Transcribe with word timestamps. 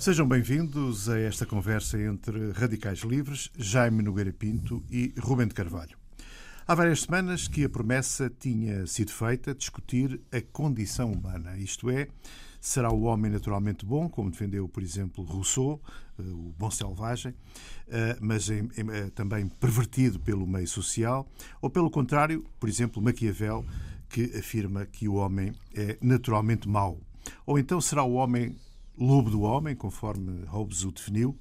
Sejam 0.00 0.26
bem-vindos 0.26 1.10
a 1.10 1.20
esta 1.20 1.44
conversa 1.44 2.00
entre 2.00 2.52
radicais 2.52 3.00
livres, 3.00 3.50
Jaime 3.54 4.02
Nogueira 4.02 4.32
Pinto 4.32 4.82
e 4.90 5.12
Rubem 5.20 5.46
de 5.46 5.52
Carvalho. 5.52 5.94
Há 6.66 6.74
várias 6.74 7.02
semanas 7.02 7.46
que 7.46 7.66
a 7.66 7.68
promessa 7.68 8.30
tinha 8.30 8.86
sido 8.86 9.12
feita 9.12 9.54
discutir 9.54 10.18
a 10.32 10.40
condição 10.40 11.12
humana, 11.12 11.54
isto 11.58 11.90
é, 11.90 12.08
será 12.58 12.90
o 12.90 13.02
homem 13.02 13.30
naturalmente 13.30 13.84
bom, 13.84 14.08
como 14.08 14.30
defendeu, 14.30 14.66
por 14.66 14.82
exemplo, 14.82 15.22
Rousseau, 15.22 15.78
eh, 16.18 16.22
o 16.22 16.54
bom 16.58 16.70
selvagem, 16.70 17.34
eh, 17.86 18.16
mas 18.22 18.48
eh, 18.48 18.62
também 19.14 19.48
pervertido 19.48 20.18
pelo 20.18 20.46
meio 20.46 20.66
social, 20.66 21.30
ou 21.60 21.68
pelo 21.68 21.90
contrário, 21.90 22.42
por 22.58 22.70
exemplo, 22.70 23.02
Maquiavel, 23.02 23.66
que 24.08 24.34
afirma 24.34 24.86
que 24.86 25.06
o 25.06 25.16
homem 25.16 25.52
é 25.74 25.98
naturalmente 26.00 26.66
mau. 26.66 26.98
Ou 27.44 27.58
então 27.58 27.82
será 27.82 28.02
o 28.02 28.14
homem 28.14 28.56
lobo 29.00 29.30
do 29.30 29.40
homem, 29.42 29.74
conforme 29.74 30.44
Hobbes 30.44 30.84
o 30.84 30.92
definiu, 30.92 31.36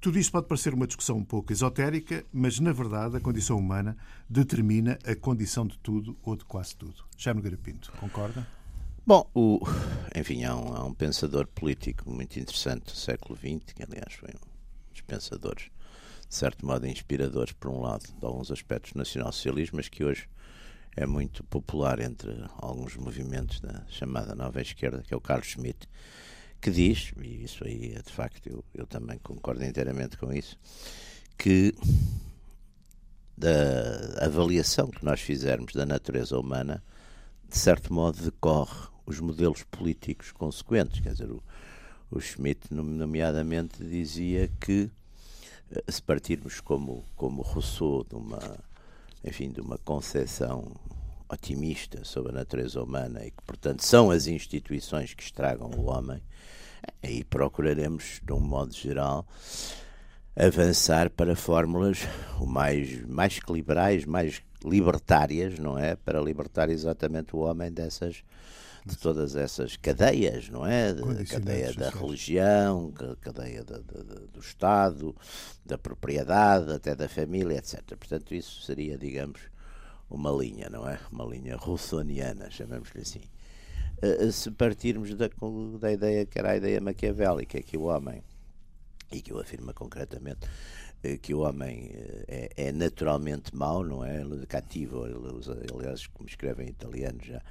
tudo 0.00 0.18
isto 0.18 0.32
pode 0.32 0.46
parecer 0.46 0.72
uma 0.72 0.86
discussão 0.86 1.16
um 1.16 1.24
pouco 1.24 1.52
esotérica, 1.52 2.24
mas 2.32 2.58
na 2.58 2.72
verdade 2.72 3.16
a 3.16 3.20
condição 3.20 3.58
humana 3.58 3.96
determina 4.28 4.98
a 5.04 5.14
condição 5.14 5.66
de 5.66 5.78
tudo 5.78 6.16
ou 6.22 6.36
de 6.36 6.44
quase 6.44 6.76
tudo. 6.76 7.04
Jaime 7.16 7.42
Garapinto, 7.42 7.92
concorda? 8.00 8.46
Bom, 9.06 9.28
o, 9.34 9.60
enfim, 10.14 10.44
há 10.44 10.54
um, 10.54 10.74
há 10.74 10.84
um, 10.84 10.94
pensador 10.94 11.46
político 11.46 12.08
muito 12.08 12.38
interessante 12.38 12.84
do 12.84 12.96
século 12.96 13.36
XX, 13.36 13.74
que 13.74 13.82
aliás 13.82 14.14
foi 14.14 14.30
um 14.30 14.92
dos 14.92 15.00
pensadores, 15.02 15.64
de 16.28 16.34
certo 16.34 16.64
modo, 16.64 16.86
inspiradores, 16.86 17.52
por 17.52 17.70
um 17.70 17.80
lado, 17.80 18.04
de 18.06 18.24
alguns 18.24 18.50
aspectos 18.50 18.92
do 18.92 18.98
nacional-socialismo, 18.98 19.76
mas 19.76 19.88
que 19.88 20.04
hoje 20.04 20.28
é 20.96 21.06
muito 21.06 21.44
popular 21.44 22.00
entre 22.00 22.30
alguns 22.56 22.96
movimentos 22.96 23.60
da 23.60 23.84
chamada 23.88 24.34
nova 24.34 24.60
esquerda, 24.60 25.02
que 25.02 25.12
é 25.12 25.16
o 25.16 25.20
Carlos 25.20 25.48
Schmitt, 25.48 25.88
que 26.60 26.70
diz, 26.70 27.12
e 27.22 27.44
isso 27.44 27.64
aí 27.64 27.94
é 27.96 28.02
de 28.02 28.12
facto, 28.12 28.46
eu, 28.46 28.64
eu 28.74 28.86
também 28.86 29.18
concordo 29.18 29.64
inteiramente 29.64 30.16
com 30.16 30.32
isso, 30.32 30.58
que 31.38 31.74
da 33.36 34.26
avaliação 34.26 34.88
que 34.88 35.02
nós 35.02 35.20
fizermos 35.20 35.72
da 35.72 35.86
natureza 35.86 36.38
humana, 36.38 36.82
de 37.48 37.56
certo 37.56 37.92
modo 37.92 38.22
decorre 38.22 38.88
os 39.06 39.18
modelos 39.18 39.62
políticos 39.62 40.30
consequentes. 40.30 41.00
Quer 41.00 41.12
dizer, 41.12 41.30
o, 41.30 41.42
o 42.10 42.20
Schmitt, 42.20 42.72
nomeadamente, 42.72 43.82
dizia 43.82 44.48
que 44.60 44.90
eh, 45.70 45.82
se 45.90 46.02
partirmos 46.02 46.60
como, 46.60 47.04
como 47.16 47.40
Rousseau 47.40 48.04
de 48.04 48.14
uma, 48.14 48.58
enfim, 49.24 49.50
de 49.50 49.62
uma 49.62 49.78
concepção 49.78 50.70
otimista 51.30 52.04
sobre 52.04 52.32
a 52.32 52.34
natureza 52.34 52.82
humana 52.82 53.24
e 53.24 53.30
que, 53.30 53.42
portanto, 53.44 53.84
são 53.84 54.10
as 54.10 54.26
instituições 54.26 55.14
que 55.14 55.22
estragam 55.22 55.70
o 55.76 55.86
homem, 55.86 56.20
aí 57.02 57.22
procuraremos, 57.24 58.20
de 58.22 58.32
um 58.32 58.40
modo 58.40 58.72
geral, 58.74 59.26
avançar 60.36 61.10
para 61.10 61.36
fórmulas 61.36 62.00
mais, 62.40 63.04
mais 63.06 63.40
liberais, 63.48 64.04
mais 64.04 64.42
libertárias, 64.64 65.58
não 65.58 65.78
é? 65.78 65.96
Para 65.96 66.20
libertar 66.20 66.68
exatamente 66.68 67.34
o 67.34 67.40
homem 67.40 67.70
dessas 67.70 68.22
de 68.84 68.96
todas 68.96 69.36
essas 69.36 69.76
cadeias, 69.76 70.48
não 70.48 70.66
é? 70.66 70.94
Cadeia 71.28 71.72
da 71.74 71.90
religião, 71.90 72.92
cadeia 73.20 73.62
da, 73.62 73.78
da, 73.78 74.20
do 74.32 74.40
Estado, 74.40 75.14
da 75.64 75.76
propriedade, 75.76 76.72
até 76.72 76.94
da 76.94 77.08
família, 77.08 77.58
etc. 77.58 77.82
Portanto, 77.88 78.34
isso 78.34 78.62
seria, 78.62 78.96
digamos, 78.96 79.40
uma 80.10 80.30
linha, 80.30 80.68
não 80.68 80.88
é? 80.88 80.98
Uma 81.10 81.24
linha 81.24 81.56
russoniana, 81.56 82.50
chamemos-lhe 82.50 83.02
assim 83.02 83.22
se 84.32 84.50
partirmos 84.50 85.14
da, 85.14 85.28
da 85.78 85.92
ideia 85.92 86.24
que 86.24 86.38
era 86.38 86.52
a 86.52 86.56
ideia 86.56 86.80
maquiavélica, 86.80 87.60
que 87.62 87.76
o 87.76 87.82
homem, 87.82 88.22
e 89.12 89.20
que 89.20 89.32
eu 89.32 89.38
afirmo 89.38 89.74
concretamente, 89.74 90.48
eh, 91.02 91.18
que 91.18 91.34
o 91.34 91.40
homem 91.40 91.90
é, 92.26 92.50
é, 92.56 92.72
naturalmente 92.72 93.54
mau, 93.54 93.84
não 93.84 94.04
é? 94.04 94.24
Cativo, 94.46 95.06
ele 95.06 95.34
usa, 95.34 95.60
aliás, 95.74 96.06
como 96.06 96.28
escreve 96.28 96.64
em 96.64 96.68
italiano 96.68 97.18
já, 97.22 97.42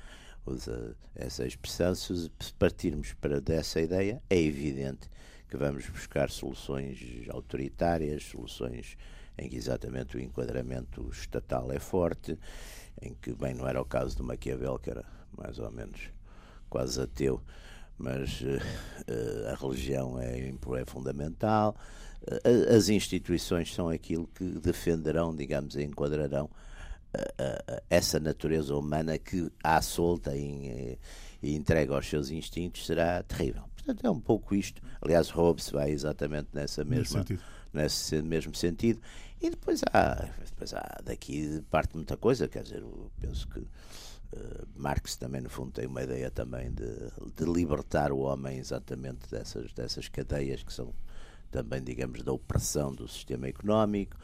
usa 0.45 0.95
essa 1.15 1.45
expressão. 1.45 1.93
Se 1.93 2.31
partirmos 2.57 3.13
para 3.13 3.39
dessa 3.39 3.79
ideia, 3.79 4.21
é 4.29 4.41
evidente 4.41 5.07
que 5.47 5.57
vamos 5.57 5.87
buscar 5.89 6.29
soluções 6.31 6.99
autoritárias, 7.29 8.23
soluções 8.23 8.97
em 9.39 9.49
que 9.49 9.55
exatamente 9.55 10.17
o 10.17 10.19
enquadramento 10.19 11.09
estatal 11.11 11.71
é 11.71 11.79
forte, 11.79 12.37
em 13.01 13.13
que, 13.13 13.33
bem, 13.33 13.53
não 13.53 13.67
era 13.67 13.81
o 13.81 13.85
caso 13.85 14.17
do 14.17 14.23
Maquiavel, 14.23 14.77
que 14.77 14.89
era 14.89 15.05
mais 15.37 15.57
ou 15.59 15.71
menos 15.71 16.09
quase 16.69 17.01
ateu, 17.01 17.41
mas 17.97 18.41
uh, 18.41 19.51
a 19.51 19.55
religião 19.55 20.19
é, 20.19 20.49
é 20.49 20.85
fundamental. 20.85 21.75
Uh, 22.21 22.75
as 22.75 22.89
instituições 22.89 23.73
são 23.73 23.89
aquilo 23.89 24.27
que 24.27 24.43
defenderão, 24.59 25.35
digamos, 25.35 25.75
e 25.75 25.83
enquadrarão 25.83 26.49
essa 27.89 28.19
natureza 28.19 28.75
humana 28.75 29.17
que, 29.17 29.51
à 29.63 29.81
solta 29.81 30.35
e, 30.35 30.97
e 31.41 31.55
entregue 31.55 31.91
aos 31.91 32.07
seus 32.07 32.29
instintos, 32.29 32.85
será 32.85 33.23
terrível. 33.23 33.63
Portanto, 33.75 34.05
é 34.05 34.09
um 34.09 34.19
pouco 34.19 34.53
isto. 34.53 34.81
Aliás, 35.01 35.29
Hobbes 35.29 35.69
vai 35.71 35.89
exatamente 35.89 36.49
nessa 36.53 36.83
mesma, 36.85 37.25
nesse 37.73 38.21
mesmo 38.21 38.53
sentido. 38.53 39.01
E 39.41 39.49
depois 39.49 39.81
há, 39.93 40.29
depois 40.45 40.73
há 40.73 41.01
daqui 41.03 41.61
parte 41.69 41.95
muita 41.95 42.17
coisa, 42.17 42.47
quer 42.47 42.63
dizer, 42.63 42.81
eu 42.81 43.11
penso 43.19 43.47
que 43.47 43.65
Uh, 44.31 44.67
Marx 44.75 45.15
também, 45.15 45.41
no 45.41 45.49
fundo, 45.49 45.71
tem 45.71 45.87
uma 45.87 46.03
ideia 46.03 46.29
também 46.29 46.71
de, 46.71 46.85
de, 47.35 47.51
libertar 47.51 48.11
o 48.11 48.19
homem 48.19 48.59
exatamente 48.59 49.27
dessas, 49.27 49.73
dessas 49.73 50.07
cadeias 50.07 50.61
que 50.61 50.71
são 50.71 50.93
também, 51.49 51.81
digamos, 51.81 52.21
da 52.21 52.31
opressão 52.31 52.93
do 52.93 53.07
sistema 53.07 53.47
económico 53.47 54.15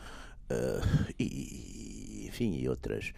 uh, 0.52 1.14
e, 1.20 2.26
enfim, 2.28 2.54
e 2.54 2.70
outras. 2.70 3.14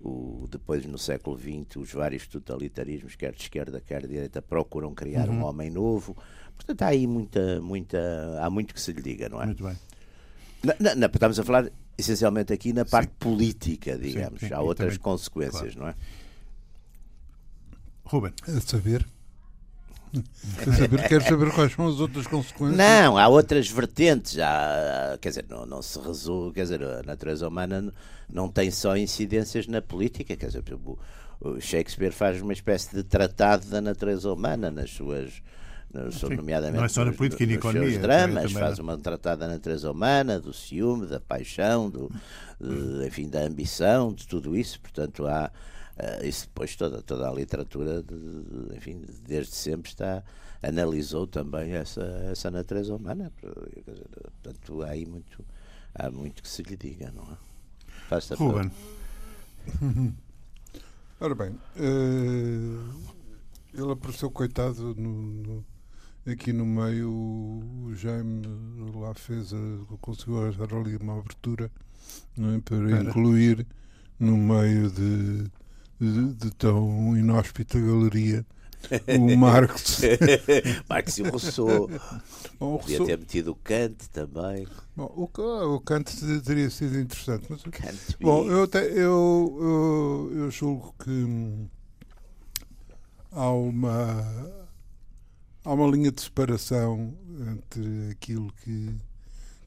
O, 0.00 0.48
depois, 0.50 0.86
no 0.86 0.96
século 0.96 1.38
XX, 1.38 1.76
os 1.76 1.92
vários 1.92 2.26
totalitarismos, 2.26 3.16
quer 3.16 3.34
de 3.34 3.42
esquerda, 3.42 3.78
quer 3.78 4.00
de 4.00 4.08
direita, 4.08 4.40
procuram 4.40 4.94
criar 4.94 5.28
uhum. 5.28 5.40
um 5.40 5.44
homem 5.44 5.70
novo. 5.70 6.16
Portanto, 6.56 6.82
há 6.82 6.86
aí 6.86 7.06
muita, 7.06 7.60
muita, 7.60 7.98
há 8.40 8.48
muito 8.48 8.72
que 8.72 8.80
se 8.80 8.92
lhe 8.92 9.02
diga, 9.02 9.28
não 9.28 9.42
é? 9.42 9.46
Muito 9.46 9.62
bem. 9.62 9.76
Na, 10.62 10.74
na, 10.78 10.94
na, 10.94 11.06
estamos 11.06 11.38
a 11.38 11.44
falar 11.44 11.70
essencialmente 11.96 12.52
aqui 12.52 12.72
na 12.72 12.84
parte 12.84 13.10
sim. 13.10 13.16
política, 13.18 13.96
digamos. 13.96 14.40
Sim, 14.40 14.48
sim, 14.48 14.54
há 14.54 14.60
outras 14.60 14.94
também, 14.94 15.02
consequências, 15.02 15.74
claro. 15.74 15.80
não 15.80 15.88
é? 15.88 15.94
Ruben. 18.04 18.32
É 18.48 18.60
saber. 18.60 19.06
Quer 20.58 20.72
saber, 20.74 21.08
quer 21.08 21.22
saber 21.22 21.52
quais 21.52 21.72
são 21.72 21.86
as 21.86 22.00
outras 22.00 22.26
consequências? 22.26 22.76
Não, 22.76 23.16
há 23.16 23.28
outras 23.28 23.70
vertentes. 23.70 24.38
Há, 24.38 25.16
quer 25.20 25.28
dizer, 25.28 25.46
não, 25.48 25.64
não 25.64 25.80
se 25.80 25.98
resolve. 26.00 26.54
Quer 26.54 26.62
dizer, 26.62 26.82
a 26.82 27.02
natureza 27.04 27.46
humana 27.46 27.94
não 28.28 28.48
tem 28.48 28.70
só 28.70 28.96
incidências 28.96 29.68
na 29.68 29.80
política. 29.80 30.36
Quer 30.36 30.46
dizer, 30.46 30.64
o 31.40 31.60
Shakespeare 31.60 32.12
faz 32.12 32.42
uma 32.42 32.52
espécie 32.52 32.94
de 32.94 33.04
tratado 33.04 33.66
da 33.68 33.80
natureza 33.80 34.32
humana 34.32 34.70
nas 34.70 34.90
suas. 34.90 35.40
Sim, 36.12 36.36
nomeadamente 36.36 36.78
não 36.78 36.84
é 36.84 36.88
só 36.88 37.04
na 37.04 37.12
política 37.12 37.44
nos, 37.44 37.50
e 37.50 37.54
na 37.54 37.58
economia, 37.58 37.90
seus 37.90 38.02
dramas, 38.02 38.52
faz 38.52 38.78
uma 38.78 38.96
tratada 38.96 39.46
da 39.46 39.52
natureza 39.52 39.90
humana, 39.90 40.38
do 40.38 40.52
ciúme, 40.52 41.06
da 41.06 41.18
paixão, 41.18 41.90
do, 41.90 42.10
de, 42.60 43.06
enfim, 43.06 43.28
da 43.28 43.40
ambição, 43.40 44.12
de 44.12 44.26
tudo 44.26 44.56
isso. 44.56 44.80
Portanto, 44.80 45.26
há, 45.26 45.50
Uh, 46.00 46.24
isso 46.24 46.46
depois 46.46 46.74
toda, 46.76 47.02
toda 47.02 47.28
a 47.28 47.32
literatura, 47.34 48.02
de, 48.02 48.16
de, 48.16 48.74
enfim, 48.74 49.04
desde 49.22 49.54
sempre 49.54 49.90
está 49.90 50.22
analisou 50.62 51.26
também 51.26 51.72
essa, 51.72 52.02
essa 52.30 52.50
natureza 52.50 52.94
humana. 52.94 53.32
Portanto, 53.40 54.82
há 54.82 54.90
aí 54.90 55.06
muito, 55.06 55.44
há 55.94 56.10
muito 56.10 56.42
que 56.42 56.48
se 56.48 56.62
lhe 56.62 56.76
diga, 56.76 57.10
não 57.14 57.24
é? 57.24 57.36
Basta 58.08 58.34
Ruben. 58.34 58.70
Ora 61.20 61.34
bem, 61.34 61.50
uh, 61.50 63.12
ele 63.74 63.92
apareceu 63.92 64.30
coitado 64.30 64.94
no, 64.94 65.12
no, 65.12 65.64
aqui 66.26 66.52
no 66.52 66.66
meio, 66.66 67.10
o 67.10 67.92
Jaime 67.94 68.42
lá 68.94 69.14
fez, 69.14 69.52
a, 69.52 69.96
conseguiu 70.00 70.42
arranjar 70.42 70.74
ali 70.74 70.96
uma 70.96 71.18
abertura 71.18 71.70
é? 72.38 72.60
para 72.60 73.02
incluir 73.02 73.66
no 74.18 74.36
meio 74.36 74.90
de 74.90 75.50
de, 76.00 76.32
de 76.34 76.50
tão 76.52 77.16
inóspita 77.16 77.78
galeria 77.78 78.44
o 79.18 79.36
Marx. 79.36 80.00
Marx 80.88 81.18
e 81.18 81.22
o 81.22 81.30
Rousseau. 81.30 81.90
Bom, 82.58 82.78
Podia 82.78 82.98
Rousseau... 82.98 83.06
ter 83.06 83.18
metido 83.18 83.52
o 83.52 83.54
Kant 83.54 84.08
também. 84.10 84.66
Bom, 84.96 85.12
o, 85.14 85.74
o 85.74 85.80
Kant 85.80 86.10
teria 86.42 86.70
sido 86.70 86.98
interessante. 86.98 87.46
Mas, 87.50 87.62
Kant 87.62 88.16
bom, 88.18 88.46
eu, 88.46 88.66
te, 88.66 88.78
eu, 88.78 89.58
eu, 89.60 90.32
eu 90.34 90.50
julgo 90.50 90.94
que 91.04 91.68
há 93.32 93.50
uma, 93.50 94.24
há 95.64 95.72
uma 95.72 95.90
linha 95.90 96.10
de 96.10 96.20
separação 96.20 97.14
entre 97.52 98.10
aquilo 98.10 98.52
que, 98.64 98.94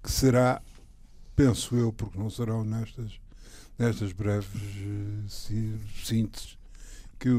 que 0.02 0.12
será, 0.12 0.62
penso 1.36 1.76
eu, 1.76 1.92
porque 1.94 2.18
não 2.18 2.30
serão 2.30 2.64
nestas 2.64 3.20
nestas 3.78 4.12
breves 4.14 4.62
uh, 4.62 5.30
sínteses 5.30 6.58
que, 7.20 7.30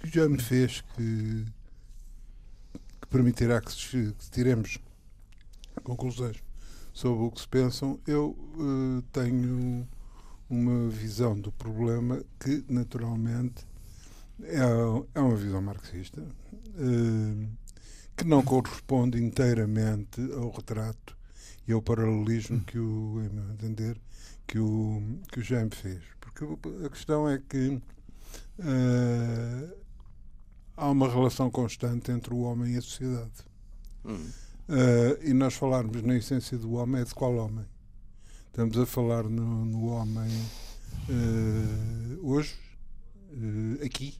que 0.00 0.10
já 0.12 0.28
me 0.28 0.40
fez 0.40 0.82
que, 0.94 1.44
que 3.00 3.08
permitirá 3.08 3.60
que, 3.60 3.72
que 3.72 4.30
tiremos 4.30 4.78
conclusões 5.82 6.42
sobre 6.92 7.24
o 7.24 7.30
que 7.30 7.40
se 7.40 7.48
pensam, 7.48 7.98
eu 8.06 8.36
uh, 8.56 9.02
tenho 9.12 9.86
uma 10.48 10.88
visão 10.88 11.38
do 11.38 11.50
problema 11.50 12.22
que, 12.38 12.64
naturalmente, 12.68 13.66
é, 14.42 14.60
é 15.14 15.20
uma 15.20 15.34
visão 15.34 15.60
marxista, 15.60 16.20
uh, 16.20 17.48
que 18.16 18.24
não 18.24 18.42
corresponde 18.42 19.22
inteiramente 19.22 20.20
ao 20.32 20.50
retrato 20.50 21.16
e 21.66 21.72
ao 21.72 21.82
paralelismo 21.82 22.60
que 22.60 22.78
o, 22.78 23.22
em 23.22 23.28
meu 23.28 23.50
entender, 23.52 24.00
que 24.46 24.58
o, 24.58 25.02
que 25.30 25.40
o 25.40 25.42
Jaime 25.42 25.70
fez. 25.70 26.02
Porque 26.20 26.44
a 26.84 26.90
questão 26.90 27.28
é 27.28 27.38
que 27.38 27.80
uh, 28.58 29.76
há 30.76 30.90
uma 30.90 31.08
relação 31.08 31.50
constante 31.50 32.10
entre 32.12 32.34
o 32.34 32.40
homem 32.40 32.74
e 32.74 32.76
a 32.76 32.82
sociedade. 32.82 33.32
Hum. 34.04 34.30
Uh, 34.68 35.22
e 35.22 35.32
nós 35.32 35.54
falarmos 35.54 36.02
na 36.02 36.16
essência 36.16 36.56
do 36.56 36.72
homem 36.74 37.02
é 37.02 37.04
de 37.04 37.14
qual 37.14 37.34
homem? 37.36 37.66
Estamos 38.46 38.78
a 38.78 38.86
falar 38.86 39.24
no, 39.24 39.64
no 39.64 39.86
homem 39.86 40.30
uh, 41.08 42.18
hoje, 42.22 42.54
aqui, 43.84 44.16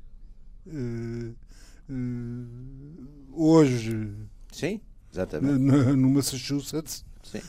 hoje. 3.32 4.12
Sim, 4.52 4.80
exatamente. 5.12 5.58
No 5.58 6.10
Massachusetts. 6.10 7.04
Sim. 7.22 7.40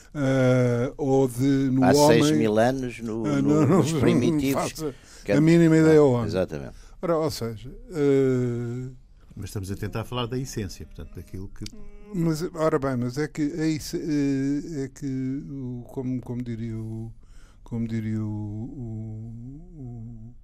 ou 0.96 1.28
de 1.28 1.70
no 1.70 1.84
Há 1.84 1.92
homem. 1.92 2.22
seis 2.24 2.36
mil 2.36 2.58
anos 2.58 2.98
no, 3.00 3.22
no, 3.24 3.42
no, 3.42 3.66
nos 3.66 3.92
primitivos. 3.92 4.72
a 5.28 5.40
mínima 5.40 5.76
ideia 5.76 6.00
ao 6.00 6.12
homem. 6.12 6.26
Exatamente. 6.26 6.74
Ora, 7.02 7.18
ou 7.18 7.30
seja. 7.30 7.70
Mas 9.36 9.50
estamos 9.50 9.70
a 9.70 9.76
tentar 9.76 10.04
falar 10.04 10.26
da 10.26 10.38
essência, 10.38 10.86
portanto, 10.86 11.14
daquilo 11.14 11.48
que 11.48 11.64
mas, 12.14 12.42
ora 12.54 12.78
bem, 12.78 12.96
mas 12.96 13.18
é 13.18 13.26
que 13.26 13.42
é, 13.42 13.68
isso, 13.68 13.96
é, 13.96 14.84
é 14.84 14.88
que 14.88 15.42
como, 15.88 16.20
como 16.20 16.42
diria 16.42 16.76
o 16.76 17.12
como 17.62 17.86
diria 17.86 18.22
o, 18.22 18.24
o, 18.24 19.80
o 19.80 20.34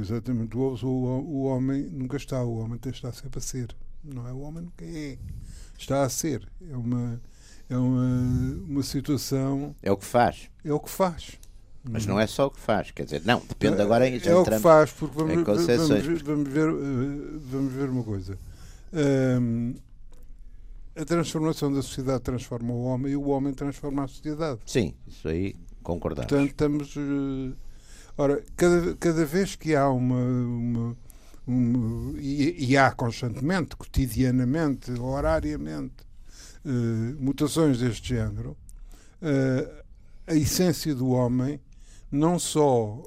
exatamente 0.00 0.56
o, 0.56 0.74
o, 0.82 0.86
o 0.86 1.42
homem 1.44 1.82
nunca 1.90 2.16
está, 2.16 2.42
o 2.42 2.58
homem 2.58 2.78
está 2.86 3.12
sempre 3.12 3.38
a 3.38 3.42
ser, 3.42 3.74
não 4.02 4.26
é? 4.26 4.32
O 4.32 4.40
homem 4.40 4.64
nunca 4.64 4.84
é, 4.84 5.18
está 5.78 6.02
a 6.02 6.08
ser. 6.08 6.48
É 6.70 6.76
uma 6.76 7.20
é 7.68 7.76
uma, 7.76 8.60
uma 8.66 8.82
situação. 8.82 9.74
É 9.82 9.90
o 9.90 9.96
que 9.96 10.04
faz. 10.04 10.50
É 10.64 10.72
o 10.72 10.80
que 10.80 10.90
faz. 10.90 11.38
Mas 11.86 12.06
não 12.06 12.18
é 12.18 12.26
só 12.26 12.46
o 12.46 12.50
que 12.50 12.60
faz, 12.60 12.90
quer 12.90 13.04
dizer, 13.04 13.20
não, 13.26 13.42
depende 13.46 13.82
agora 13.82 14.08
em 14.08 14.14
É 14.14 14.34
o 14.34 14.42
que 14.42 14.58
faz, 14.58 14.90
porque 14.90 15.14
vamos, 15.14 15.34
vamos, 15.44 16.22
vamos, 16.22 16.48
ver, 16.48 16.70
eh, 16.70 17.38
vamos 17.50 17.72
ver 17.74 17.90
uma 17.90 18.02
coisa. 18.02 18.38
Um, 18.90 19.74
a 20.96 21.04
transformação 21.04 21.70
da 21.70 21.82
sociedade 21.82 22.22
transforma 22.22 22.72
o 22.72 22.84
homem 22.84 23.12
e 23.12 23.16
o 23.16 23.28
homem 23.28 23.52
transforma 23.52 24.04
a 24.04 24.08
sociedade. 24.08 24.60
Sim, 24.64 24.94
isso 25.06 25.28
aí 25.28 25.54
concordamos. 25.82 26.30
Portanto, 26.30 26.50
estamos. 26.50 26.96
Uh, 26.96 27.54
ora, 28.16 28.42
cada, 28.56 28.94
cada 28.96 29.24
vez 29.24 29.56
que 29.56 29.74
há 29.74 29.88
uma. 29.88 30.16
uma, 30.16 30.96
uma 31.46 32.20
e, 32.20 32.70
e, 32.70 32.76
há 32.76 32.90
constantemente, 32.92 33.76
cotidianamente, 33.76 34.92
horariamente, 34.92 36.04
uh, 36.64 37.22
mutações 37.22 37.78
deste 37.78 38.08
género, 38.14 38.56
uh, 39.22 39.84
a 40.26 40.34
essência 40.34 40.94
do 40.94 41.08
homem 41.08 41.60
não 42.10 42.38
só 42.38 43.02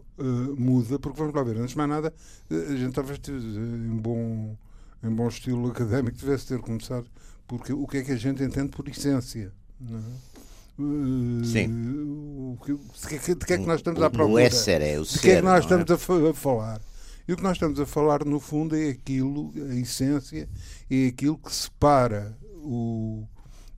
muda, 0.57 0.99
porque 0.99 1.17
vamos 1.17 1.33
lá 1.33 1.43
ver, 1.43 1.57
antes 1.57 1.69
de 1.71 1.77
mais 1.77 1.89
nada, 1.89 2.13
a 2.49 2.75
gente 2.75 2.91
talvez 2.91 3.19
em 3.29 3.95
bom 3.95 4.57
em 5.03 5.09
bom 5.09 5.27
estilo 5.27 5.69
académico, 5.69 6.17
tivesse 6.17 6.47
ter 6.47 6.59
começado 6.59 7.07
porque 7.47 7.71
o 7.71 7.87
que 7.87 7.97
é 7.97 8.03
que 8.03 8.11
a 8.11 8.17
gente 8.17 8.43
entende 8.43 8.69
por 8.69 8.87
essência. 8.87 9.53
Não 9.79 9.99
é? 9.99 10.36
Sim. 10.77 11.67
Uh, 11.69 12.57
de, 12.65 13.35
que, 13.35 13.53
é 13.53 13.57
que 13.57 13.65
nós 13.65 13.79
estamos 13.79 14.01
à 14.01 14.09
procura? 14.09 14.33
O 14.33 14.39
é 14.39 14.49
ser, 14.49 14.81
é 14.81 14.99
o 14.99 15.03
de 15.03 15.19
que 15.19 15.31
é 15.31 15.35
que 15.37 15.41
nós 15.41 15.57
é? 15.57 15.59
estamos 15.59 15.89
é? 15.89 16.29
a, 16.29 16.33
falar? 16.33 16.81
E 17.27 17.33
o 17.33 17.37
que 17.37 17.43
nós 17.43 17.53
estamos 17.53 17.79
a 17.79 17.85
falar, 17.85 18.23
no 18.23 18.39
fundo, 18.39 18.75
é 18.75 18.89
aquilo, 18.89 19.51
a 19.69 19.75
essência, 19.75 20.47
é 20.89 21.07
aquilo 21.07 21.37
que 21.37 21.53
separa 21.53 22.37
o, 22.57 23.27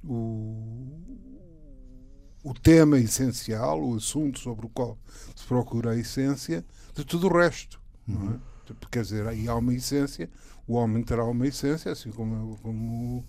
o, 0.04 1.00
o 2.44 2.54
tema 2.54 3.00
essencial, 3.00 3.82
o 3.82 3.96
assunto 3.96 4.40
sobre 4.40 4.66
o 4.66 4.70
qual 4.70 4.98
se 5.36 5.46
procura 5.46 5.92
a 5.92 5.98
essência, 5.98 6.66
de 6.94 7.06
tudo 7.06 7.28
o 7.28 7.38
resto. 7.38 7.82
Não 8.06 8.34
é? 8.34 8.40
Quer 8.92 9.04
dizer, 9.04 9.26
aí 9.26 9.48
há 9.48 9.56
uma 9.56 9.74
essência, 9.74 10.30
o 10.68 10.74
homem 10.74 11.02
terá 11.02 11.24
uma 11.24 11.48
essência, 11.48 11.92
assim 11.92 12.12
como, 12.12 12.58
como 12.62 13.26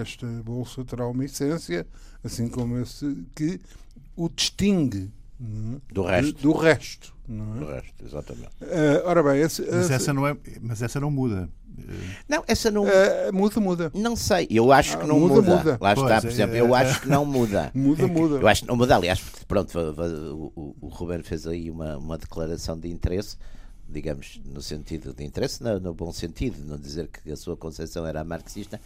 esta 0.00 0.26
bolsa 0.42 0.84
terá 0.84 1.06
uma 1.06 1.24
essência, 1.24 1.86
assim 2.22 2.48
como 2.48 2.78
esse 2.78 3.26
que 3.34 3.60
o 4.16 4.28
distingue 4.28 5.10
é? 5.40 5.94
do 5.94 6.02
resto. 6.02 6.42
Do 6.42 6.52
resto, 6.52 7.14
não 7.28 7.56
é? 7.56 7.58
Do 7.60 7.66
resto, 7.66 8.04
exatamente. 8.04 8.50
Uh, 8.60 9.02
ora 9.04 9.22
bem, 9.22 9.40
esse, 9.40 9.62
mas, 9.62 9.84
esse... 9.84 9.92
essa 9.92 10.12
não 10.12 10.26
é, 10.26 10.36
mas 10.60 10.82
essa 10.82 10.98
não 10.98 11.10
muda. 11.10 11.48
Não, 12.28 12.42
essa 12.48 12.72
não. 12.72 12.84
Uh, 12.84 13.32
muda, 13.32 13.60
muda. 13.60 13.92
Não 13.94 14.16
sei, 14.16 14.48
eu 14.50 14.72
acho 14.72 14.98
que 14.98 15.06
não 15.06 15.20
muda. 15.20 15.34
muda. 15.34 15.56
muda. 15.56 15.78
Lá 15.80 15.92
está, 15.92 16.20
por 16.20 16.30
exemplo, 16.30 16.56
eu 16.56 16.74
acho 16.74 17.00
que 17.02 17.08
não 17.08 17.24
muda. 17.24 17.70
muda, 17.74 18.08
muda. 18.08 18.36
Eu 18.36 18.48
acho 18.48 18.62
que 18.62 18.68
não 18.68 18.76
muda. 18.76 18.96
Aliás, 18.96 19.20
pronto, 19.46 19.78
o, 19.78 20.52
o, 20.56 20.76
o 20.80 20.88
Ruben 20.88 21.22
fez 21.22 21.46
aí 21.46 21.70
uma, 21.70 21.96
uma 21.96 22.18
declaração 22.18 22.78
de 22.78 22.88
interesse 22.88 23.36
digamos, 23.88 24.38
no 24.44 24.60
sentido 24.60 25.14
de 25.14 25.24
interesse, 25.24 25.62
no, 25.62 25.80
no, 25.80 25.94
bom 25.94 26.12
sentido, 26.12 26.62
não 26.62 26.76
dizer 26.76 27.08
que 27.08 27.30
a 27.30 27.36
sua 27.36 27.56
concepção 27.56 28.06
era 28.06 28.22
marxista. 28.22 28.78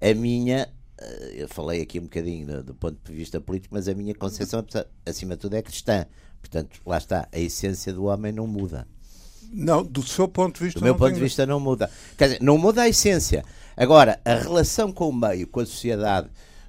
A 0.00 0.14
minha, 0.14 0.68
eh, 1.00 1.34
eu 1.36 1.48
falei 1.48 1.82
aqui 1.82 1.98
um 1.98 2.04
bocadinho 2.04 2.62
do 2.62 2.74
ponto 2.74 2.98
de 3.04 3.16
vista 3.16 3.40
político, 3.40 3.74
mas 3.74 3.88
a 3.88 3.94
minha 3.94 4.14
concepção, 4.14 4.64
acima 5.04 5.34
de 5.34 5.40
tudo, 5.40 5.54
é 5.54 5.62
cristã. 5.62 6.06
Portanto, 6.40 6.80
lá 6.86 6.98
está, 6.98 7.28
a 7.32 7.38
essência 7.38 7.92
do 7.92 8.04
homem 8.04 8.32
não 8.32 8.46
muda. 8.46 8.86
Não, 9.52 9.82
do 9.82 10.02
seu 10.02 10.28
ponto 10.28 10.58
de 10.58 10.64
vista. 10.64 10.80
Do 10.80 10.84
meu 10.84 10.94
ponto 10.94 11.14
de 11.14 11.20
vista 11.20 11.46
não 11.46 11.58
muda. 11.58 11.90
Quer 12.16 12.24
dizer, 12.24 12.42
não 12.42 12.58
muda 12.58 12.82
a 12.82 12.88
essência. 12.88 13.44
Agora, 13.76 14.20
a 14.24 14.34
relação 14.34 14.92
com 14.92 15.08
o 15.08 15.12
meio, 15.12 15.46
com 15.46 15.60
a 15.60 15.66
sociedade, 15.66 16.28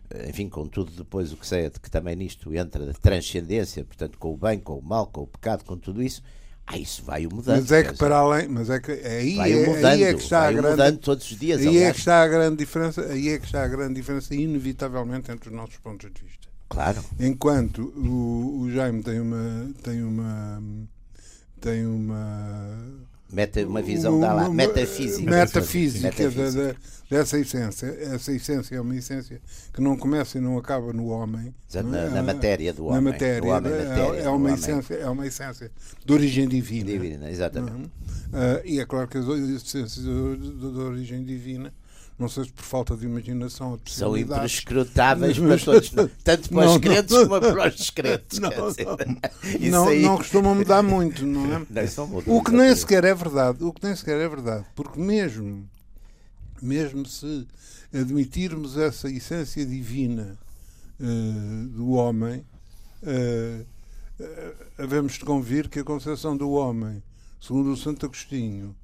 eh, 0.09 0.29
enfim, 0.29 0.49
com 0.49 0.67
tudo 0.67 0.91
depois 0.91 1.31
o 1.31 1.37
que 1.37 1.45
sei, 1.45 1.69
que 1.69 1.89
também 1.89 2.15
nisto 2.15 2.53
entra 2.53 2.89
a 2.89 2.93
transcendência, 2.93 3.83
portanto, 3.83 4.17
com 4.17 4.33
o 4.33 4.37
bem, 4.37 4.59
com 4.59 4.77
o 4.77 4.81
mal, 4.81 5.07
com 5.07 5.21
o 5.21 5.27
pecado, 5.27 5.63
com 5.63 5.77
tudo 5.77 6.01
isso, 6.01 6.23
ah, 6.71 6.78
isso 6.78 7.04
vai 7.04 7.26
mudando. 7.26 7.61
Mas 7.61 7.71
é 7.71 7.83
que 7.83 7.97
para 7.97 8.18
além, 8.18 8.47
mas 8.47 8.69
é 8.69 8.80
que 8.80 8.92
aí, 8.92 9.35
vai 9.35 9.54
é, 9.54 9.66
mudando, 9.66 9.85
aí 9.85 10.04
é 10.04 10.14
que 10.14 10.21
está 10.21 10.47
a 10.47 10.52
grande, 10.52 10.69
mudando 10.69 10.97
todos 10.99 11.31
os 11.31 11.40
dias. 11.40 11.61
Aí 11.61 11.68
aliás. 11.68 11.90
é 11.90 11.92
que 11.94 11.97
está 11.97 12.21
a 12.21 12.28
grande 12.28 12.57
diferença, 12.57 13.02
aí 13.02 13.30
é 13.30 13.40
que 13.40 13.45
está 13.45 13.64
a 13.64 13.68
grande 13.68 13.95
diferença 13.95 14.35
inevitavelmente 14.35 15.31
entre 15.31 15.49
os 15.49 15.56
nossos 15.56 15.78
pontos 15.78 16.11
de 16.11 16.21
vista. 16.21 16.47
Claro. 16.69 17.04
Enquanto 17.19 17.92
o, 17.97 18.61
o 18.61 18.71
Jaime 18.71 19.02
tem 19.02 19.19
uma 19.19 19.71
tem 19.81 20.04
uma 20.04 20.61
tem 21.59 21.88
uma 21.88 22.78
Meta, 23.31 23.66
uma 23.66 23.81
visão 23.81 24.19
da 24.19 24.33
lá, 24.33 24.50
metafísica. 24.50 25.30
Metafísica, 25.30 26.07
metafísica. 26.07 26.64
Da, 26.64 26.71
da, 26.71 26.80
dessa 27.09 27.40
essência. 27.40 27.86
Essa 27.88 28.31
essência 28.31 28.76
é 28.76 28.81
uma 28.81 28.95
essência 28.95 29.40
que 29.71 29.81
não 29.81 29.95
começa 29.95 30.38
e 30.38 30.42
não 30.42 30.57
acaba 30.57 30.92
no 30.94 31.07
homem. 31.07 31.54
Na, 31.74 31.98
é? 32.00 32.09
na 32.09 32.24
matéria 32.24 32.74
do 32.74 32.86
homem. 32.86 32.95
Na 32.95 33.12
matéria. 33.12 33.54
Homem, 33.54 33.71
é, 33.71 33.86
matéria 33.86 34.21
é, 34.21 34.30
uma 34.30 34.52
essência, 34.52 34.94
é 34.95 35.09
uma 35.09 35.28
essência 35.28 35.71
de 36.04 36.14
origem 36.14 36.48
divina. 36.48 36.92
Divina, 36.92 37.30
exatamente. 37.30 37.76
Uhum. 37.76 37.83
Uh, 37.83 38.62
e 38.66 38.80
é 38.80 38.86
claro 38.86 39.07
que 39.07 39.18
as 39.18 39.28
essências 39.28 39.95
de, 39.95 40.38
de, 40.38 40.71
de 40.71 40.80
origem 40.80 41.24
divina 41.24 41.74
não 42.19 42.28
sei 42.28 42.44
se 42.44 42.52
por 42.52 42.66
falta 42.66 42.97
de 42.97 43.06
imaginação 43.06 43.80
são 43.85 44.18
imprescrutáveis 44.18 45.40
para 45.40 45.57
todos, 45.57 45.90
tanto 46.21 46.49
para 46.49 46.66
não, 46.66 46.73
os 46.73 46.78
crentes 46.78 47.16
não, 47.16 47.28
como 47.30 47.40
para 47.40 47.69
os 47.69 47.76
descrentes. 47.76 48.40
Não, 48.40 48.49
não, 49.71 49.88
aí... 49.88 50.02
não 50.02 50.18
costumam 50.18 50.54
mudar 50.54 50.83
muito, 50.83 51.26
não 51.26 51.45
é? 51.56 51.59
O 52.28 52.44
que 52.44 52.52
nem 52.52 52.76
sequer 52.76 53.06
é 53.06 53.16
verdade, 53.16 53.64
o 53.64 53.71
que 53.71 53.85
nem 53.85 53.95
sequer 53.95 54.19
é 54.19 54.28
verdade, 54.28 54.66
porque 54.76 54.99
mesmo, 54.99 55.68
mesmo 56.61 57.06
se 57.06 57.47
admitirmos 57.94 58.78
essa 58.78 59.09
essência 59.09 59.66
divina 59.66 60.38
uh, 60.99 61.68
do 61.69 61.92
homem, 61.92 62.44
uh, 63.02 63.66
uh, 64.19 64.56
havemos 64.78 65.14
de 65.14 65.21
convir 65.21 65.69
que 65.69 65.80
a 65.80 65.83
concepção 65.85 66.35
do 66.35 66.52
homem, 66.52 67.02
segundo 67.40 67.71
o 67.71 67.78
Santo 67.78 68.06
Agostinho, 68.06 68.76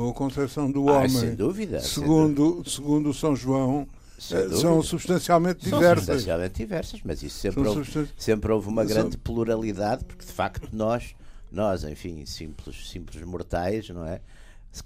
ou 0.00 0.10
a 0.10 0.14
concepção 0.14 0.70
do 0.70 0.88
ah, 0.88 0.98
homem, 0.98 1.08
sem 1.10 1.34
dúvida, 1.34 1.80
segundo, 1.80 2.62
sem 2.64 2.72
segundo 2.72 3.12
São 3.12 3.36
João, 3.36 3.86
eh, 4.16 4.48
são 4.56 4.82
substancialmente 4.82 5.68
são 5.68 5.78
diversas. 5.78 6.04
substancialmente 6.06 6.54
diversas, 6.54 7.00
mas 7.04 7.22
isso 7.22 7.38
sempre, 7.38 7.60
houve, 7.60 7.84
substan... 7.84 8.06
sempre 8.16 8.52
houve 8.52 8.68
uma 8.68 8.84
grande 8.84 9.12
são... 9.12 9.20
pluralidade, 9.20 10.04
porque 10.04 10.24
de 10.24 10.32
facto 10.32 10.68
nós, 10.72 11.14
nós, 11.52 11.84
enfim, 11.84 12.24
simples, 12.24 12.88
simples 12.88 13.22
mortais, 13.22 13.90
não 13.90 14.06
é? 14.06 14.20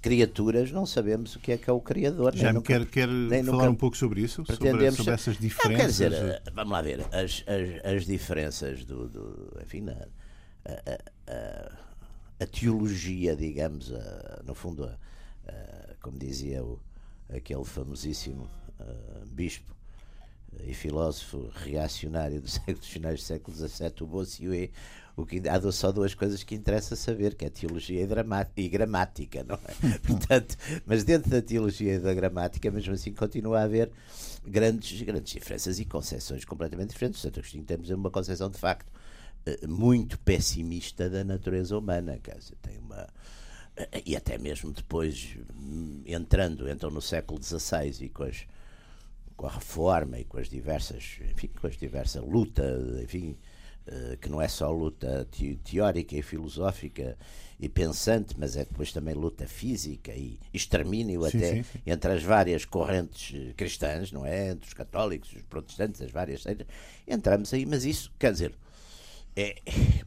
criaturas 0.01 0.71
não 0.71 0.83
sabemos 0.83 1.35
o 1.35 1.39
que 1.39 1.51
é 1.51 1.57
que 1.57 1.69
é 1.69 1.73
o 1.73 1.79
Criador. 1.79 2.35
Já 2.35 2.51
me 2.51 2.59
quer, 2.59 2.83
quer 2.87 3.07
falar 3.07 3.43
nunca 3.43 3.69
um 3.69 3.75
pouco 3.75 3.95
sobre 3.95 4.21
isso? 4.21 4.43
Sobre, 4.43 4.91
sobre 4.91 5.13
essas 5.13 5.37
diferenças? 5.37 5.69
Não, 5.69 5.75
quer 5.77 5.87
dizer, 5.87 6.13
eh, 6.13 6.41
vamos 6.53 6.71
lá 6.71 6.81
ver, 6.81 7.01
as, 7.11 7.43
as, 7.45 7.95
as 7.95 8.05
diferenças 8.05 8.83
do, 8.83 9.07
do 9.07 9.59
enfim, 9.63 9.85
a, 9.87 10.07
a, 10.65 11.31
a, 11.31 11.71
a 12.39 12.47
teologia, 12.47 13.35
digamos, 13.35 13.93
no 14.43 14.55
fundo, 14.55 14.89
como 16.05 16.19
dizia 16.19 16.63
o, 16.63 16.79
aquele 17.27 17.65
famosíssimo 17.65 18.47
uh, 18.79 19.25
bispo 19.25 19.75
e 20.63 20.71
filósofo 20.71 21.49
reacionário 21.55 22.39
dos 22.45 22.59
finais 22.83 23.21
do 23.21 23.25
século 23.25 23.57
XVII, 23.57 23.91
o 24.01 24.05
Bossuet, 24.05 24.71
o 25.17 25.25
que 25.25 25.41
há 25.49 25.71
só 25.71 25.91
duas 25.91 26.13
coisas 26.13 26.43
que 26.43 26.53
interessa 26.53 26.95
saber, 26.95 27.33
que 27.33 27.43
é 27.43 27.47
a 27.47 27.51
teologia 27.51 28.01
e, 28.01 28.61
e 28.61 28.69
gramática, 28.69 29.43
não 29.43 29.55
é? 29.55 29.97
Portanto, 30.05 30.55
mas 30.85 31.03
dentro 31.03 31.31
da 31.31 31.41
teologia 31.41 31.95
e 31.95 31.99
da 31.99 32.13
gramática, 32.13 32.69
mesmo 32.69 32.93
assim, 32.93 33.11
continua 33.11 33.61
a 33.61 33.63
haver 33.63 33.89
grandes, 34.45 35.01
grandes 35.01 35.33
diferenças 35.33 35.79
e 35.79 35.85
concepções 35.85 36.45
completamente 36.45 36.91
diferentes. 36.91 37.19
Santo 37.19 37.39
Agostinho 37.39 37.63
temos 37.63 37.89
uma 37.89 38.11
concepção, 38.11 38.51
de 38.51 38.59
facto, 38.59 38.91
eh, 39.47 39.65
muito 39.65 40.19
pessimista 40.19 41.09
da 41.09 41.23
natureza 41.23 41.75
humana, 41.75 42.19
quer 42.21 42.37
dizer, 42.37 42.57
tem 42.61 42.77
uma 42.77 43.07
e 44.05 44.15
até 44.15 44.37
mesmo 44.37 44.71
depois 44.71 45.37
entrando, 46.05 46.69
entram 46.69 46.89
no 46.89 47.01
século 47.01 47.41
XVI 47.41 48.05
e 48.05 48.09
com 48.09 48.23
as 48.23 48.45
com 49.35 49.47
a 49.47 49.51
reforma 49.51 50.19
e 50.19 50.23
com 50.23 50.37
as 50.37 50.49
diversas, 50.49 51.19
enfim, 51.31 51.49
com 51.59 51.67
as 51.67 51.75
diversas 51.75 52.23
lutas, 52.23 53.01
enfim, 53.01 53.37
uh, 53.87 54.17
que 54.17 54.29
não 54.29 54.41
é 54.41 54.47
só 54.47 54.71
luta 54.71 55.27
te 55.29 55.57
teórica 55.57 56.15
e 56.15 56.21
filosófica 56.21 57.17
e 57.59 57.69
pensante, 57.69 58.35
mas 58.37 58.55
é 58.55 58.65
depois 58.65 58.91
também 58.91 59.13
luta 59.13 59.47
física 59.47 60.13
e 60.13 60.39
extermínio 60.53 61.21
sim, 61.21 61.37
até 61.37 61.55
sim, 61.55 61.63
sim. 61.63 61.79
entre 61.85 62.11
as 62.13 62.23
várias 62.23 62.65
correntes 62.65 63.53
cristãs, 63.55 64.11
não 64.11 64.25
é? 64.25 64.51
Entre 64.51 64.67
os 64.67 64.73
católicos, 64.73 65.33
os 65.33 65.41
protestantes, 65.43 66.01
as 66.01 66.11
várias 66.11 66.41
seitas, 66.41 66.67
entramos 67.07 67.53
aí, 67.53 67.65
mas 67.65 67.85
isso, 67.85 68.11
quer 68.17 68.31
dizer, 68.31 68.53
é, 69.35 69.55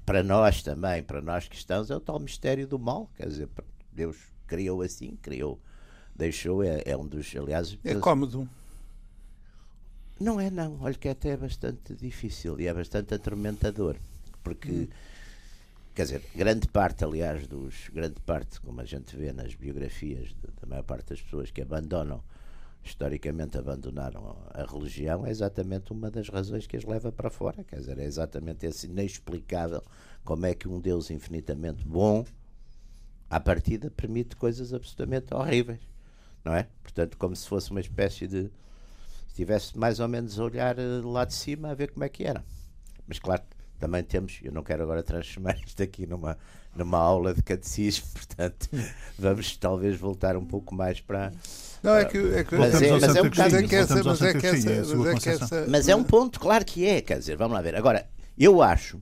para 0.06 0.22
nós 0.22 0.62
também, 0.62 1.02
para 1.02 1.20
nós 1.20 1.48
cristãos, 1.48 1.90
é 1.90 1.96
o 1.96 2.00
tal 2.00 2.18
mistério 2.18 2.66
do 2.66 2.78
mal, 2.78 3.10
quer 3.16 3.28
dizer, 3.28 3.48
Deus 3.92 4.16
criou 4.46 4.82
assim, 4.82 5.16
criou, 5.20 5.60
deixou, 6.14 6.62
é, 6.62 6.82
é 6.84 6.96
um 6.96 7.06
dos, 7.06 7.34
aliás... 7.36 7.76
É 7.84 7.94
cómodo. 7.96 8.48
Não 10.20 10.40
é, 10.40 10.50
não. 10.50 10.78
Olha 10.80 10.94
que 10.94 11.08
até 11.08 11.30
é 11.30 11.36
bastante 11.36 11.94
difícil 11.94 12.58
e 12.58 12.66
é 12.66 12.74
bastante 12.74 13.14
atormentador. 13.14 13.96
Porque, 14.42 14.70
hum. 14.70 14.88
quer 15.94 16.02
dizer, 16.02 16.22
grande 16.34 16.66
parte, 16.66 17.04
aliás, 17.04 17.46
dos. 17.46 17.88
Grande 17.92 18.20
parte, 18.20 18.60
como 18.60 18.80
a 18.80 18.84
gente 18.84 19.14
vê 19.16 19.32
nas 19.32 19.54
biografias 19.54 20.34
da 20.60 20.66
maior 20.66 20.82
parte 20.82 21.10
das 21.10 21.22
pessoas 21.22 21.50
que 21.50 21.62
abandonam, 21.62 22.22
historicamente 22.82 23.58
abandonaram 23.58 24.36
a 24.50 24.64
religião, 24.64 25.26
é 25.26 25.30
exatamente 25.30 25.92
uma 25.92 26.10
das 26.10 26.28
razões 26.28 26.66
que 26.66 26.76
as 26.76 26.84
leva 26.84 27.12
para 27.12 27.30
fora. 27.30 27.64
Quer 27.64 27.80
dizer, 27.80 27.98
é 27.98 28.04
exatamente 28.04 28.66
esse 28.66 28.86
inexplicável 28.86 29.82
como 30.24 30.46
é 30.46 30.54
que 30.54 30.68
um 30.68 30.80
Deus 30.80 31.10
infinitamente 31.10 31.84
bom, 31.84 32.24
à 33.28 33.38
partida, 33.38 33.90
permite 33.90 34.36
coisas 34.36 34.72
absolutamente 34.72 35.34
horríveis. 35.34 35.80
Não 36.44 36.54
é? 36.54 36.66
Portanto, 36.82 37.16
como 37.18 37.36
se 37.36 37.46
fosse 37.46 37.70
uma 37.70 37.80
espécie 37.80 38.26
de 38.26 38.50
estivesse 39.38 39.78
mais 39.78 40.00
ou 40.00 40.08
menos 40.08 40.38
a 40.38 40.44
olhar 40.44 40.78
eh, 40.78 41.00
lá 41.04 41.24
de 41.24 41.34
cima 41.34 41.70
a 41.70 41.74
ver 41.74 41.92
como 41.92 42.04
é 42.04 42.08
que 42.08 42.24
era. 42.24 42.44
Mas 43.06 43.18
claro, 43.18 43.42
também 43.78 44.02
temos, 44.02 44.40
eu 44.42 44.52
não 44.52 44.62
quero 44.62 44.82
agora 44.82 45.02
transformar 45.02 45.56
isto 45.64 45.82
aqui 45.82 46.06
numa, 46.06 46.36
numa 46.74 46.98
aula 46.98 47.32
de 47.32 47.42
catecismo, 47.42 48.06
portanto, 48.12 48.68
vamos 49.18 49.56
talvez 49.56 49.98
voltar 49.98 50.36
um 50.36 50.44
pouco 50.44 50.74
mais 50.74 51.00
para. 51.00 51.32
Não, 51.82 51.94
é 51.94 52.04
que, 52.04 52.18
é 52.18 52.44
que 52.44 52.56
mas, 52.56 52.82
é, 52.82 52.90
mas 52.90 53.16
é 53.16 53.22
um 53.22 53.30
bocado 53.30 53.56
é 53.56 53.62
mas 54.04 54.22
é 54.22 54.34
que 54.34 55.28
essa, 55.28 55.66
mas 55.68 55.88
é 55.88 55.94
um 55.94 56.02
ponto, 56.02 56.40
claro 56.40 56.64
que 56.64 56.86
é, 56.86 57.00
quer 57.00 57.18
dizer, 57.18 57.36
vamos 57.36 57.54
lá 57.54 57.62
ver. 57.62 57.76
Agora, 57.76 58.08
eu 58.36 58.62
acho 58.62 59.00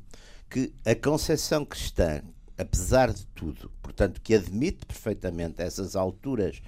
que 0.49 0.73
a 0.85 0.95
concepção 0.95 1.65
cristã, 1.65 2.23
apesar 2.57 3.13
de 3.13 3.27
tudo, 3.29 3.71
portanto, 3.83 4.21
que 4.21 4.35
admite 4.35 4.85
perfeitamente 4.87 5.63
essas 5.63 5.97
alturas 5.97 6.61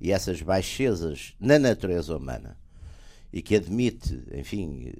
e 0.00 0.12
essas 0.12 0.40
baixezas 0.42 1.34
na 1.40 1.58
natureza 1.58 2.16
humana, 2.16 2.56
e 3.32 3.42
que 3.42 3.56
admite, 3.56 4.22
enfim, 4.32 4.92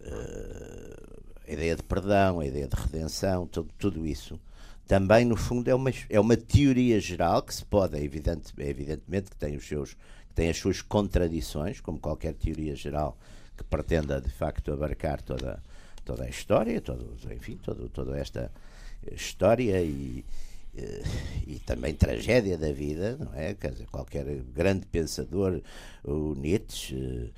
uh, 0.00 1.18
a 1.46 1.52
ideia 1.52 1.76
de 1.76 1.82
perdão, 1.82 2.40
a 2.40 2.46
ideia 2.46 2.68
de 2.68 2.76
redenção, 2.76 3.46
tudo, 3.46 3.70
tudo 3.78 4.06
isso, 4.06 4.38
também 4.88 5.22
no 5.26 5.36
fundo 5.36 5.68
é 5.68 5.74
uma, 5.74 5.92
é 6.08 6.18
uma 6.18 6.34
teoria 6.34 6.98
geral 6.98 7.42
que 7.42 7.54
se 7.54 7.62
pode, 7.62 7.96
é 7.96 8.02
evidente, 8.02 8.54
é 8.58 8.70
evidentemente 8.70 9.30
que 9.30 9.36
tem, 9.36 9.54
os 9.54 9.68
seus, 9.68 9.92
que 9.92 10.34
tem 10.34 10.48
as 10.48 10.56
suas 10.56 10.80
contradições, 10.80 11.78
como 11.78 12.00
qualquer 12.00 12.32
teoria 12.32 12.74
geral 12.74 13.16
que 13.54 13.62
pretenda 13.64 14.18
de 14.18 14.30
facto 14.30 14.72
abarcar 14.72 15.20
toda, 15.20 15.62
toda 16.06 16.24
a 16.24 16.28
história, 16.28 16.80
todo, 16.80 17.18
enfim, 17.30 17.58
todo, 17.62 17.90
toda 17.90 18.18
esta 18.18 18.50
história 19.12 19.82
e, 19.82 20.24
eh, 20.74 21.02
e 21.46 21.58
também 21.58 21.92
tragédia 21.92 22.56
da 22.56 22.72
vida, 22.72 23.18
não 23.20 23.34
é? 23.34 23.52
Quer 23.52 23.72
dizer, 23.72 23.86
qualquer 23.88 24.24
grande 24.54 24.86
pensador, 24.86 25.60
o 26.02 26.34
Nietzsche, 26.34 27.30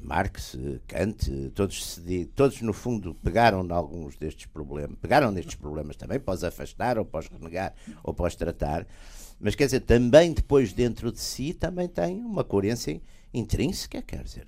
Marx, 0.00 0.56
Kant, 0.86 1.50
todos, 1.54 2.00
todos 2.34 2.60
no 2.62 2.72
fundo 2.72 3.14
pegaram 3.22 3.66
alguns 3.72 4.16
destes 4.16 4.46
problemas, 4.46 4.96
pegaram 5.00 5.30
nestes 5.30 5.54
problemas 5.54 5.96
também, 5.96 6.18
para 6.18 6.34
os 6.34 6.44
afastar, 6.44 6.98
ou 6.98 7.04
para 7.04 7.20
os 7.20 7.28
renegar, 7.28 7.74
ou 8.02 8.12
para 8.12 8.26
os 8.26 8.34
tratar, 8.34 8.86
mas 9.40 9.54
quer 9.54 9.66
dizer, 9.66 9.80
também 9.80 10.32
depois 10.32 10.72
dentro 10.72 11.12
de 11.12 11.20
si 11.20 11.52
também 11.54 11.88
tem 11.88 12.18
uma 12.18 12.42
coerência 12.42 13.00
intrínseca, 13.32 14.02
quer 14.02 14.24
dizer, 14.24 14.46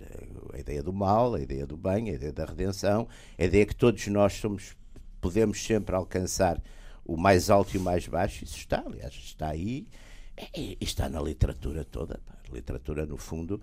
a 0.52 0.59
ideia 0.59 0.82
do 0.82 0.92
mal, 0.92 1.35
a 1.35 1.40
ideia 1.40 1.66
do 1.66 1.76
bem, 1.76 2.11
a 2.11 2.14
ideia 2.14 2.32
da 2.32 2.44
redenção, 2.44 3.06
a 3.38 3.44
ideia 3.44 3.66
que 3.66 3.76
todos 3.76 4.06
nós 4.09 4.32
somos, 4.35 4.76
podemos 5.20 5.62
sempre 5.62 5.94
alcançar 5.94 6.61
o 7.04 7.16
mais 7.16 7.50
alto 7.50 7.75
e 7.75 7.78
o 7.78 7.80
mais 7.80 8.06
baixo, 8.06 8.44
isso 8.44 8.56
está, 8.56 8.82
aliás, 8.87 9.14
está 9.14 9.49
aí. 9.49 9.87
E 10.56 10.78
está 10.80 11.09
na 11.09 11.20
literatura 11.20 11.85
toda. 11.85 12.18
A 12.49 12.54
literatura, 12.54 13.04
no 13.04 13.16
fundo, 13.18 13.61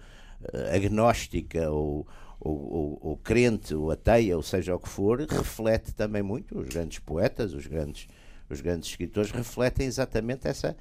agnóstica 0.73 1.69
ou, 1.69 2.07
ou, 2.39 2.73
ou, 2.73 2.99
ou, 3.01 3.17
crente 3.17 3.73
ou 3.73 3.91
ateia, 3.91 4.35
ou 4.35 4.43
seja 4.43 4.75
o 4.75 4.79
que 4.79 4.89
for, 4.89 5.19
reflete 5.19 5.93
também 5.93 6.21
muito. 6.21 6.57
Os 6.57 6.67
grandes 6.67 6.99
poetas, 6.99 7.53
os 7.53 7.65
grandes, 7.65 8.07
os 8.49 8.61
grandes 8.61 8.89
escritores 8.89 9.31
refletem 9.31 9.87
exatamente 9.87 10.47
essa, 10.47 10.75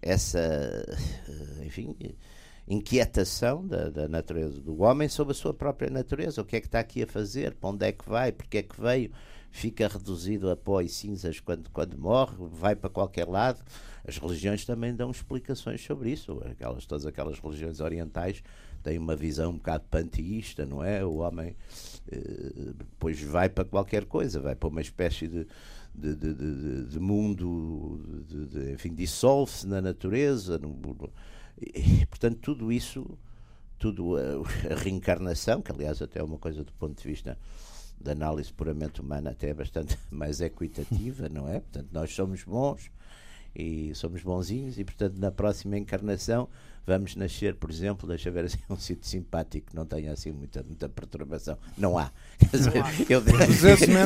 essa 0.00 0.38
eh, 0.38 1.64
enfim, 1.64 1.96
inquietação 2.68 3.66
da, 3.66 3.88
da 3.88 4.08
natureza 4.08 4.60
do 4.60 4.82
homem 4.82 5.08
sobre 5.08 5.32
a 5.32 5.34
sua 5.34 5.54
própria 5.54 5.90
natureza. 5.90 6.42
O 6.42 6.44
que 6.44 6.56
é 6.56 6.60
que 6.60 6.66
está 6.66 6.80
aqui 6.80 7.02
a 7.02 7.06
fazer? 7.06 7.54
Para 7.54 7.70
onde 7.70 7.86
é 7.86 7.92
que 7.92 8.08
vai? 8.08 8.32
Porque 8.32 8.58
é 8.58 8.62
que 8.62 8.80
veio? 8.80 9.10
fica 9.50 9.88
reduzido 9.88 10.50
a 10.50 10.56
pó 10.56 10.80
e 10.80 10.88
cinzas 10.88 11.40
quando, 11.40 11.68
quando 11.70 11.98
morre, 11.98 12.34
vai 12.38 12.76
para 12.76 12.88
qualquer 12.88 13.26
lado. 13.26 13.60
As 14.06 14.16
religiões 14.16 14.64
também 14.64 14.94
dão 14.94 15.10
explicações 15.10 15.82
sobre 15.82 16.10
isso. 16.10 16.40
Aquelas, 16.44 16.86
todas 16.86 17.04
aquelas 17.04 17.38
religiões 17.38 17.80
orientais 17.80 18.42
têm 18.80 18.98
uma 18.98 19.16
visão 19.16 19.50
um 19.50 19.56
bocado 19.56 19.84
panteísta, 19.90 20.66
não 20.66 20.82
é? 20.82 21.04
O 21.04 21.16
homem 21.16 21.56
eh, 22.10 22.72
depois 22.76 23.20
vai 23.22 23.48
para 23.48 23.64
qualquer 23.64 24.04
coisa, 24.04 24.40
vai 24.40 24.54
para 24.54 24.68
uma 24.68 24.80
espécie 24.80 25.28
de, 25.28 25.46
de, 25.94 26.14
de, 26.16 26.34
de, 26.34 26.84
de 26.86 27.00
mundo, 27.00 28.00
de, 28.28 28.72
enfim, 28.72 28.94
dissolve-se 28.94 29.66
na 29.66 29.80
natureza. 29.80 30.58
No, 30.58 30.76
e, 31.60 32.06
portanto, 32.06 32.38
tudo 32.40 32.72
isso, 32.72 33.18
tudo 33.78 34.16
a, 34.16 34.20
a, 34.72 34.76
reencarnação, 34.76 35.60
que 35.60 35.70
aliás 35.70 36.00
até 36.00 36.20
é 36.20 36.22
uma 36.22 36.38
coisa 36.38 36.64
do 36.64 36.72
ponto 36.72 37.00
de 37.00 37.08
vista 37.08 37.38
de 38.00 38.10
análise 38.10 38.50
puramente 38.52 39.00
humana 39.00 39.30
até 39.30 39.50
é 39.50 39.54
bastante 39.54 39.98
mais 40.10 40.40
equitativa, 40.40 41.28
não 41.28 41.48
é? 41.48 41.60
Portanto, 41.60 41.88
nós 41.92 42.14
somos 42.14 42.42
bons 42.44 42.90
e 43.54 43.94
somos 43.94 44.22
bonzinhos 44.22 44.78
e, 44.78 44.84
portanto, 44.84 45.18
na 45.18 45.30
próxima 45.30 45.76
encarnação 45.76 46.48
vamos 46.86 47.14
nascer, 47.14 47.54
por 47.54 47.70
exemplo, 47.70 48.08
deixa 48.08 48.30
ver 48.30 48.46
assim, 48.46 48.58
um 48.68 48.76
sítio 48.76 49.08
simpático 49.08 49.70
que 49.70 49.76
não 49.76 49.86
tenha 49.86 50.12
assim 50.12 50.32
muita, 50.32 50.62
muita 50.62 50.88
perturbação. 50.88 51.56
Não 51.76 51.98
há. 51.98 52.10
Eu, 53.08 53.22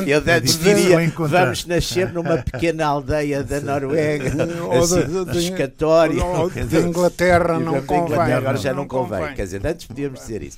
eu, 0.07 0.21
eu 0.21 0.41
diria, 0.41 0.97
vamos 1.17 1.65
nascer 1.65 2.11
numa 2.11 2.37
pequena 2.37 2.85
aldeia 2.85 3.43
da 3.43 3.59
Noruega, 3.61 4.31
escatória. 5.35 6.23
Ou 6.23 6.49
de 6.49 6.77
Inglaterra 6.77 7.59
não 7.59 7.81
convém. 7.83 8.33
Agora 8.33 8.57
já 8.57 8.73
não 8.73 8.87
convém. 8.87 9.33
Quer 9.33 9.43
dizer, 9.43 9.65
antes 9.65 9.85
podíamos 9.85 10.19
dizer 10.19 10.43
isso. 10.43 10.57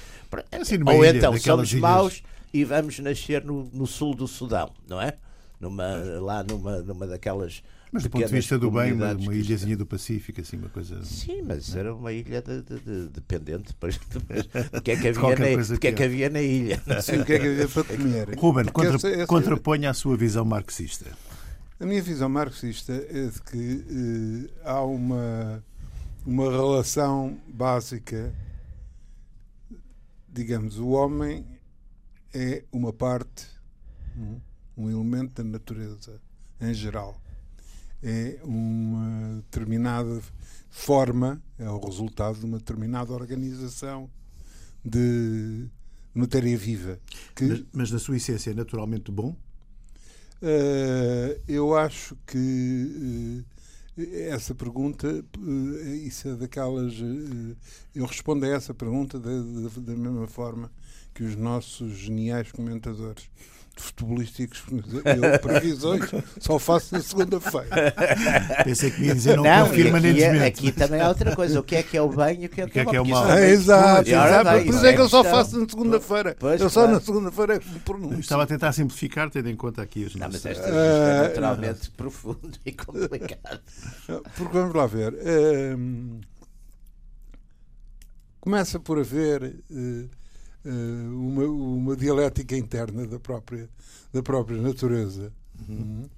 Assim, 0.51 0.77
Ou 0.85 1.05
então, 1.05 1.37
somos 1.37 1.73
maus 1.73 2.23
e 2.53 2.63
vamos 2.63 2.99
nascer 2.99 3.43
no, 3.43 3.69
no 3.73 3.85
sul 3.85 4.15
do 4.15 4.27
Sudão, 4.27 4.71
não 4.87 5.01
é? 5.01 5.13
Numa, 5.59 5.95
lá 6.19 6.43
numa, 6.43 6.79
numa 6.79 7.07
daquelas. 7.07 7.61
Mas 7.91 8.03
do 8.03 8.09
ponto 8.09 8.25
de 8.25 8.31
vista 8.33 8.57
do 8.57 8.69
bem, 8.69 8.91
uma, 8.91 9.13
uma 9.13 9.33
ilhazinha 9.33 9.77
do 9.77 9.85
Pacífico, 9.85 10.41
assim, 10.41 10.57
uma 10.57 10.69
coisa. 10.69 11.03
Sim, 11.03 11.41
mas 11.43 11.73
era 11.75 11.93
uma 11.95 12.11
ilha 12.11 12.41
de, 12.41 12.61
de, 12.61 12.79
de, 12.79 13.09
dependente 13.09 13.67
depois 13.67 13.97
do 14.09 14.81
que 14.81 14.91
é 14.91 14.97
que 14.97 15.07
havia, 15.07 15.29
na, 15.35 15.77
que 15.77 15.87
é 15.87 15.91
que 15.91 16.03
havia 16.03 16.29
na 16.29 16.41
ilha. 16.41 16.81
Sim, 17.01 17.21
o 17.21 17.25
que 17.25 17.33
é 17.33 17.39
que 17.39 17.47
havia 17.47 17.67
para 17.67 17.83
comer. 17.95 18.37
Ruben, 18.37 18.65
contra, 18.65 18.95
essa, 18.95 19.09
essa... 19.09 19.27
contraponha 19.27 19.89
a 19.89 19.93
sua 19.93 20.17
visão 20.17 20.43
marxista. 20.43 21.05
A 21.79 21.85
minha 21.85 22.01
visão 22.01 22.27
marxista 22.27 22.91
é 22.91 23.27
de 23.27 23.41
que 23.41 23.85
eh, 23.87 24.61
há 24.65 24.81
uma, 24.81 25.63
uma 26.25 26.51
relação 26.51 27.37
básica, 27.47 28.33
digamos, 30.27 30.77
o 30.79 30.89
homem 30.89 31.45
é 32.33 32.63
uma 32.71 32.91
parte, 32.91 33.47
um 34.75 34.89
elemento 34.89 35.43
da 35.43 35.49
natureza 35.49 36.19
em 36.59 36.73
geral. 36.73 37.21
É 38.01 38.39
uma 38.43 39.37
determinada 39.37 40.21
forma, 40.69 41.41
é 41.57 41.69
o 41.69 41.79
resultado 41.79 42.39
de 42.39 42.45
uma 42.45 42.57
determinada 42.57 43.13
organização 43.13 44.09
de 44.83 45.67
matéria 46.13 46.57
viva. 46.57 46.99
Que, 47.35 47.45
mas, 47.45 47.63
mas 47.73 47.91
na 47.91 47.99
sua 47.99 48.17
essência 48.17 48.51
é 48.51 48.53
naturalmente 48.53 49.11
bom? 49.11 49.35
Uh, 50.41 51.41
eu 51.47 51.75
acho 51.75 52.15
que 52.27 53.43
uh, 53.97 54.01
essa 54.29 54.53
pergunta, 54.53 55.25
uh, 55.37 55.95
isso 55.95 56.27
é 56.27 56.35
daquelas. 56.35 56.93
eu 57.95 58.05
respondo 58.05 58.45
a 58.45 58.49
essa 58.49 58.73
pergunta 58.73 59.19
da, 59.19 59.29
da, 59.29 59.93
da 59.93 59.95
mesma 59.95 60.27
forma 60.27 60.71
que 61.13 61.23
os 61.23 61.35
nossos 61.35 61.97
geniais 61.97 62.51
comentadores 62.51 63.27
futebolísticos, 63.83 64.63
eu 64.69 65.39
previsões 65.39 66.09
só 66.39 66.57
faço 66.59 66.95
na 66.95 67.01
segunda-feira. 67.01 67.93
Pensei 68.63 68.91
que 68.91 69.03
ia 69.03 69.15
dizer 69.15 69.37
não, 69.37 69.43
não 69.43 69.67
confirma 69.67 69.99
nem 69.99 70.21
é, 70.21 70.45
Aqui 70.45 70.71
também 70.71 71.01
há 71.01 71.09
outra 71.09 71.35
coisa, 71.35 71.59
o 71.59 71.63
que 71.63 71.75
é 71.75 71.83
que 71.83 71.97
é 71.97 72.01
o 72.01 72.09
bem 72.09 72.43
e 72.43 72.45
o 72.45 72.49
que 72.49 72.61
é 72.61 72.67
que, 72.67 72.79
é, 72.79 72.85
que 72.85 72.95
é, 72.95 73.01
o 73.01 73.05
mal. 73.05 73.31
É, 73.31 73.49
exato, 73.49 74.09
exato. 74.09 74.65
Por 74.65 74.75
isso 74.75 74.85
é 74.85 74.93
que 74.93 75.01
eu 75.01 75.09
só 75.09 75.23
faço 75.23 75.59
na 75.59 75.67
segunda-feira. 75.67 76.35
Eu 76.59 76.69
só 76.69 76.87
na 76.87 76.99
segunda-feira 76.99 77.55
é 77.55 77.59
que 77.59 77.69
me 77.69 77.79
pronuncio. 77.79 78.19
Estava 78.19 78.43
a 78.43 78.47
tentar 78.47 78.71
simplificar, 78.71 79.29
tendo 79.29 79.49
em 79.49 79.55
conta 79.55 79.81
aqui 79.81 80.03
os 80.03 80.15
Não, 80.15 80.27
mas 80.27 80.45
esta 80.45 80.67
é 80.67 81.21
naturalmente 81.27 81.91
profundo 81.91 82.57
e 82.65 82.71
complicado. 82.71 83.61
Porque 84.35 84.53
vamos 84.53 84.75
lá 84.75 84.87
ver. 84.87 85.13
Uh, 85.13 86.19
começa 88.39 88.79
por 88.79 88.99
haver... 88.99 89.55
Uh, 89.69 90.09
uma, 90.65 91.43
uma 91.45 91.95
dialética 91.95 92.55
interna 92.55 93.05
da 93.07 93.19
própria, 93.19 93.69
da 94.11 94.21
própria 94.21 94.61
natureza. 94.61 95.31
Uhum. 95.67 96.09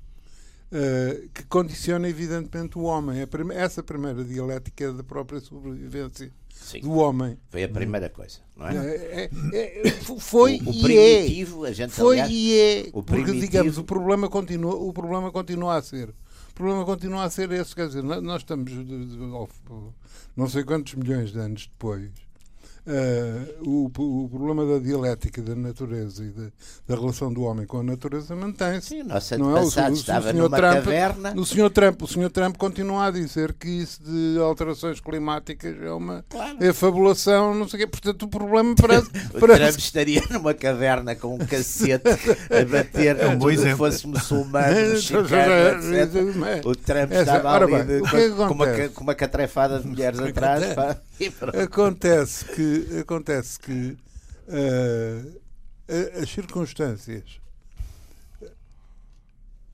Uh, 0.72 1.28
que 1.30 1.44
condiciona 1.46 2.08
evidentemente 2.08 2.78
o 2.78 2.84
homem. 2.84 3.18
Essa 3.54 3.82
primeira 3.82 4.24
dialética 4.24 4.84
é 4.84 4.92
da 4.92 5.04
própria 5.04 5.40
sobrevivência 5.40 6.32
Sim. 6.52 6.82
do 6.82 6.92
homem. 6.92 7.40
Foi 7.50 7.64
a 7.64 7.70
primeira 7.70 8.08
coisa, 8.08 8.38
não 8.56 8.68
é? 8.68 8.76
é, 8.78 9.30
é, 9.52 9.88
é 9.88 9.92
foi 10.20 10.60
o, 10.64 10.70
o 10.70 10.82
primitivo, 10.82 11.66
é. 11.66 11.70
a 11.70 11.74
gente 11.74 11.92
foi 11.92 12.20
aliás, 12.20 12.32
e 12.32 12.60
é. 12.60 12.90
O 12.94 13.02
porque 13.02 13.24
primitivo... 13.24 13.40
digamos 13.40 13.78
o 13.80 13.84
problema 13.84 14.30
continua, 14.30 14.76
o 14.76 14.94
problema 14.94 15.32
continua 15.32 15.78
a 15.78 15.82
ser. 15.82 16.10
O 16.52 16.54
problema 16.54 16.86
continua 16.86 17.24
a 17.24 17.30
ser 17.32 17.52
esse, 17.52 17.74
quer 17.74 17.88
dizer, 17.88 18.04
nós 18.04 18.42
estamos 18.42 18.72
não 20.36 20.48
sei 20.48 20.64
quantos 20.64 20.94
milhões 20.94 21.32
de 21.32 21.40
anos 21.40 21.68
depois 21.68 22.12
Uh, 22.90 23.70
o, 23.70 23.86
o, 23.86 24.30
problema 24.30 24.66
da 24.66 24.80
dialética 24.80 25.44
da 25.44 25.54
natureza 25.54 26.24
e 26.24 26.30
da, 26.30 26.48
da, 26.88 27.00
relação 27.00 27.32
do 27.32 27.44
homem 27.44 27.64
com 27.68 27.82
a 27.82 27.84
natureza 27.84 28.36
mantém-se. 28.36 28.88
Sim, 28.88 29.02
o 29.02 29.06
nosso 29.06 29.38
não 29.38 29.56
é? 29.56 29.62
o, 29.62 29.66
o, 29.66 29.94
estava 29.94 30.32
o 30.32 30.34
numa 30.34 30.58
Trump, 30.58 30.74
caverna. 30.74 31.34
O 31.38 31.46
senhor, 31.46 31.70
Trump, 31.70 32.02
o 32.02 32.08
senhor 32.08 32.32
Trump 32.32 32.58
continua 32.58 33.06
a 33.06 33.12
dizer 33.12 33.54
que 33.54 33.70
isso 33.70 34.02
de 34.02 34.40
alterações 34.40 35.00
climáticas 35.00 35.80
é 35.80 35.92
uma 35.92 36.26
claro. 36.28 36.58
é 36.60 36.74
fabulação, 36.74 37.54
não 37.54 37.70
sei 37.70 37.78
o 37.78 37.82
quê. 37.84 37.88
Portanto, 37.88 38.24
o 38.24 38.28
problema 38.28 38.74
parece... 38.82 39.08
o 39.36 39.40
parece... 39.40 39.60
Trump 39.60 39.80
estaria 39.80 40.24
numa 40.32 40.56
caverna 40.56 41.16
com 41.16 41.36
um 41.36 41.46
cacete 41.46 42.10
a 42.10 42.66
bater 42.66 43.20
é 43.20 43.36
bom 43.36 43.52
exemplo. 43.52 43.78
fosse 43.78 44.08
muçulmano, 44.08 44.74
mexicano, 44.94 45.94
etc. 45.94 46.66
O 46.66 46.76
Trump 46.76 47.12
Essa, 47.12 47.22
estava 47.22 47.56
ali 47.56 47.72
bem, 47.72 47.86
de, 47.86 48.16
é 48.18 48.30
com, 48.30 48.54
uma, 48.56 48.68
com 48.90 49.04
uma 49.04 49.14
catrefada 49.14 49.80
de 49.80 49.88
mulheres 49.88 50.20
atrás. 50.20 50.74
Pá, 50.74 50.98
acontece 51.62 52.46
que 52.46 53.00
acontece 53.00 53.60
que 53.60 53.98
uh, 54.48 55.42
as 56.22 56.30
circunstâncias 56.30 57.40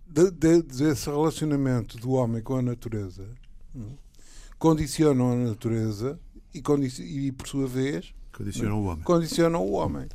de, 0.07 0.31
de, 0.31 0.61
desse 0.61 1.09
relacionamento 1.09 1.97
do 1.97 2.11
homem 2.11 2.41
com 2.41 2.55
a 2.55 2.61
natureza 2.61 3.27
hum, 3.75 3.95
condicionam 4.57 5.31
a 5.33 5.35
natureza 5.35 6.17
e, 6.53 6.63
e, 7.01 7.31
por 7.33 7.47
sua 7.47 7.67
vez 7.67 8.13
condicionam 8.31 8.81
o 8.81 8.85
homem. 8.85 9.03
Condicionam 9.03 9.61
o 9.61 9.71
homem. 9.73 10.07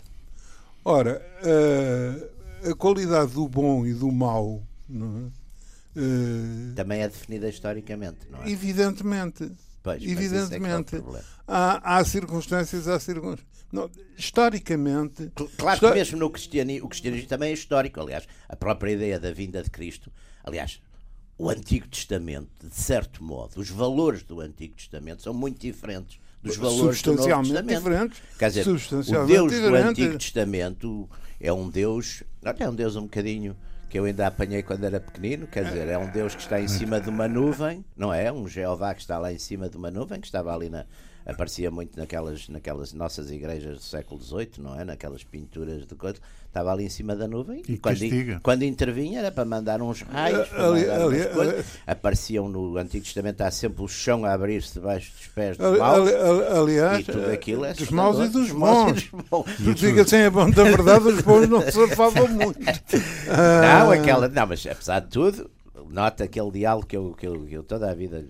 Ora, 0.85 1.23
uh, 1.43 2.71
a 2.71 2.75
qualidade 2.75 3.33
do 3.33 3.47
bom 3.47 3.87
e 3.87 3.93
do 3.93 4.11
mau 4.11 4.62
é? 4.88 4.95
uh, 4.95 6.75
também 6.75 7.03
é 7.03 7.09
definida 7.09 7.49
historicamente, 7.49 8.19
não 8.31 8.43
é? 8.43 8.51
Evidentemente. 8.51 9.51
Pois, 9.83 10.03
Evidentemente. 10.03 10.97
É 10.97 10.99
é 10.99 11.23
há, 11.49 11.97
há, 11.99 12.05
circunstâncias, 12.05 12.87
há 12.87 13.01
circunstâncias. 13.01 13.49
Não, 13.73 13.90
historicamente. 14.19 15.31
Claro 15.57 15.81
que 15.81 15.90
mesmo 15.93 16.19
no 16.19 16.31
cristianismo, 16.31 16.87
o 16.87 16.88
cristianismo 16.88 17.29
também 17.29 17.51
é 17.51 17.55
histórico. 17.55 18.01
Aliás, 18.01 18.27
a 18.49 18.57
própria 18.57 18.93
ideia 18.93 19.19
da 19.19 19.33
vinda 19.33 19.62
de 19.62 19.71
Cristo. 19.71 20.12
Aliás, 20.45 20.81
o 21.38 21.49
Antigo 21.49 21.88
Testamento, 21.88 22.69
de 22.69 22.75
certo 22.75 23.23
modo, 23.25 23.59
os 23.61 23.71
valores 23.71 24.23
do 24.23 24.40
Antigo 24.40 24.75
Testamento 24.75 25.23
são 25.23 25.33
muito 25.33 25.59
diferentes 25.59 26.19
dos 26.43 26.57
valores 26.57 27.01
do 27.01 27.14
Novo 27.14 27.29
Testamento. 27.29 27.79
Diferentes, 27.79 28.23
Quer 28.38 28.49
dizer, 28.51 28.69
o 28.69 29.27
Deus 29.27 29.53
do 29.53 29.75
Antigo 29.75 30.19
Testamento 30.19 31.09
é 31.40 31.53
um 31.53 31.69
Deus. 31.69 32.23
É 32.43 32.69
um 32.69 32.75
Deus 32.75 32.97
um 32.97 33.03
bocadinho 33.03 33.57
que 33.90 33.98
eu 33.98 34.05
ainda 34.05 34.29
apanhei 34.29 34.62
quando 34.62 34.85
era 34.85 35.00
pequenino, 35.00 35.48
quer 35.48 35.64
dizer, 35.64 35.88
é 35.88 35.98
um 35.98 36.09
Deus 36.09 36.37
que 36.37 36.40
está 36.40 36.61
em 36.61 36.68
cima 36.68 37.00
de 37.00 37.11
uma 37.11 37.26
nuvem, 37.26 37.85
não 37.96 38.14
é? 38.14 38.31
Um 38.31 38.46
Jeová 38.46 38.94
que 38.94 39.00
está 39.00 39.18
lá 39.18 39.33
em 39.33 39.38
cima 39.38 39.68
de 39.68 39.76
uma 39.76 39.90
nuvem, 39.90 40.20
que 40.20 40.29
estava 40.29 40.55
ali 40.55 40.70
na, 40.70 40.87
aparecia 41.31 41.71
muito 41.71 41.99
naquelas, 41.99 42.49
naquelas 42.49 42.93
nossas 42.93 43.31
igrejas 43.31 43.79
do 43.79 43.83
século 43.85 44.21
XVIII, 44.21 44.51
não 44.59 44.79
é? 44.79 44.85
Naquelas 44.85 45.25
pinturas 45.25 45.87
de 45.87 45.95
coisa. 45.95 46.16
Estava 46.47 46.73
ali 46.73 46.85
em 46.85 46.88
cima 46.88 47.14
da 47.14 47.29
nuvem 47.29 47.62
e, 47.69 47.79
quando, 47.79 48.01
quando 48.43 48.64
intervinha 48.64 49.21
era 49.21 49.31
para 49.31 49.45
mandar 49.45 49.81
uns 49.81 50.03
raios, 50.03 50.49
para 50.49 50.71
mandar 50.73 51.03
ali, 51.03 51.25
coisas. 51.27 51.55
Ali, 51.55 51.64
Apareciam 51.87 52.49
no 52.49 52.77
Antigo 52.77 53.05
Testamento, 53.05 53.40
há 53.43 53.53
sempre 53.53 53.85
o 53.85 53.88
chão 53.88 54.25
a 54.25 54.33
abrir-se 54.33 54.75
debaixo 54.75 55.12
dos 55.12 55.29
pés 55.29 55.57
dos 55.57 55.79
maus. 55.79 56.11
aliás, 56.53 57.01
e 57.01 57.12
tudo 57.12 57.31
aquilo 57.31 57.64
é 57.64 57.73
dos 57.73 57.90
maus 57.90 58.19
e 58.19 58.29
dos 58.29 58.51
bons. 58.51 59.11
Tu 59.59 59.75
diga 59.75 60.03
assim, 60.03 60.16
é 60.16 60.31
bom, 60.31 60.51
da 60.51 60.64
verdade, 60.64 61.07
os 61.07 61.21
bons 61.23 61.49
não 61.49 61.71
surfavam 61.71 62.27
muito. 62.27 62.59
Não, 63.31 63.90
aquela, 63.93 64.29
não, 64.29 64.47
mas 64.47 64.66
apesar 64.66 65.01
de 65.01 65.09
tudo, 65.09 65.51
nota 65.90 66.24
aquele 66.24 66.50
diálogo 66.53 66.87
que 66.87 66.96
eu, 66.96 67.12
que 67.14 67.26
eu, 67.26 67.46
que 67.46 67.55
eu 67.55 67.62
toda 67.64 67.90
a 67.90 67.94
vida 67.94 68.24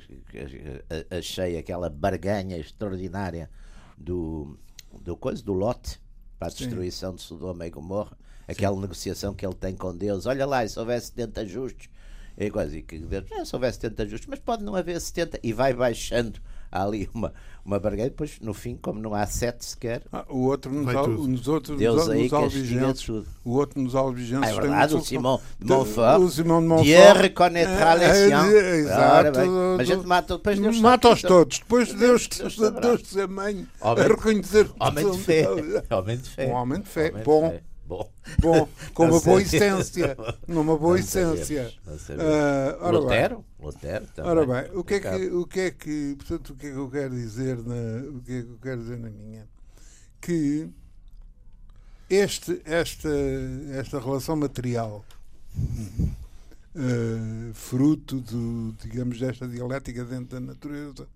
achei 1.10 1.58
aquela 1.58 1.90
barganha 1.90 2.56
extraordinária 2.56 3.50
do, 3.96 4.58
do 5.02 5.16
coisa, 5.16 5.42
do 5.42 5.52
lote 5.52 6.00
para 6.38 6.48
a 6.48 6.50
destruição 6.50 7.10
Sim. 7.10 7.16
de 7.16 7.22
Sodoma 7.22 7.66
e 7.66 7.70
Gomorra, 7.70 8.16
aquela 8.48 8.74
Sim. 8.74 8.80
negociação 8.80 9.34
que 9.34 9.44
ele 9.44 9.54
tem 9.54 9.76
com 9.76 9.94
Deus. 9.94 10.24
Olha 10.24 10.46
lá, 10.46 10.66
se 10.66 10.78
houver 10.78 11.00
70 11.00 11.46
justos, 11.46 11.88
é 12.36 12.48
quase 12.48 12.80
que 12.80 12.98
Deus, 12.98 13.30
é, 13.30 13.44
se 13.44 13.54
houver 13.54 13.72
70 13.72 14.08
justos, 14.08 14.28
mas 14.28 14.38
pode 14.38 14.64
não 14.64 14.74
haver 14.74 14.98
70, 14.98 15.38
e 15.42 15.52
vai 15.52 15.74
baixando 15.74 16.40
há 16.70 16.82
ali 16.82 17.08
uma, 17.14 17.32
uma 17.64 17.78
barganha, 17.78 18.08
depois 18.08 18.38
no 18.40 18.54
fim, 18.54 18.76
como 18.80 19.00
não 19.00 19.14
há 19.14 19.26
sete 19.26 19.64
sequer. 19.64 20.02
Ah, 20.12 20.24
o 20.28 20.46
outro 20.46 20.72
nos, 20.72 20.94
al, 20.94 21.08
nos 21.08 21.48
outros 21.48 21.78
Deus 21.78 21.96
nos, 21.96 22.10
aí 22.10 22.22
nos 22.24 22.32
albigenses, 22.32 23.08
o 23.08 23.50
outro 23.52 23.80
nos 23.80 23.94
albigenses. 23.94 24.48
Ah, 24.48 24.52
é 24.52 24.60
verdade, 24.60 24.94
o 24.94 25.00
Simão 25.00 25.40
de 25.58 25.66
Montfort. 25.66 26.20
O 26.20 26.28
Simão 26.30 26.60
de 26.60 26.68
Montfort. 26.68 26.86
Dieu 26.86 27.14
reconnaîtra 27.14 27.94
les 27.94 28.16
siens. 28.16 28.52
É, 28.52 28.76
exato. 28.76 29.38
Mas 29.76 29.80
a 29.80 29.84
gente 29.84 30.06
mata 30.06 30.36
depois 30.36 30.58
Deus 30.58 30.80
Mata-os 30.80 31.22
todos. 31.22 31.58
Depois 31.58 31.92
Deus, 31.92 32.28
Deus, 32.28 32.56
Deus 32.56 33.28
mãe 33.28 33.66
a 33.80 33.94
reconhecer. 33.94 34.70
Homem 34.78 35.10
de 35.10 35.18
fé. 35.18 35.46
Homem 35.90 36.16
de 36.16 36.28
fé. 36.28 36.46
Um 36.46 36.52
homem 36.52 36.80
de 36.80 36.88
fé. 36.88 37.10
Bom. 37.24 37.60
Bom, 37.90 38.08
Bom 38.38 38.68
com 38.94 39.06
uma 39.06 39.20
boa 39.20 39.42
essência. 39.42 40.16
Numa 40.46 40.78
boa 40.78 41.00
essência. 41.00 41.74
Uh, 41.88 42.90
Lutero? 42.92 43.44
Bem. 43.58 43.66
Lutero 43.66 44.06
também. 44.14 44.30
Ora 44.30 44.46
bem, 44.46 44.78
o 44.78 44.84
que, 44.84 44.94
é 44.94 45.00
que, 45.00 45.26
o 45.26 45.44
que 45.44 45.60
é 45.60 45.70
que, 45.72 46.14
portanto, 46.16 46.50
o 46.50 46.54
que 46.54 46.68
é 46.68 46.70
que 46.70 46.76
eu 46.76 46.88
quero 46.88 47.10
dizer 47.10 47.56
na, 47.56 48.08
o 48.16 48.20
que 48.22 48.32
é 48.32 48.42
que 48.42 48.48
eu 48.48 48.58
quero 48.62 48.80
dizer 48.80 48.96
na 48.96 49.10
minha? 49.10 49.48
Que 50.20 50.70
este, 52.08 52.62
esta, 52.64 53.08
esta 53.72 53.98
relação 53.98 54.36
material 54.36 55.04
uh, 56.74 57.54
fruto 57.54 58.20
do, 58.20 58.74
digamos, 58.82 59.18
desta 59.18 59.46
dialética 59.46 60.04
dentro 60.04 60.38
da 60.38 60.40
natureza, 60.40 61.08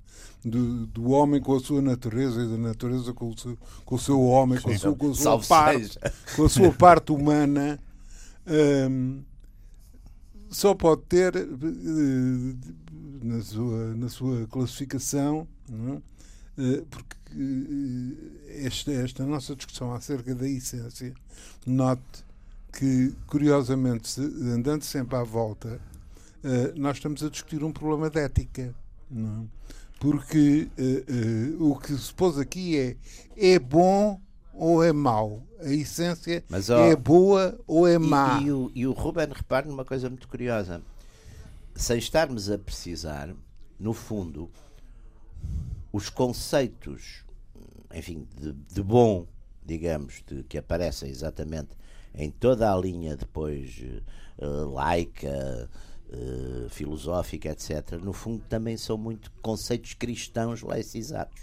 do, 0.44 0.86
do 0.86 1.10
homem 1.10 1.40
com 1.40 1.56
a 1.56 1.60
sua 1.60 1.80
natureza 1.80 2.42
e 2.42 2.48
da 2.48 2.56
natureza 2.56 3.12
com 3.12 3.30
o 3.30 3.38
seu, 3.38 3.58
com 3.84 3.94
o 3.94 3.98
seu 3.98 4.20
homem, 4.22 4.60
com 4.60 4.70
a 4.70 4.78
sua, 4.78 4.94
com 4.94 5.10
a 5.10 5.14
sua, 5.14 5.40
parte, 5.40 5.98
com 6.36 6.44
a 6.44 6.48
sua 6.48 6.72
parte 6.72 7.12
humana, 7.12 7.78
um, 8.90 9.22
só 10.50 10.74
pode 10.74 11.02
ter, 11.02 11.34
uh, 11.36 12.58
na, 13.22 13.42
sua, 13.42 13.94
na 13.94 14.08
sua 14.08 14.46
classificação, 14.48 15.46
não? 15.68 16.02
Uh, 16.56 16.86
porque 16.88 17.16
esta, 18.48 18.92
esta 18.92 19.26
nossa 19.26 19.56
discussão 19.56 19.92
acerca 19.92 20.34
da 20.34 20.48
essência, 20.48 21.12
note 21.66 22.23
que, 22.78 23.14
curiosamente, 23.26 24.20
andando 24.20 24.82
sempre 24.82 25.16
à 25.16 25.22
volta, 25.22 25.80
uh, 26.42 26.78
nós 26.78 26.96
estamos 26.96 27.22
a 27.22 27.30
discutir 27.30 27.62
um 27.62 27.72
problema 27.72 28.10
de 28.10 28.20
ética. 28.20 28.74
Não? 29.10 29.44
É? 29.44 29.74
Porque 30.00 30.68
uh, 30.76 31.62
uh, 31.62 31.70
o 31.70 31.78
que 31.78 31.96
se 31.96 32.12
pôs 32.12 32.36
aqui 32.36 32.76
é 32.76 32.96
é 33.36 33.58
bom 33.58 34.20
ou 34.52 34.82
é 34.82 34.92
mau? 34.92 35.42
A 35.60 35.70
essência 35.70 36.44
Mas, 36.48 36.68
é 36.68 36.94
boa 36.94 37.58
ou 37.66 37.88
é 37.88 37.98
má? 37.98 38.38
E, 38.40 38.46
e, 38.46 38.52
o, 38.52 38.72
e 38.74 38.86
o 38.86 38.92
Ruben 38.92 39.28
repara 39.32 39.66
numa 39.66 39.84
coisa 39.84 40.10
muito 40.10 40.28
curiosa. 40.28 40.82
sem 41.74 41.96
estarmos 41.98 42.50
a 42.50 42.58
precisar, 42.58 43.34
no 43.78 43.94
fundo, 43.94 44.50
os 45.92 46.10
conceitos, 46.10 47.24
enfim, 47.94 48.28
de, 48.38 48.52
de 48.52 48.82
bom, 48.82 49.26
digamos, 49.64 50.22
de, 50.26 50.42
que 50.42 50.58
aparecem 50.58 51.08
exatamente 51.08 51.70
em 52.14 52.30
toda 52.30 52.72
a 52.72 52.76
linha 52.76 53.16
depois 53.16 53.82
uh, 54.38 54.70
laica, 54.70 55.68
uh, 56.08 56.68
filosófica, 56.70 57.50
etc., 57.50 57.92
no 58.02 58.12
fundo 58.12 58.44
também 58.48 58.76
são 58.76 58.96
muito 58.96 59.30
conceitos 59.42 59.94
cristãos 59.94 60.62
laicizados. 60.62 61.42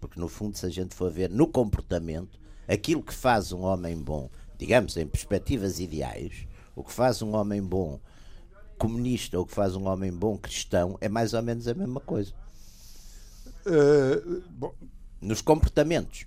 Porque, 0.00 0.20
no 0.20 0.28
fundo, 0.28 0.56
se 0.56 0.66
a 0.66 0.70
gente 0.70 0.94
for 0.94 1.10
ver 1.10 1.30
no 1.30 1.46
comportamento, 1.46 2.38
aquilo 2.68 3.02
que 3.02 3.14
faz 3.14 3.52
um 3.52 3.62
homem 3.62 3.96
bom, 3.96 4.30
digamos, 4.58 4.96
em 4.96 5.06
perspectivas 5.06 5.80
ideais, 5.80 6.46
o 6.74 6.82
que 6.82 6.92
faz 6.92 7.22
um 7.22 7.34
homem 7.34 7.62
bom 7.62 8.00
comunista 8.78 9.38
ou 9.38 9.44
o 9.44 9.46
que 9.46 9.54
faz 9.54 9.76
um 9.76 9.86
homem 9.86 10.12
bom 10.12 10.36
cristão 10.36 10.98
é 11.00 11.08
mais 11.08 11.32
ou 11.32 11.42
menos 11.42 11.68
a 11.68 11.74
mesma 11.74 12.00
coisa. 12.00 12.32
Uh, 13.66 14.74
Nos 15.20 15.40
comportamentos. 15.40 16.26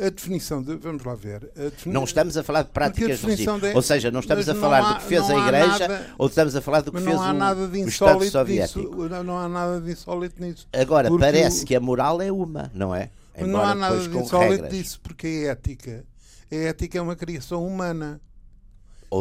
A 0.00 0.10
definição 0.10 0.62
de. 0.62 0.76
Vamos 0.76 1.04
lá 1.04 1.14
ver. 1.14 1.50
Não 1.86 2.04
estamos 2.04 2.36
a 2.36 2.42
falar 2.42 2.62
de 2.62 2.70
práticas 2.70 3.20
de... 3.20 3.36
De... 3.36 3.48
Ou 3.74 3.82
seja, 3.82 4.10
não 4.10 4.20
estamos 4.20 4.48
a 4.48 4.54
falar 4.54 4.78
há, 4.78 4.92
do 4.92 5.00
que 5.00 5.04
fez 5.04 5.30
a 5.30 5.36
Igreja 5.36 5.88
nada... 5.88 6.06
ou 6.18 6.26
estamos 6.26 6.56
a 6.56 6.60
falar 6.60 6.80
do 6.80 6.92
que 6.92 7.00
fez 7.00 7.16
o, 7.16 7.20
o 7.20 7.88
Estado 7.88 8.24
Soviético. 8.24 9.08
Disso. 9.08 9.24
Não 9.24 9.38
há 9.38 9.48
nada 9.48 9.80
de 9.80 9.90
insólito 9.92 10.42
nisso. 10.42 10.66
Agora, 10.72 11.08
parece 11.16 11.62
o... 11.62 11.66
que 11.66 11.76
a 11.76 11.80
moral 11.80 12.20
é 12.20 12.32
uma, 12.32 12.70
não 12.74 12.94
é? 12.94 13.10
Embora 13.36 13.52
não 13.52 13.60
há 13.60 13.74
nada 13.74 13.98
de 13.98 14.18
insólito 14.18 14.68
disso, 14.68 15.00
porque 15.00 15.26
a 15.26 15.52
ética, 15.52 16.04
a 16.50 16.54
ética 16.54 16.98
é 16.98 17.00
uma 17.00 17.16
criação 17.16 17.66
humana 17.66 18.20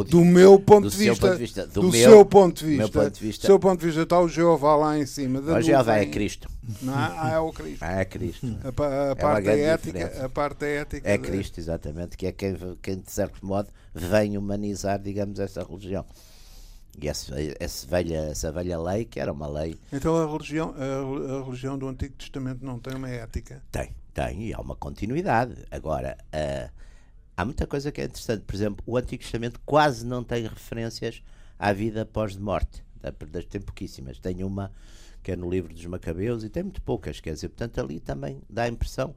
do 0.02 0.24
meu 0.24 0.58
ponto 0.58 0.90
de 0.90 0.96
vista, 0.96 1.28
ponto 1.28 1.34
de 1.34 1.40
vista 1.40 1.68
do, 1.68 1.82
do 1.82 1.92
meu, 1.92 2.10
seu 2.10 2.26
ponto 2.26 2.60
de 2.60 2.66
vista, 2.66 3.00
ponto 3.00 3.12
de 3.12 3.20
vista, 3.20 3.46
seu 3.48 3.60
ponto 3.60 3.80
de 3.82 3.86
vista 3.86 4.02
está 4.02 4.20
o 4.20 4.30
Jeová 4.30 4.76
lá 4.78 4.98
em 4.98 5.06
cima. 5.06 5.40
O 5.40 5.62
Jeová 5.62 5.98
é 5.98 6.06
Cristo. 6.06 6.50
Não, 6.82 6.94
ah, 6.96 7.32
é 7.34 7.40
o 7.40 7.52
Cristo. 7.52 7.84
Ah, 7.84 8.00
é 8.00 8.06
Cristo. 8.06 8.48
A, 8.64 8.68
a, 8.68 9.12
é 9.12 9.16
parte 9.16 9.50
ética, 9.50 10.26
a 10.26 10.30
parte 10.30 10.66
ética 10.66 11.10
é 11.10 11.18
Cristo, 11.18 11.60
exatamente, 11.60 12.16
que 12.16 12.26
é 12.26 12.32
quem, 12.32 12.56
quem 12.82 13.00
de 13.00 13.12
certo 13.12 13.46
modo 13.46 13.70
vem 13.94 14.38
humanizar, 14.38 14.98
digamos, 14.98 15.40
essa 15.40 15.62
religião. 15.64 16.06
E 17.02 17.10
essa, 17.10 17.36
essa, 17.60 17.88
velha, 17.88 18.30
essa 18.32 18.52
velha 18.52 18.80
lei, 18.80 19.04
que 19.04 19.20
era 19.20 19.34
uma 19.34 19.48
lei. 19.48 19.78
Então 19.92 20.16
a 20.16 20.32
religião, 20.32 20.74
a, 20.78 21.40
a 21.42 21.44
religião 21.44 21.78
do 21.78 21.88
Antigo 21.88 22.14
Testamento 22.16 22.64
não 22.64 22.80
tem 22.80 22.96
uma 22.96 23.10
ética? 23.10 23.62
Tem, 23.72 23.90
tem, 24.14 24.44
e 24.44 24.54
há 24.54 24.60
uma 24.60 24.76
continuidade. 24.76 25.56
Agora, 25.72 26.18
a 26.32 26.70
há 27.36 27.46
muita 27.46 27.68
coisa 27.68 27.92
que 27.92 28.02
é 28.02 28.06
interessante. 28.06 28.44
Por 28.44 28.56
exemplo, 28.56 28.84
o 28.86 28.98
Antigo 28.98 29.22
Testamento 29.24 29.60
quase 29.66 30.06
não 30.06 30.24
tem 30.24 30.48
referências 30.48 31.24
à 31.58 31.74
vida 31.74 32.04
após 32.04 32.36
morte. 32.36 32.84
Tem 33.50 33.62
pouquíssimas. 33.62 34.20
Tem 34.20 34.44
uma 34.44 34.72
que 35.22 35.32
é 35.32 35.36
no 35.36 35.50
livro 35.50 35.74
dos 35.74 35.86
Macabeus 35.86 36.44
e 36.44 36.50
tem 36.50 36.64
muito 36.64 36.82
poucas, 36.82 37.22
quer 37.22 37.34
dizer, 37.34 37.48
portanto 37.48 37.80
ali 37.80 38.00
também 38.00 38.42
dá 38.50 38.64
a 38.64 38.68
impressão. 38.68 39.16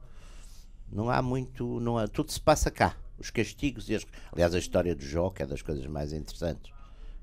Não 0.89 1.09
há 1.09 1.21
muito, 1.21 1.81
não 1.81 1.97
há, 1.97 2.07
tudo 2.07 2.31
se 2.31 2.39
passa 2.39 2.71
cá. 2.71 2.95
Os 3.19 3.29
castigos 3.29 3.89
e 3.89 3.95
as, 3.95 4.05
aliás 4.31 4.55
a 4.55 4.59
história 4.59 4.95
do 4.95 5.03
Jó 5.03 5.29
que 5.29 5.43
é 5.43 5.45
das 5.45 5.61
coisas 5.61 5.85
mais 5.85 6.13
interessantes 6.13 6.71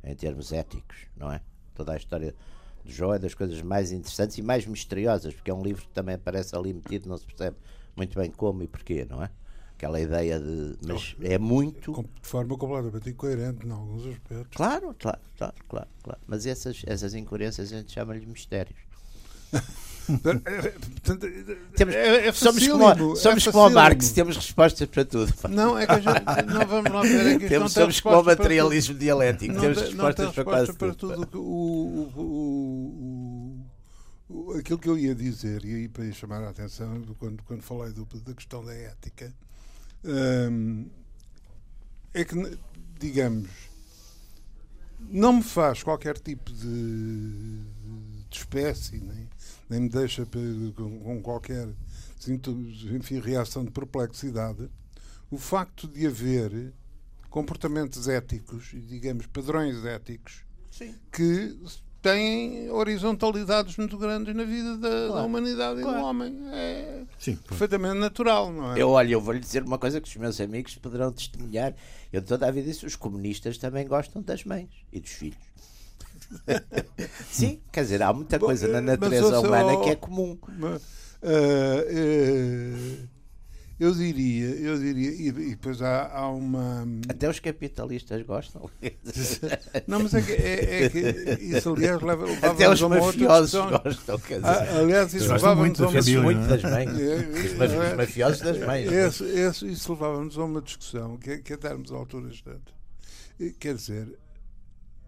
em 0.02 0.14
termos 0.14 0.52
éticos, 0.52 0.98
não 1.16 1.33
é? 1.33 1.40
Toda 1.74 1.92
a 1.92 1.96
história 1.96 2.35
do 2.85 2.92
Jó 2.92 3.14
é 3.14 3.18
das 3.18 3.33
coisas 3.33 3.62
mais 3.62 3.90
interessantes 3.90 4.37
e 4.37 4.42
mais 4.42 4.66
misteriosas, 4.66 5.33
porque 5.33 5.50
é 5.50 5.54
um 5.54 5.62
livro 5.62 5.83
que 5.83 5.92
também 5.92 6.16
aparece 6.16 6.54
ali 6.54 6.74
metido, 6.74 7.09
não 7.09 7.16
se 7.16 7.24
percebe 7.24 7.57
muito 7.96 8.18
bem 8.18 8.30
como 8.30 8.62
e 8.62 8.68
porquê, 8.68 9.07
não 9.09 9.22
é? 9.22 9.30
Aquela 9.76 10.00
ideia 10.00 10.38
de. 10.40 10.76
Mas 10.87 11.16
é 11.20 11.38
muito. 11.38 11.92
De 11.92 12.28
forma 12.28 12.56
completamente 12.56 13.10
incoerente 13.10 13.66
em 13.66 13.70
alguns 13.70 14.06
aspectos. 14.06 14.56
Claro, 14.56 14.94
claro, 14.98 15.20
claro, 15.37 15.54
claro. 15.68 15.88
claro. 16.02 16.20
Mas 16.26 16.46
essas, 16.46 16.82
essas 16.87 17.14
incoerências 17.14 17.72
a 17.72 17.76
gente 17.76 17.92
chama-lhe 17.92 18.24
mistérios. 18.26 18.78
temos, 21.74 21.94
é, 21.94 22.26
é 22.26 22.32
somos 22.32 22.68
como, 22.68 23.16
somos 23.16 23.46
é 23.46 23.52
como 23.52 23.70
Marx, 23.70 24.10
temos 24.10 24.37
respostas 24.37 24.87
para 24.88 25.04
tudo. 25.04 25.32
Não, 25.48 25.78
é 25.78 25.87
que 25.87 25.92
a 25.92 26.00
gente, 26.00 26.52
não 26.52 26.66
vamos 26.66 26.90
lá 26.90 27.02
ver. 27.02 27.26
É 27.26 27.38
que 27.38 27.48
temos, 27.48 27.72
somos 27.72 28.00
como 28.00 28.20
o 28.20 28.24
materialismo 28.24 28.94
dialético, 28.94 29.54
não 29.54 29.60
temos 29.60 29.80
respostas 29.80 30.26
não 30.26 30.32
tem 30.32 30.44
para 30.44 30.44
quase 30.44 30.72
para 30.74 30.94
tudo. 30.94 31.26
tudo. 31.26 31.42
O, 31.42 32.10
o, 32.16 33.66
o, 34.28 34.52
aquilo 34.58 34.78
que 34.78 34.88
eu 34.88 34.98
ia 34.98 35.14
dizer, 35.14 35.64
e 35.64 35.74
aí 35.74 35.88
para 35.88 36.10
chamar 36.12 36.42
a 36.42 36.50
atenção, 36.50 37.02
quando, 37.18 37.42
quando 37.44 37.62
falei 37.62 37.92
do, 37.92 38.04
da 38.04 38.34
questão 38.34 38.62
da 38.62 38.74
ética, 38.74 39.32
é 42.12 42.24
que, 42.24 42.58
digamos, 42.98 43.50
não 45.00 45.34
me 45.34 45.42
faz 45.42 45.82
qualquer 45.82 46.18
tipo 46.18 46.52
de, 46.52 47.60
de 48.30 48.36
espécie, 48.36 48.98
nem, 48.98 49.28
nem 49.68 49.80
me 49.80 49.88
deixa 49.88 50.26
com, 50.26 51.00
com 51.00 51.22
qualquer 51.22 51.68
enfim, 52.28 53.20
reação 53.20 53.64
de 53.64 53.70
perplexidade 53.70 54.70
o 55.30 55.36
facto 55.36 55.86
de 55.86 56.06
haver 56.06 56.72
comportamentos 57.28 58.08
éticos 58.08 58.72
e, 58.72 58.78
digamos, 58.78 59.26
padrões 59.26 59.84
éticos 59.84 60.44
Sim. 60.70 60.94
que 61.10 61.58
têm 62.00 62.70
horizontalidades 62.70 63.76
muito 63.76 63.98
grandes 63.98 64.34
na 64.34 64.44
vida 64.44 64.76
da, 64.76 64.88
claro. 64.88 65.14
da 65.14 65.22
humanidade 65.24 65.82
claro. 65.82 65.98
e 65.98 66.00
do 66.00 66.06
homem. 66.06 66.38
É 66.52 67.03
Sim, 67.18 67.37
perfeitamente 67.37 67.98
natural, 67.98 68.53
não 68.53 68.74
é? 68.74 68.83
Eu, 68.83 68.90
olha, 68.90 69.12
eu 69.12 69.20
vou-lhe 69.20 69.40
dizer 69.40 69.62
uma 69.62 69.79
coisa 69.79 70.00
que 70.00 70.09
os 70.09 70.16
meus 70.16 70.40
amigos 70.40 70.74
poderão 70.77 71.12
testemunhar. 71.12 71.74
Eu 72.12 72.22
toda 72.22 72.46
a 72.46 72.50
vida 72.50 72.68
disse, 72.68 72.85
os 72.85 72.96
comunistas 72.96 73.59
também 73.59 73.87
gostam 73.87 74.22
das 74.22 74.44
mães 74.44 74.68
e 74.92 75.00
dos 75.00 75.11
filhos. 75.11 75.38
Sim, 77.31 77.61
quer 77.72 77.83
dizer, 77.83 78.03
há 78.03 78.12
muita 78.12 78.38
Bom, 78.38 78.46
coisa 78.46 78.68
na 78.68 78.81
natureza 78.81 79.40
humana 79.40 79.81
que 79.83 79.90
é 79.90 79.96
comum. 79.96 80.38
Mas, 80.59 80.83
uh, 81.22 81.27
uh, 81.90 83.09
eu 83.78 83.92
diria, 83.92 84.50
eu 84.50 84.78
diria, 84.78 85.10
e, 85.10 85.28
e 85.28 85.50
depois 85.50 85.82
há, 85.82 86.08
há, 86.12 86.28
uma. 86.28 86.87
Até 87.08 87.28
os 87.28 87.40
capitalistas 87.40 88.22
gostam. 88.22 88.70
Não, 89.88 90.00
mas 90.00 90.14
é 90.14 90.22
que, 90.22 90.32
é, 90.32 90.84
é 90.84 90.88
que 90.88 91.44
isso, 91.44 91.74
aliás, 91.74 92.00
leva, 92.00 92.24
levava 92.24 92.54
Até 92.54 92.70
os 92.70 92.80
mafiosos 92.80 93.52
gostam. 93.52 94.18
Quer 94.20 94.40
dizer, 94.40 94.46
ah, 94.46 94.78
aliás, 94.78 95.12
isso 95.12 95.32
levava-nos 95.32 95.80
a 95.80 95.88
uma 95.88 96.00
discussão. 96.00 96.22
muito 96.22 96.44
é? 96.44 96.46
das 96.46 96.62
mães. 96.62 96.90
os 97.90 97.96
mafiosos 97.96 98.40
das 98.40 98.58
mães. 98.60 98.92
Esse, 98.92 99.24
esse, 99.24 99.72
isso 99.72 99.92
levava-nos 99.92 100.38
a 100.38 100.44
uma 100.44 100.62
discussão 100.62 101.16
que, 101.16 101.30
é, 101.32 101.38
que 101.38 101.52
é 101.52 101.56
darmos 101.56 101.90
alturas 101.90 102.40
tanto. 102.42 102.72
Quer 103.58 103.74
dizer, 103.74 104.06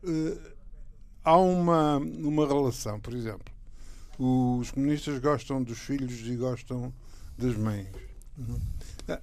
uh, 0.02 0.40
há 1.22 1.36
uma, 1.36 1.98
uma 1.98 2.48
relação, 2.48 2.98
por 2.98 3.14
exemplo. 3.14 3.54
Os 4.18 4.72
comunistas 4.72 5.20
gostam 5.20 5.62
dos 5.62 5.78
filhos 5.78 6.26
e 6.26 6.34
gostam 6.34 6.92
das 7.38 7.54
mães 7.56 8.05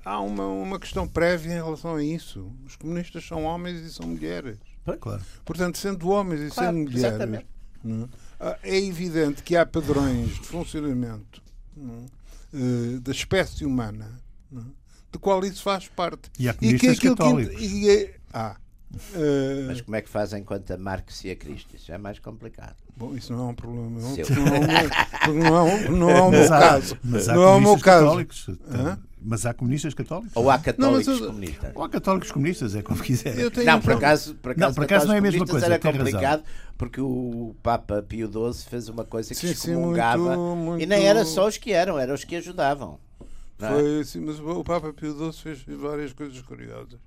Há 0.03 0.19
uma, 0.19 0.47
uma 0.47 0.79
questão 0.79 1.07
prévia 1.07 1.53
em 1.53 1.63
relação 1.63 1.95
a 1.95 2.03
isso. 2.03 2.51
Os 2.65 2.75
comunistas 2.75 3.25
são 3.25 3.43
homens 3.43 3.81
e 3.81 3.91
são 3.91 4.07
mulheres. 4.07 4.57
Claro. 4.99 5.21
Portanto, 5.45 5.77
sendo 5.77 6.09
homens 6.09 6.41
e 6.41 6.53
claro, 6.53 6.75
sendo 6.75 6.91
mulheres, 6.91 7.45
é? 8.39 8.57
é 8.63 8.85
evidente 8.85 9.43
que 9.43 9.55
há 9.55 9.65
padrões 9.65 10.29
de 10.35 10.47
funcionamento 10.47 11.41
é? 12.53 12.99
da 12.99 13.11
espécie 13.11 13.65
humana 13.65 14.19
de 15.11 15.19
qual 15.19 15.45
isso 15.45 15.61
faz 15.61 15.87
parte. 15.87 16.29
E 16.39 16.49
há 16.49 16.53
comunistas 16.53 16.97
e 16.97 16.99
que 16.99 17.09
católicos. 17.09 17.55
Que, 17.55 17.65
e 17.65 17.89
é, 17.89 18.15
ah, 18.33 18.57
Uh... 19.15 19.67
Mas 19.67 19.81
como 19.81 19.95
é 19.95 20.01
que 20.01 20.09
fazem 20.09 20.43
quanto 20.43 20.71
a 20.71 20.77
Marx 20.77 21.23
e 21.23 21.31
a 21.31 21.35
Cristo? 21.35 21.75
Isso 21.75 21.91
é 21.91 21.97
mais 21.97 22.19
complicado. 22.19 22.75
Bom, 22.95 23.15
isso 23.15 23.33
não 23.33 23.47
é 23.47 23.51
um 23.51 23.55
problema. 23.55 23.89
Não, 23.89 25.33
não, 25.33 25.67
é, 25.67 25.89
não 25.89 26.09
é 26.09 26.21
o 26.21 26.29
meu 26.29 26.47
caso. 26.47 26.97
Mas 27.03 27.27
há 27.27 27.33
não 27.33 27.43
é 27.43 27.55
o 27.55 27.59
meu 27.59 27.79
caso. 27.79 28.05
Católicos, 28.05 28.49
mas 29.25 29.45
há 29.45 29.53
comunistas 29.53 29.93
católicos? 29.93 30.35
Ou 30.35 30.49
há 30.49 30.59
católicos 30.59 31.07
não, 31.07 31.13
eu... 31.13 31.27
comunistas? 31.27 31.71
Ou 31.73 31.83
há 31.83 31.89
católicos 31.89 32.31
comunistas, 32.31 32.75
é 32.75 32.81
como 32.81 33.01
quiser. 33.01 33.35
Não, 33.65 33.81
por 33.81 33.93
acaso, 33.93 34.35
por 34.35 34.51
acaso, 34.51 34.67
não, 34.67 34.73
por 34.75 34.83
acaso 34.83 35.07
não 35.07 35.15
é 35.15 35.17
a 35.17 35.21
mesma 35.21 35.47
coisa. 35.47 35.65
Era 35.65 35.79
complicado 35.79 36.41
razão. 36.41 36.43
porque 36.77 37.01
o 37.01 37.55
Papa 37.63 38.03
Pio 38.03 38.27
XII 38.27 38.65
fez 38.69 38.89
uma 38.89 39.05
coisa 39.05 39.29
que 39.29 39.35
sim, 39.35 39.51
excomungava. 39.51 40.33
Sim, 40.33 40.39
muito, 40.39 40.55
muito... 40.55 40.83
E 40.83 40.85
nem 40.85 41.05
era 41.05 41.25
só 41.25 41.47
os 41.47 41.57
que 41.57 41.71
eram, 41.71 41.97
eram 41.97 42.13
os 42.13 42.23
que 42.23 42.35
ajudavam. 42.35 42.99
É? 43.59 43.67
Foi, 43.69 44.03
sim, 44.03 44.19
mas 44.19 44.39
o 44.39 44.63
Papa 44.63 44.91
Pio 44.93 45.31
XII 45.31 45.41
fez 45.41 45.79
várias 45.79 46.11
coisas 46.11 46.39
curiosas 46.41 46.99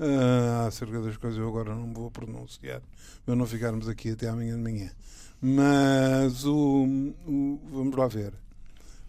uh, 0.00 0.66
acerca 0.66 1.00
das 1.00 1.16
coisas 1.16 1.38
eu 1.38 1.48
agora 1.48 1.74
não 1.74 1.92
vou 1.92 2.10
pronunciar, 2.10 2.82
para 3.24 3.36
não 3.36 3.46
ficarmos 3.46 3.88
aqui 3.88 4.10
até 4.10 4.28
amanhã 4.28 4.56
de 4.56 4.62
manhã. 4.62 4.90
Mas 5.40 6.44
o, 6.44 6.86
o 7.26 7.60
vamos 7.70 7.96
lá 7.96 8.08
ver. 8.08 8.32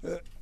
Uh, 0.03 0.36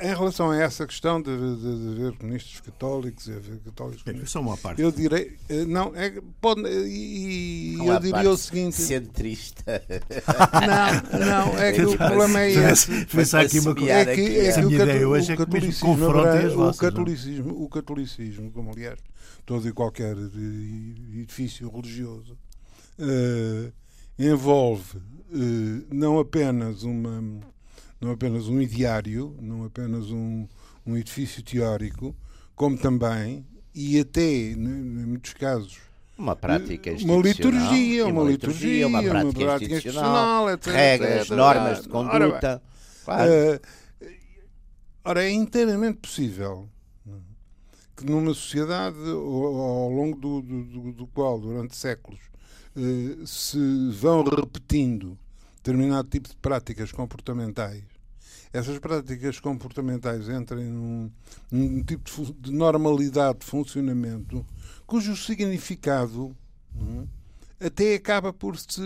em 0.00 0.08
relação 0.08 0.50
a 0.50 0.56
essa 0.56 0.86
questão 0.86 1.20
de, 1.22 1.30
de, 1.30 1.94
de 1.94 2.02
ver 2.02 2.16
comunistas 2.16 2.60
católicos 2.60 3.26
e 3.28 3.32
haver 3.32 3.58
católicos 3.60 4.02
é, 4.06 4.26
só 4.26 4.40
uma 4.40 4.56
parte. 4.56 4.82
eu 4.82 4.90
direi 4.90 5.36
eh, 5.48 5.64
não 5.64 5.94
é 5.94 6.20
pode 6.40 6.62
e 6.62 7.74
não 7.78 7.86
eu 7.86 8.00
diria 8.00 8.30
o 8.30 8.36
seguinte 8.36 8.76
centrista 8.76 9.82
não 11.12 11.18
não 11.18 11.58
é 11.58 11.72
que 11.72 11.82
o 11.82 11.94
problema 11.98 12.40
é 12.40 12.50
esse. 12.50 13.06
pensar 13.06 13.42
aqui 13.42 13.60
uma 13.60 13.74
coisa. 13.74 13.92
é 13.92 14.04
que, 14.14 14.38
é 14.38 14.52
que 14.52 14.64
o, 14.64 14.70
ideia 14.70 15.08
hoje 15.08 15.32
é 15.32 15.36
que 15.36 15.42
o 15.42 15.46
catolicismo 16.74 17.64
o 17.64 17.68
catolicismo 17.68 18.50
como 18.50 18.72
aliás 18.72 18.98
todo 19.46 19.66
e 19.68 19.72
qualquer 19.72 20.16
edifício 20.16 21.70
religioso 21.70 22.36
uh, 22.98 23.72
envolve 24.18 24.98
uh, 24.98 25.86
não 25.90 26.18
apenas 26.18 26.82
uma 26.82 27.22
não 28.00 28.12
apenas 28.12 28.48
um 28.48 28.60
ideário, 28.60 29.36
não 29.40 29.64
apenas 29.64 30.10
um, 30.10 30.46
um 30.86 30.96
edifício 30.96 31.42
teórico, 31.42 32.14
como 32.54 32.76
também 32.76 33.44
e 33.74 34.00
até 34.00 34.22
em 34.22 34.56
muitos 34.56 35.32
casos 35.34 35.78
uma 36.16 36.34
prática 36.34 36.90
uma 37.00 37.16
liturgia, 37.22 38.06
uma, 38.06 38.22
uma 38.22 38.30
liturgia, 38.30 38.86
uma 38.88 39.00
prática, 39.00 39.24
uma 39.24 39.32
prática 39.32 39.76
institucional, 39.76 40.50
etc, 40.50 40.72
regras, 40.72 41.20
etc, 41.20 41.36
normas 41.36 41.82
de 41.82 41.88
conduta. 41.88 42.16
Ora, 42.16 42.62
claro. 43.04 43.30
uh, 43.30 44.08
ora, 45.04 45.24
é 45.24 45.30
inteiramente 45.30 45.98
possível 45.98 46.68
que 47.96 48.04
numa 48.04 48.34
sociedade 48.34 48.96
ao 48.98 49.90
longo 49.90 50.18
do, 50.18 50.42
do, 50.42 50.92
do 50.92 51.06
qual, 51.06 51.38
durante 51.38 51.76
séculos, 51.76 52.20
uh, 52.76 53.24
se 53.24 53.90
vão 53.92 54.24
repetindo 54.24 55.16
determinado 55.58 56.08
tipo 56.08 56.28
de 56.28 56.36
práticas 56.36 56.92
comportamentais, 56.92 57.84
essas 58.52 58.78
práticas 58.78 59.38
comportamentais 59.40 60.28
entrem 60.28 60.64
num, 60.64 61.10
num 61.50 61.82
tipo 61.82 62.10
de, 62.40 62.50
normalidade 62.50 63.40
de 63.40 63.46
funcionamento 63.46 64.44
cujo 64.86 65.14
significado 65.16 66.34
hum, 66.74 67.06
até 67.60 67.94
acaba 67.94 68.32
por 68.32 68.56
se 68.56 68.80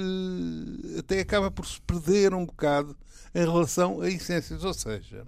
até 0.98 1.20
acaba 1.20 1.50
por 1.50 1.66
se 1.66 1.80
perder 1.82 2.34
um 2.34 2.44
bocado 2.44 2.96
em 3.34 3.40
relação 3.40 4.00
a 4.00 4.08
essências, 4.08 4.64
ou 4.64 4.74
seja, 4.74 5.24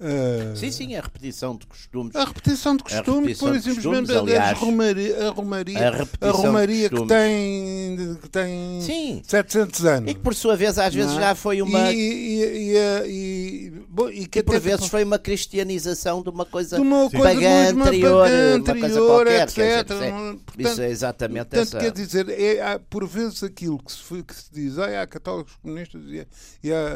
Uh, 0.00 0.56
sim, 0.56 0.70
sim, 0.70 0.94
a 0.94 1.00
repetição 1.00 1.56
de 1.56 1.66
costumes. 1.66 2.14
A 2.14 2.24
repetição 2.24 2.76
de 2.76 2.84
costumes, 2.84 3.36
por 3.36 3.56
exemplo, 3.56 3.90
a 4.38 4.52
romaria, 4.52 5.26
a 5.26 5.30
romaria, 5.32 5.78
a, 6.20 6.28
a 6.28 6.30
romaria 6.30 6.88
que 6.88 7.06
tem, 7.06 8.16
que 8.22 8.28
tem 8.28 8.80
sim. 8.80 9.20
700 9.26 9.84
anos. 9.84 10.10
E 10.12 10.14
que 10.14 10.20
por 10.20 10.36
sua 10.36 10.56
vez, 10.56 10.78
às 10.78 10.94
vezes, 10.94 11.16
é? 11.16 11.20
já 11.20 11.34
foi 11.34 11.60
uma. 11.62 11.90
E, 11.90 11.96
e, 11.96 12.76
e, 13.08 13.70
bom, 13.88 14.08
e 14.08 14.26
que, 14.28 14.40
por 14.40 14.60
vezes 14.60 14.86
foi 14.86 15.02
uma 15.02 15.18
cristianização 15.18 16.22
de 16.22 16.30
uma 16.30 16.46
coisa, 16.46 16.76
de 16.76 16.82
uma 16.82 17.10
coisa 17.10 17.24
pagã 17.24 17.70
anterior, 17.70 18.28
anterior, 18.28 18.76
uma 18.76 18.80
coisa 18.80 19.00
qualquer. 19.00 19.48
Etc. 19.48 19.56
Dizer, 19.58 20.12
portanto, 20.12 20.60
isso 20.60 20.80
é 20.80 20.90
exatamente 20.90 21.46
portanto, 21.46 21.76
essa. 21.76 21.78
quer 21.78 21.90
dizer, 21.90 22.28
é, 22.28 22.78
por 22.78 23.04
vezes 23.04 23.42
aquilo 23.42 23.82
que 23.82 23.90
se, 23.90 24.22
que 24.22 24.34
se 24.34 24.52
diz, 24.52 24.78
ah, 24.78 25.02
há 25.02 25.06
católicos 25.08 25.56
comunistas, 25.56 26.00
e, 26.06 26.24
e 26.62 26.72
há, 26.72 26.86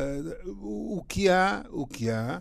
o 0.46 1.02
que 1.08 1.28
há, 1.28 1.64
o 1.72 1.84
que 1.84 2.08
há 2.08 2.40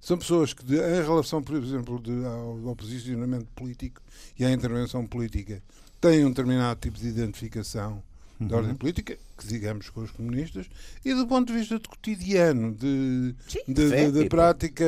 são 0.00 0.16
pessoas 0.16 0.54
que, 0.54 0.64
em 0.64 1.02
relação, 1.02 1.42
por 1.42 1.56
exemplo, 1.56 2.00
de, 2.00 2.24
ao, 2.24 2.74
posicionamento 2.74 3.46
político 3.54 4.00
e 4.38 4.44
à 4.44 4.50
intervenção 4.50 5.06
política, 5.06 5.62
têm 6.00 6.24
um 6.24 6.30
determinado 6.30 6.80
tipo 6.80 6.98
de 6.98 7.08
identificação 7.08 8.02
uhum. 8.40 8.46
de 8.46 8.54
ordem 8.54 8.74
política, 8.74 9.18
que 9.36 9.46
digamos 9.46 9.90
com 9.90 10.00
os 10.00 10.10
comunistas, 10.10 10.66
e 11.04 11.12
do 11.12 11.26
ponto 11.26 11.52
de 11.52 11.58
vista 11.58 11.78
de 11.78 11.86
cotidiano, 11.86 12.74
de, 12.74 13.34
Sim, 13.46 13.60
de, 13.68 13.90
de, 13.90 14.12
de 14.12 14.28
prática, 14.28 14.84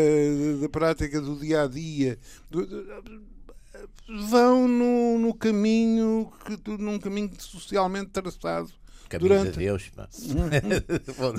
da 0.60 0.68
prática 0.70 1.20
do 1.20 1.36
dia 1.36 1.64
a 1.64 1.66
dia, 1.66 2.18
vão 4.28 4.66
no, 4.66 5.18
no 5.18 5.34
caminho 5.34 6.32
que, 6.46 6.70
num 6.78 6.98
caminho 6.98 7.30
socialmente 7.38 8.10
traçado 8.10 8.70
durante, 9.18 9.52
de 9.52 9.58
Deus. 9.58 9.90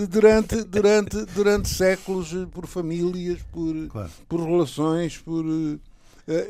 durante, 0.09 0.63
durante, 0.63 1.25
durante 1.25 1.69
séculos, 1.69 2.29
por 2.51 2.67
famílias, 2.67 3.41
por, 3.51 3.87
claro. 3.89 4.11
por 4.27 4.39
relações, 4.43 5.17
por, 5.17 5.45
uh, 5.45 5.79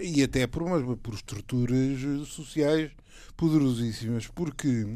e 0.01 0.23
até 0.23 0.47
por, 0.47 0.63
uma, 0.63 0.97
por 0.97 1.13
estruturas 1.13 2.27
sociais 2.27 2.91
poderosíssimas. 3.35 4.27
Porque 4.27 4.87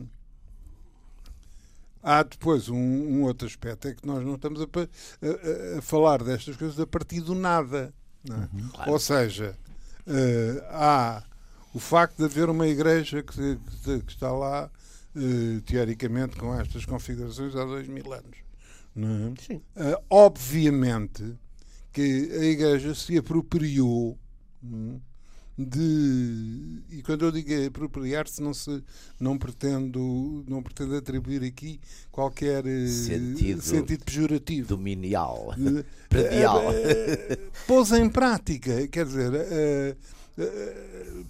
há 2.04 2.24
depois 2.24 2.70
um, 2.70 2.78
um, 2.78 3.24
outro 3.24 3.48
aspecto, 3.48 3.88
é 3.88 3.94
que 3.94 4.06
nós 4.06 4.26
não 4.26 4.36
estamos 4.36 4.62
a, 4.62 4.66
a, 4.66 5.80
a 5.80 5.82
falar 5.82 6.24
destas 6.24 6.56
coisas 6.56 6.80
a 6.80 6.88
partir 6.88 7.22
do 7.22 7.36
nada. 7.36 7.94
É? 8.30 8.34
Uhum, 8.34 8.70
claro. 8.70 8.92
Ou 8.92 9.00
seja, 9.00 9.56
uh, 10.06 10.64
há 10.70 11.24
o 11.74 11.80
facto 11.80 12.18
de 12.18 12.26
haver 12.26 12.50
uma 12.50 12.68
igreja 12.68 13.22
que, 13.22 13.60
que, 13.84 14.00
que 14.02 14.12
está 14.12 14.32
lá 14.32 14.64
eh, 14.66 14.87
teoricamente, 15.66 16.36
com 16.36 16.54
estas 16.60 16.86
configurações 16.86 17.56
há 17.56 17.66
dois 17.66 17.88
mil 17.88 18.12
anos. 18.14 18.38
Não 18.98 19.28
é? 19.28 19.34
Sim. 19.42 19.62
Uh, 19.76 20.04
obviamente 20.10 21.36
que 21.94 22.32
a 22.32 22.44
Igreja 22.46 22.96
se 22.96 23.18
apropriou 23.18 24.18
é? 24.64 25.00
de 25.58 26.84
e 26.92 27.02
quando 27.04 27.26
eu 27.26 27.32
digo 27.32 27.50
apropriar-se 27.68 28.42
não 28.42 28.54
se 28.54 28.84
não 29.20 29.38
pretendo 29.38 30.46
não 30.48 30.62
pretendo 30.62 30.96
atribuir 30.96 31.44
aqui 31.44 31.80
qualquer 32.12 32.64
eh, 32.68 32.88
sentido, 32.88 33.62
sentido 33.64 34.06
pejorativo 34.06 34.68
dominial 34.68 35.56
predial 36.08 36.62
pôs 37.66 37.92
em 37.92 38.08
prática 38.08 38.88
quer 38.88 39.06
dizer 39.08 39.32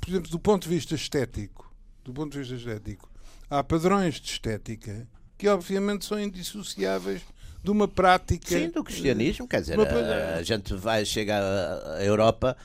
por 0.01 0.09
exemplo 0.09 0.29
do 0.29 0.39
ponto 0.39 0.63
de 0.63 0.75
vista 0.75 0.95
estético 0.95 1.73
do 2.03 2.11
ponto 2.11 2.33
de 2.33 2.39
vista 2.39 2.55
estético 2.55 3.09
há 3.49 3.63
padrões 3.63 4.15
de 4.15 4.29
estética 4.31 5.07
que 5.37 5.47
obviamente 5.47 6.05
são 6.05 6.19
indissociáveis 6.19 7.21
de 7.63 7.71
uma 7.71 7.87
prática. 7.87 8.47
Sim, 8.47 8.69
do 8.69 8.83
cristianismo, 8.83 9.47
quer 9.47 9.61
dizer, 9.61 9.79
a, 9.79 10.37
a, 10.37 10.43
gente 10.43 10.73
vai 10.73 11.05
chegar 11.05 11.41
à 11.41 12.03
Europa. 12.03 12.57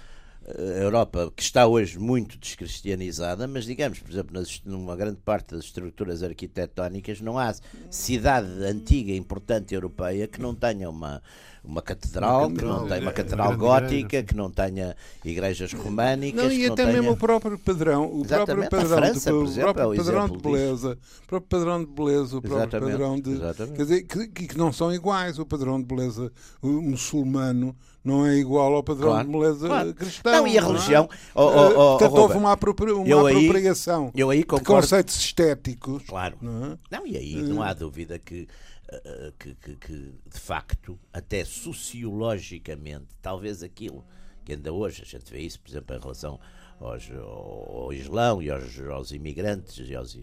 A 0.45 0.83
Europa, 0.83 1.33
que 1.37 1.43
está 1.43 1.67
hoje 1.67 1.99
muito 1.99 2.37
descristianizada, 2.37 3.47
mas 3.47 3.65
digamos, 3.65 4.01
por 4.01 4.11
exemplo, 4.11 4.33
nas, 4.33 4.61
numa 4.65 4.97
grande 4.97 5.19
parte 5.25 5.55
das 5.55 5.65
estruturas 5.65 6.23
arquitetónicas, 6.23 7.21
não 7.21 7.39
há 7.39 7.55
cidade 7.89 8.49
antiga 8.65 9.13
importante 9.13 9.73
europeia 9.73 10.27
que 10.27 10.41
não 10.41 10.53
tenha 10.53 10.91
uma, 10.91 11.23
uma 11.63 11.81
catedral, 11.81 12.49
uma 12.49 12.57
que 12.57 12.65
não 12.65 12.89
tenha 12.89 13.03
uma 13.03 13.13
catedral 13.13 13.57
gótica, 13.57 13.95
igreja. 13.95 14.25
que 14.25 14.35
não 14.35 14.51
tenha 14.51 14.97
igrejas 15.25 15.73
românicas. 15.73 16.43
Não, 16.43 16.53
e 16.53 16.67
até 16.67 16.87
tenha... 16.87 16.93
mesmo 16.93 17.13
o 17.13 17.17
próprio 17.17 17.57
padrão, 17.57 18.05
o 18.07 18.27
próprio 18.27 18.69
padrão, 18.69 18.99
França, 18.99 19.31
de, 19.31 19.43
exemplo, 19.45 19.71
o 19.71 19.75
próprio 19.75 19.95
é 19.95 19.97
padrão 19.97 20.29
de 20.29 20.39
beleza, 20.39 20.99
o 21.23 21.27
próprio 21.29 21.49
padrão 21.49 21.85
de 21.85 21.91
beleza, 21.91 22.37
o 22.37 22.43
próprio 22.43 22.63
exatamente, 22.63 22.91
padrão 22.91 23.21
de. 23.21 23.31
Exatamente. 23.31 23.77
Quer 23.77 23.83
dizer, 23.83 24.03
que, 24.03 24.47
que 24.49 24.59
não 24.59 24.73
são 24.73 24.93
iguais. 24.93 25.39
O 25.39 25.47
padrão 25.47 25.81
de 25.81 25.87
beleza 25.87 26.33
muçulmano 26.61 27.77
não 28.05 28.27
é 28.27 28.37
igual 28.37 28.75
ao 28.75 28.83
padrão 28.83 29.11
claro, 29.11 29.27
de 29.27 29.33
beleza 29.33 29.67
claro. 29.69 29.95
cristão. 29.95 30.33
Não, 30.33 30.47
e 30.47 30.59
a 30.59 30.63
é? 30.63 30.65
religião. 30.65 31.09
É? 31.11 31.17
Oh, 31.35 31.43
oh, 31.43 31.69
oh, 31.69 31.99
Portanto, 31.99 32.21
houve 32.21 32.37
uma, 32.37 32.53
apropria 32.53 32.97
uma 32.97 33.09
eu 33.09 33.27
apropriação 33.27 34.07
aí, 34.07 34.21
eu 34.21 34.31
aí 34.31 34.43
concordo. 34.43 34.65
de 34.65 34.83
conceitos 34.83 35.17
estéticos. 35.17 36.03
Claro. 36.07 36.37
Não, 36.41 36.73
é? 36.73 36.79
não 36.91 37.07
e 37.07 37.17
aí 37.17 37.37
não 37.37 37.63
há 37.63 37.73
dúvida 37.73 38.19
que 38.19 38.49
eh, 38.93 39.33
que, 39.39 39.55
que, 39.55 39.77
que, 39.77 39.95
de 40.27 40.39
facto, 40.39 40.99
até 41.13 41.45
sociologicamente, 41.45 43.07
talvez 43.23 43.63
aquilo 43.63 44.05
que 44.45 44.53
ainda 44.53 44.71
hoje 44.71 45.03
a 45.03 45.07
gente 45.07 45.33
vê 45.33 45.41
isso, 45.41 45.61
por 45.61 45.71
exemplo, 45.71 45.97
em 45.97 45.99
relação 45.99 46.39
aos, 46.79 47.11
ao, 47.11 47.85
ao 47.85 47.93
Islão 47.93 48.43
e 48.43 48.51
aos, 48.51 48.79
aos 48.81 49.13
imigrantes 49.13 49.89
e 49.89 49.95
aos, 49.95 50.19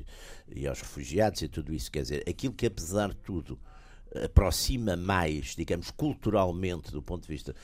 e 0.48 0.68
aos 0.68 0.82
refugiados 0.82 1.42
e 1.42 1.48
tudo 1.48 1.74
isso, 1.74 1.92
quer 1.92 2.04
dizer, 2.04 2.24
aquilo 2.30 2.54
que 2.54 2.68
apesar 2.68 3.10
de 3.10 3.16
tudo 3.16 3.58
aproxima 4.24 4.96
mais, 4.96 5.56
digamos, 5.56 5.92
culturalmente 5.92 6.92
do 6.92 7.02
ponto 7.02 7.24
de 7.24 7.28
vista. 7.28 7.56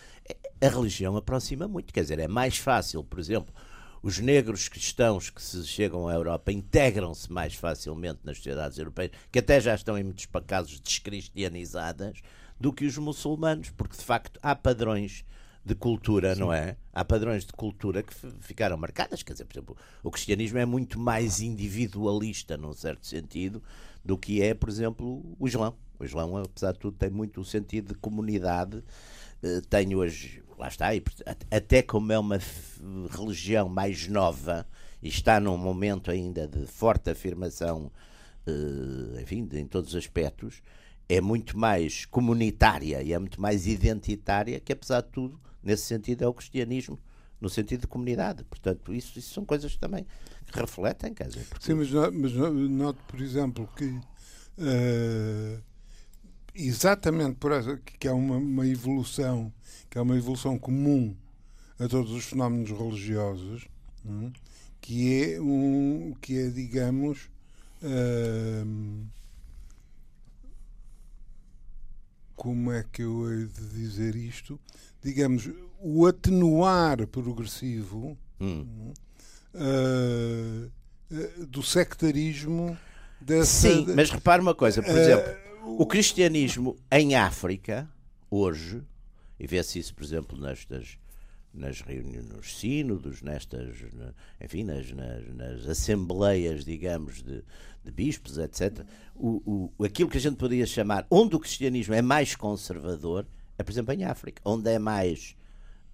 A 0.61 0.67
religião 0.67 1.15
aproxima 1.17 1.67
muito, 1.67 1.93
quer 1.93 2.01
dizer, 2.01 2.19
é 2.19 2.27
mais 2.27 2.57
fácil, 2.57 3.03
por 3.03 3.19
exemplo, 3.19 3.53
os 4.01 4.19
negros 4.19 4.67
cristãos 4.67 5.29
que 5.29 5.41
se 5.41 5.65
chegam 5.65 6.07
à 6.07 6.13
Europa 6.13 6.51
integram-se 6.51 7.31
mais 7.31 7.55
facilmente 7.55 8.19
nas 8.23 8.37
sociedades 8.37 8.77
europeias, 8.77 9.11
que 9.31 9.39
até 9.39 9.59
já 9.59 9.73
estão 9.73 9.97
em 9.97 10.03
muitos 10.03 10.27
casos 10.45 10.79
descristianizadas, 10.79 12.21
do 12.59 12.71
que 12.71 12.85
os 12.85 12.97
muçulmanos, 12.97 13.69
porque 13.71 13.97
de 13.97 14.03
facto 14.03 14.39
há 14.41 14.55
padrões 14.55 15.25
de 15.65 15.73
cultura, 15.73 16.35
Sim. 16.35 16.41
não 16.41 16.53
é? 16.53 16.77
Há 16.93 17.03
padrões 17.03 17.43
de 17.45 17.51
cultura 17.51 18.03
que 18.03 18.13
ficaram 18.39 18.77
marcadas. 18.77 19.23
Quer 19.23 19.33
dizer, 19.33 19.45
por 19.45 19.53
exemplo, 19.55 19.77
o 20.03 20.11
cristianismo 20.11 20.59
é 20.59 20.65
muito 20.65 20.99
mais 20.99 21.41
individualista, 21.41 22.55
num 22.55 22.73
certo 22.73 23.07
sentido, 23.07 23.61
do 24.03 24.17
que 24.17 24.41
é, 24.41 24.53
por 24.53 24.69
exemplo, 24.69 25.35
o 25.39 25.47
Islão. 25.47 25.75
O 25.99 26.05
Islão, 26.05 26.37
apesar 26.37 26.73
de 26.73 26.79
tudo, 26.79 26.97
tem 26.97 27.09
muito 27.09 27.41
o 27.41 27.45
sentido 27.45 27.93
de 27.93 27.99
comunidade. 27.99 28.83
Eh, 29.43 29.61
tem 29.69 29.95
hoje 29.95 30.43
lá 30.57 30.67
está, 30.67 30.95
e, 30.95 31.03
até 31.51 31.81
como 31.81 32.11
é 32.11 32.19
uma 32.19 32.39
religião 33.09 33.67
mais 33.69 34.07
nova 34.07 34.67
e 35.01 35.07
está 35.07 35.39
num 35.39 35.57
momento 35.57 36.09
ainda 36.09 36.47
de 36.47 36.65
forte 36.65 37.09
afirmação, 37.09 37.91
uh, 38.47 39.19
enfim, 39.19 39.47
em 39.53 39.67
todos 39.67 39.91
os 39.91 39.95
aspectos, 39.95 40.61
é 41.07 41.21
muito 41.21 41.57
mais 41.57 42.05
comunitária 42.05 43.01
e 43.03 43.13
é 43.13 43.19
muito 43.19 43.39
mais 43.39 43.67
identitária, 43.67 44.59
que 44.59 44.73
apesar 44.73 45.01
de 45.01 45.09
tudo, 45.09 45.39
nesse 45.61 45.83
sentido, 45.83 46.23
é 46.23 46.27
o 46.27 46.33
cristianismo, 46.33 46.99
no 47.39 47.49
sentido 47.49 47.81
de 47.81 47.87
comunidade. 47.87 48.43
Portanto, 48.45 48.93
isso, 48.93 49.19
isso 49.19 49.33
são 49.33 49.45
coisas 49.45 49.73
que 49.73 49.79
também 49.79 50.07
refletem, 50.51 51.13
quer 51.13 51.27
dizer. 51.27 51.45
Porque... 51.49 51.65
Sim, 51.65 51.75
mas, 51.75 51.91
mas 51.91 52.33
noto, 52.33 52.99
por 53.07 53.21
exemplo, 53.21 53.69
que. 53.75 53.85
Uh, 54.57 55.61
exatamente 56.55 57.35
por 57.35 57.51
essa 57.51 57.77
que 57.77 58.07
há 58.07 58.13
uma, 58.13 58.37
uma 58.37 58.67
evolução 58.67 59.53
que 59.89 59.97
é 59.97 60.01
uma 60.01 60.17
evolução 60.17 60.57
comum 60.57 61.15
a 61.79 61.87
todos 61.87 62.11
os 62.11 62.25
fenómenos 62.25 62.71
religiosos, 62.71 63.67
é? 64.05 64.31
que 64.81 65.23
é 65.23 65.41
um 65.41 66.13
que 66.21 66.37
é 66.37 66.49
digamos 66.49 67.29
Uh, 67.85 69.05
como 72.35 72.71
é 72.71 72.83
que 72.91 73.03
eu 73.03 73.31
hei 73.31 73.45
de 73.45 73.67
dizer 73.69 74.15
isto? 74.15 74.59
Digamos, 75.01 75.49
o 75.79 76.05
atenuar 76.05 77.05
progressivo 77.07 78.17
hum. 78.39 78.91
uh, 79.53 80.71
do 81.47 81.61
sectarismo 81.61 82.77
dessa. 83.21 83.69
Sim, 83.69 83.85
mas 83.95 84.09
repare 84.09 84.41
uma 84.41 84.55
coisa, 84.55 84.81
por 84.81 84.93
uh, 84.93 84.97
exemplo, 84.97 85.33
o 85.65 85.85
cristianismo 85.85 86.77
em 86.91 87.15
África, 87.15 87.89
hoje, 88.29 88.81
e 89.39 89.47
vê-se 89.47 89.79
isso, 89.79 89.93
por 89.93 90.03
exemplo, 90.03 90.39
nestas 90.39 90.97
nas 91.55 91.81
reuniões, 91.81 92.27
nos 92.27 92.57
sínodos, 92.59 93.21
nestas, 93.21 93.77
enfim, 94.41 94.63
nas, 94.63 94.91
nas, 94.91 95.27
nas 95.33 95.67
assembleias, 95.67 96.65
digamos, 96.65 97.23
de, 97.23 97.43
de 97.83 97.91
bispos, 97.91 98.37
etc. 98.37 98.85
O, 99.15 99.71
o, 99.77 99.83
aquilo 99.83 100.09
que 100.09 100.17
a 100.17 100.21
gente 100.21 100.35
poderia 100.35 100.65
chamar, 100.65 101.07
onde 101.09 101.35
o 101.35 101.39
cristianismo 101.39 101.93
é 101.93 102.01
mais 102.01 102.35
conservador, 102.35 103.25
é, 103.57 103.63
por 103.63 103.71
exemplo, 103.71 103.93
em 103.93 104.03
África, 104.03 104.41
onde 104.43 104.69
é 104.69 104.77
mais, 104.77 105.35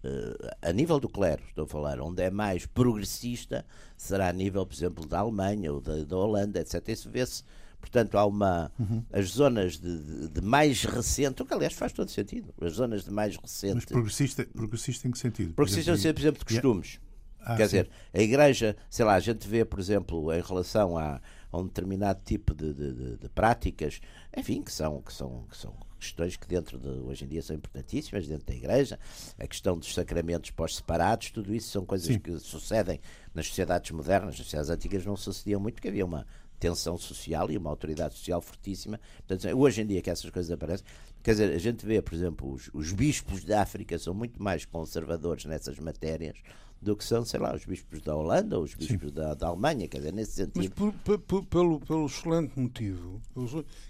uh, 0.03 0.49
a 0.61 0.73
nível 0.73 0.99
do 0.99 1.07
clero, 1.07 1.43
estou 1.47 1.65
a 1.65 1.67
falar, 1.67 1.99
onde 2.01 2.23
é 2.23 2.31
mais 2.31 2.65
progressista, 2.65 3.63
será 3.95 4.29
a 4.29 4.33
nível, 4.33 4.65
por 4.65 4.73
exemplo, 4.73 5.05
da 5.05 5.19
Alemanha 5.19 5.71
ou 5.71 5.79
da, 5.79 6.03
da 6.03 6.17
Holanda, 6.17 6.59
etc. 6.59 6.89
Isso 6.89 7.09
vê-se 7.09 7.43
Portanto, 7.81 8.17
há 8.17 8.25
uma. 8.25 8.71
Uhum. 8.79 9.03
As 9.11 9.29
zonas 9.29 9.77
de, 9.77 9.97
de, 9.97 10.29
de, 10.29 10.41
mais 10.41 10.83
recente, 10.85 11.41
o 11.41 11.45
que 11.45 11.53
aliás 11.53 11.73
faz 11.73 11.91
todo 11.91 12.09
sentido. 12.09 12.53
As 12.61 12.73
zonas 12.73 13.03
de 13.03 13.11
mais 13.11 13.35
recente. 13.35 13.75
Mas 13.75 13.85
progressista, 13.85 14.45
progressista 14.45 15.07
em 15.07 15.11
que 15.11 15.17
sentido? 15.17 15.53
Progressista, 15.53 15.91
por 15.91 15.97
exemplo, 15.97 16.13
por 16.13 16.21
exemplo 16.21 16.39
de 16.39 16.45
costumes. 16.45 16.99
Ah, 17.43 17.55
Quer 17.55 17.67
sim. 17.67 17.77
dizer, 17.77 17.89
a 18.13 18.21
igreja, 18.21 18.77
sei 18.89 19.03
lá, 19.03 19.15
a 19.15 19.19
gente 19.19 19.47
vê, 19.47 19.65
por 19.65 19.79
exemplo, 19.79 20.31
em 20.31 20.41
relação 20.41 20.95
a, 20.95 21.19
a 21.51 21.57
um 21.57 21.65
determinado 21.65 22.21
tipo 22.23 22.53
de, 22.53 22.71
de, 22.73 23.17
de, 23.17 23.29
práticas, 23.29 23.99
enfim, 24.35 24.61
que 24.61 24.71
são, 24.71 25.01
que 25.01 25.11
são, 25.11 25.45
que 25.49 25.57
são 25.57 25.75
questões 25.99 26.35
que 26.35 26.47
dentro 26.47 26.77
de 26.77 26.87
hoje 26.87 27.25
em 27.25 27.27
dia 27.27 27.41
são 27.41 27.55
importantíssimas 27.55 28.27
dentro 28.27 28.45
da 28.45 28.53
igreja, 28.53 28.99
a 29.39 29.47
questão 29.47 29.77
dos 29.77 29.93
sacramentos 29.93 30.51
pós-separados, 30.51 31.31
tudo 31.31 31.53
isso 31.53 31.69
são 31.69 31.85
coisas 31.85 32.07
Sim. 32.07 32.19
que 32.19 32.37
sucedem 32.39 32.99
nas 33.33 33.47
sociedades 33.47 33.89
modernas, 33.91 34.37
nas 34.37 34.45
sociedades 34.45 34.69
antigas 34.69 35.05
não 35.05 35.15
sucediam 35.15 35.59
muito, 35.59 35.75
porque 35.75 35.87
havia 35.87 36.05
uma 36.05 36.27
tensão 36.61 36.95
social 36.95 37.49
e 37.49 37.57
uma 37.57 37.71
autoridade 37.71 38.13
social 38.13 38.39
fortíssima. 38.39 38.99
Portanto, 39.27 39.57
hoje 39.57 39.81
em 39.81 39.87
dia 39.87 40.01
que 40.01 40.11
essas 40.11 40.29
coisas 40.29 40.51
aparecem, 40.51 40.85
quer 41.23 41.31
dizer, 41.31 41.51
a 41.51 41.57
gente 41.57 41.83
vê, 41.83 41.99
por 42.01 42.13
exemplo, 42.13 42.53
os, 42.53 42.69
os 42.71 42.93
bispos 42.93 43.43
da 43.43 43.63
África 43.63 43.97
são 43.97 44.13
muito 44.13 44.41
mais 44.41 44.63
conservadores 44.63 45.43
nessas 45.45 45.79
matérias 45.79 46.37
do 46.79 46.95
que 46.95 47.03
são, 47.03 47.23
sei 47.23 47.39
lá, 47.39 47.53
os 47.53 47.63
bispos 47.63 48.01
da 48.01 48.15
Holanda 48.15 48.57
ou 48.57 48.63
os 48.63 48.73
bispos 48.73 49.11
da, 49.11 49.35
da, 49.35 49.47
Alemanha, 49.47 49.87
quer 49.87 49.99
dizer, 49.99 50.13
nesse 50.13 50.31
sentido. 50.33 50.57
Mas 50.57 50.69
por, 50.69 51.19
por, 51.19 51.43
pelo, 51.45 51.79
pelo 51.79 52.05
excelente 52.07 52.59
motivo 52.59 53.21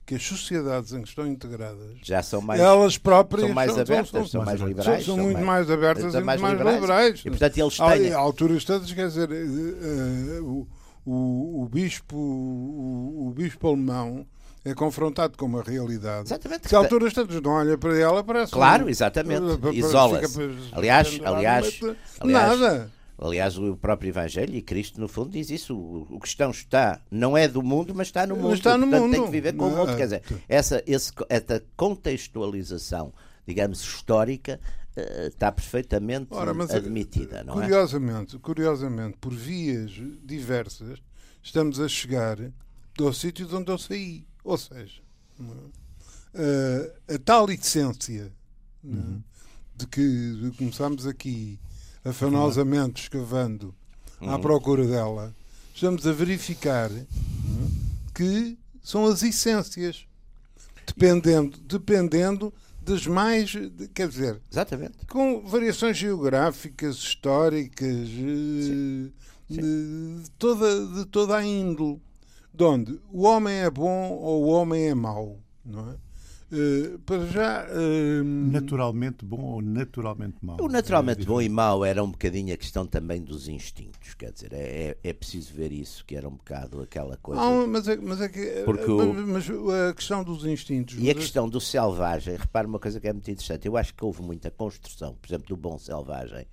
que 0.06 0.16
as 0.16 0.24
sociedades 0.24 0.92
em 0.92 1.02
que 1.02 1.08
estão 1.08 1.26
integradas 1.26 1.98
já 2.04 2.22
são 2.22 2.42
mais, 2.42 2.60
elas 2.60 2.98
próprias 2.98 3.48
são 3.48 3.56
mais 3.56 3.72
são, 3.72 3.82
abertas, 3.82 4.10
são, 4.10 4.28
são, 4.28 4.46
mais 4.46 4.60
liberais, 4.60 5.06
são, 5.06 5.18
muito 5.18 5.36
mais, 5.36 5.68
mais 5.68 5.72
abertas 5.72 6.14
e 6.14 6.22
mais, 6.22 6.42
mais 6.42 6.54
liberais. 6.54 6.82
liberais. 6.82 7.20
E 7.26 7.30
portanto 7.30 7.58
eles 7.58 7.78
têm. 7.78 8.14
Alturas 8.14 8.66
todas, 8.66 8.92
quer 8.92 9.08
dizer, 9.08 9.30
uh, 9.30 10.44
uh, 10.44 10.68
o, 11.06 11.64
o 11.64 11.70
bispo 11.70 12.16
o, 12.16 13.28
o, 13.28 13.32
bispo 13.32 13.68
alemão 13.68 14.26
é 14.64 14.74
confrontado 14.74 15.38
com 15.38 15.46
uma 15.46 15.64
realidade 15.64 16.28
exatamente. 16.28 16.68
que 16.68 16.76
a 16.76 16.80
alturas 16.80 17.14
tantas 17.14 17.42
não 17.42 17.52
olha 17.52 17.78
para 17.78 17.98
ela 17.98 18.24
parece 18.24 18.52
claro 18.52 18.90
exatamente 18.90 19.44
isola-se 19.74 20.40
aliás 20.72 21.20
aliás, 21.24 21.80
aliás 22.20 22.60
nada 22.60 22.92
Aliás, 23.24 23.56
o 23.56 23.78
próprio 23.78 24.10
Evangelho 24.10 24.56
e 24.56 24.64
Cristo, 24.64 25.00
no 25.00 25.08
fundo, 25.08 25.30
diz 25.30 25.52
isso. 25.52 25.78
O, 25.78 26.20
cristão 26.20 26.50
está, 26.50 27.00
não 27.12 27.38
é 27.38 27.48
do 27.48 27.62
mundo, 27.62 27.94
mas 27.96 28.08
está 28.08 28.26
no 28.26 28.36
mundo. 28.36 28.56
Está 28.56 28.76
no 28.76 28.88
Portanto, 28.88 29.02
mundo. 29.04 29.12
tem 29.12 29.24
que 29.24 29.30
viver 29.30 29.54
com 29.54 29.68
o 29.68 29.70
mundo. 29.70 29.96
Quer 29.96 30.06
dizer, 30.06 30.24
essa, 30.50 30.84
esse, 30.88 31.12
essa 31.30 31.64
contextualização, 31.78 33.14
digamos, 33.46 33.82
histórica, 33.82 34.60
uh, 34.96 35.28
está 35.28 35.52
perfeitamente 35.52 36.28
Ora, 36.32 36.52
admitida, 36.52 37.44
não 37.44 37.54
curiosamente, 37.54 38.36
é? 38.36 38.40
Curiosamente, 38.40 39.18
por 39.20 39.34
vias 39.34 39.92
diversas, 40.24 41.02
estamos 41.44 41.80
a 41.80 41.88
chegar 41.88 42.38
ao 43.00 43.14
sítio 43.14 43.46
de 43.48 43.56
onde 43.56 43.72
eu 43.72 43.78
saí. 43.78 44.26
Ou 44.44 44.58
seja, 44.58 45.02
uh, 45.40 47.14
a 47.14 47.18
tal 47.24 47.50
essência 47.50 48.32
é? 48.84 48.88
uhum. 48.88 49.22
de 49.76 49.88
que 49.88 50.52
começamos 50.58 51.06
aqui 51.06 51.60
afanosamente 52.04 53.04
escavando 53.04 53.74
uhum. 54.20 54.32
à 54.32 54.40
procura 54.40 54.86
dela, 54.86 55.36
estamos 55.74 56.06
a 56.08 56.12
verificar 56.12 56.92
é? 56.92 57.06
que 58.14 58.58
são 58.84 59.06
as 59.06 59.22
essências, 59.22 60.06
dependendo, 60.88 61.58
dependendo 61.60 62.54
das 62.92 63.08
mais. 63.08 63.54
Quer 63.94 64.08
dizer. 64.08 64.42
Exatamente. 64.52 65.06
Com 65.08 65.42
variações 65.42 65.98
geográficas, 65.98 66.98
históricas, 66.98 68.08
Sim. 68.08 69.12
Eh, 69.50 69.54
Sim. 69.54 70.22
De, 70.22 70.30
toda, 70.32 70.88
de 70.88 71.06
toda 71.06 71.38
a 71.38 71.46
índole. 71.46 72.02
De 72.54 72.64
onde 72.64 73.00
o 73.12 73.24
homem 73.24 73.56
é 73.56 73.70
bom 73.70 74.12
ou 74.12 74.44
o 74.44 74.48
homem 74.48 74.90
é 74.90 74.94
mau. 74.94 75.40
Não 75.66 75.92
é? 75.92 75.96
Uh, 76.52 77.00
para 77.00 77.26
já. 77.28 77.66
Uh... 77.70 78.24
Naturalmente 78.26 79.24
bom 79.24 79.42
ou 79.42 79.62
naturalmente 79.62 80.36
mau? 80.42 80.58
O 80.60 80.68
naturalmente 80.68 81.22
é 81.22 81.26
bom 81.26 81.42
e 81.42 81.48
mau 81.48 81.86
era 81.86 82.04
um 82.04 82.12
bocadinho 82.12 82.54
a 82.54 82.58
questão 82.58 82.86
também 82.86 83.22
dos 83.22 83.48
instintos. 83.48 84.14
Quer 84.16 84.34
dizer, 84.34 84.52
é, 84.52 84.58
é, 84.58 84.98
é 85.02 85.14
preciso 85.14 85.54
ver 85.54 85.72
isso, 85.72 86.04
que 86.06 86.14
era 86.14 86.28
um 86.28 86.36
bocado 86.36 86.82
aquela 86.82 87.16
coisa. 87.16 87.42
Não, 87.42 87.66
mas, 87.68 87.88
é, 87.88 87.96
mas 87.96 88.20
é 88.20 88.28
que. 88.28 88.40
Eh, 88.40 88.64
Porque 88.66 88.92
o... 88.92 89.14
mas, 89.14 89.50
a 89.50 89.94
questão 89.94 90.26
dos 90.26 90.46
instintos. 90.46 90.98
E 91.00 91.10
a 91.10 91.16
questão 91.16 91.48
do 91.48 91.62
selvagem, 91.62 92.36
repare 92.36 92.68
uma 92.68 92.80
coisa 92.80 93.00
que 93.00 93.08
é 93.08 93.14
muito 93.14 93.32
interessante. 93.32 93.66
Eu 93.66 93.78
acho 93.78 93.94
que 93.94 94.04
houve 94.04 94.22
muita 94.22 94.52
construção, 94.52 95.16
por 95.22 95.30
exemplo, 95.30 95.48
do 95.48 95.56
bom 95.56 95.78
selvagem, 95.78 96.46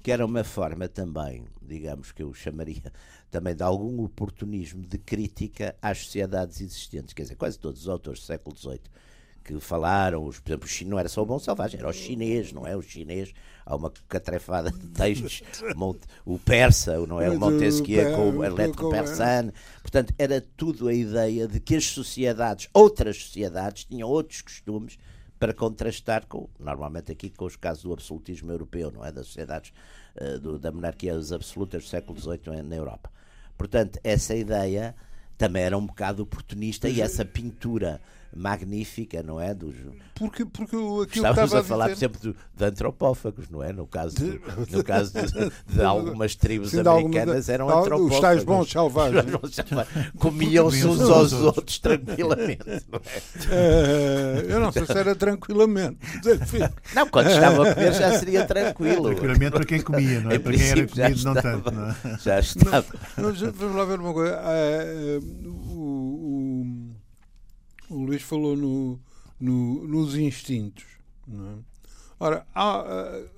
que 0.00 0.12
era 0.12 0.24
uma 0.24 0.44
forma 0.44 0.88
também, 0.88 1.44
digamos 1.60 2.12
que 2.12 2.22
eu 2.22 2.32
chamaria 2.32 2.92
também 3.32 3.56
de 3.56 3.64
algum 3.64 4.04
oportunismo 4.04 4.86
de 4.86 4.96
crítica 4.96 5.74
às 5.82 5.98
sociedades 6.04 6.60
existentes. 6.60 7.12
Quer 7.12 7.22
dizer, 7.22 7.34
quase 7.34 7.58
todos 7.58 7.80
os 7.80 7.88
autores 7.88 8.20
do 8.20 8.26
século 8.26 8.56
XVIII 8.56 8.80
que 9.42 9.58
falaram, 9.58 10.24
os, 10.24 10.38
por 10.38 10.50
exemplo, 10.50 10.68
não 10.86 10.98
era 10.98 11.08
só 11.08 11.22
o 11.22 11.26
bom 11.26 11.38
selvagem, 11.38 11.80
era 11.80 11.88
o 11.88 11.92
chinês, 11.92 12.52
não 12.52 12.66
é? 12.66 12.76
O 12.76 12.82
chinês, 12.82 13.32
há 13.64 13.74
uma 13.74 13.90
catrefada 14.08 14.70
de 14.70 14.86
textos, 14.88 15.42
o 16.24 16.38
persa, 16.38 16.98
não 17.06 17.20
é? 17.20 17.30
O 17.30 17.38
Montesquieu 17.38 18.14
com 18.16 18.30
o 18.30 18.44
eletro 18.44 18.90
persane. 18.90 19.52
Portanto, 19.82 20.14
era 20.18 20.40
tudo 20.56 20.88
a 20.88 20.94
ideia 20.94 21.48
de 21.48 21.58
que 21.60 21.76
as 21.76 21.86
sociedades, 21.86 22.68
outras 22.72 23.16
sociedades, 23.22 23.84
tinham 23.84 24.08
outros 24.08 24.42
costumes 24.42 24.98
para 25.38 25.54
contrastar 25.54 26.26
com, 26.26 26.48
normalmente 26.58 27.10
aqui 27.10 27.30
com 27.30 27.46
os 27.46 27.56
casos 27.56 27.84
do 27.84 27.92
absolutismo 27.92 28.52
europeu, 28.52 28.90
não 28.90 29.04
é? 29.04 29.10
Das 29.10 29.26
sociedades, 29.26 29.72
uh, 30.20 30.38
do, 30.38 30.58
da 30.58 30.70
monarquia 30.70 31.14
absolutas 31.14 31.84
do 31.84 31.88
século 31.88 32.20
XVIII 32.20 32.62
na 32.62 32.76
Europa. 32.76 33.10
Portanto, 33.56 33.98
essa 34.04 34.34
ideia 34.34 34.94
também 35.38 35.62
era 35.62 35.78
um 35.78 35.86
bocado 35.86 36.22
oportunista 36.22 36.86
e 36.86 37.00
essa 37.00 37.24
pintura 37.24 37.98
magnífica, 38.34 39.22
não 39.22 39.40
é? 39.40 39.54
Dos... 39.54 39.74
Porque, 40.14 40.44
porque 40.44 40.76
aquilo 40.76 41.04
Estávamos 41.04 41.54
a, 41.54 41.64
falar, 41.64 41.88
dizer... 41.88 42.08
por 42.08 42.18
exemplo, 42.18 42.40
de 42.56 42.64
antropófagos, 42.64 43.48
não 43.48 43.62
é? 43.62 43.72
No 43.72 43.86
caso 43.86 44.16
de, 44.16 44.40
no 44.70 44.84
caso 44.84 45.12
de, 45.12 45.52
de 45.74 45.82
algumas 45.82 46.36
tribos 46.36 46.70
Sim, 46.70 46.80
americanas 46.80 47.48
eram 47.48 47.68
antropófagos. 47.68 48.14
Os 48.14 48.20
tais 48.20 48.44
bons 48.44 48.70
selvagens. 48.70 49.24
Comiam-se 50.18 50.86
uns 50.86 51.00
aos 51.00 51.32
outros 51.32 51.78
tranquilamente. 51.78 52.64
Não 52.90 53.00
é? 53.50 54.44
eu 54.48 54.60
não 54.60 54.72
sei 54.72 54.86
se 54.86 54.98
era 54.98 55.14
tranquilamente. 55.14 55.98
Não, 56.94 57.08
quando 57.08 57.30
estavam 57.30 57.62
a 57.62 57.74
comer 57.74 57.92
já 57.94 58.18
seria 58.18 58.46
tranquilo. 58.46 59.04
Tranquilamente 59.04 59.52
para 59.52 59.64
quem 59.64 59.80
comia, 59.80 60.20
não 60.20 60.30
é? 60.30 60.38
Para 60.38 60.52
quem 60.52 60.68
era 60.68 60.86
comido, 60.86 61.24
não 61.24 61.34
tanto. 61.34 61.70
Não 61.70 61.88
é? 61.88 62.18
Já 62.18 62.38
estava. 62.38 62.86
Não, 63.16 63.32
vamos 63.52 63.76
lá 63.76 63.84
ver 63.84 64.00
uma 64.00 64.12
coisa. 64.12 64.40
Uh, 64.40 65.48
o, 65.70 66.89
o 66.89 66.89
o 67.90 68.04
Luís 68.04 68.22
falou 68.22 68.56
no, 68.56 68.98
no, 69.38 69.86
nos 69.86 70.14
instintos. 70.14 70.84
É? 71.28 71.58
Ora, 72.18 72.46
há, 72.54 72.84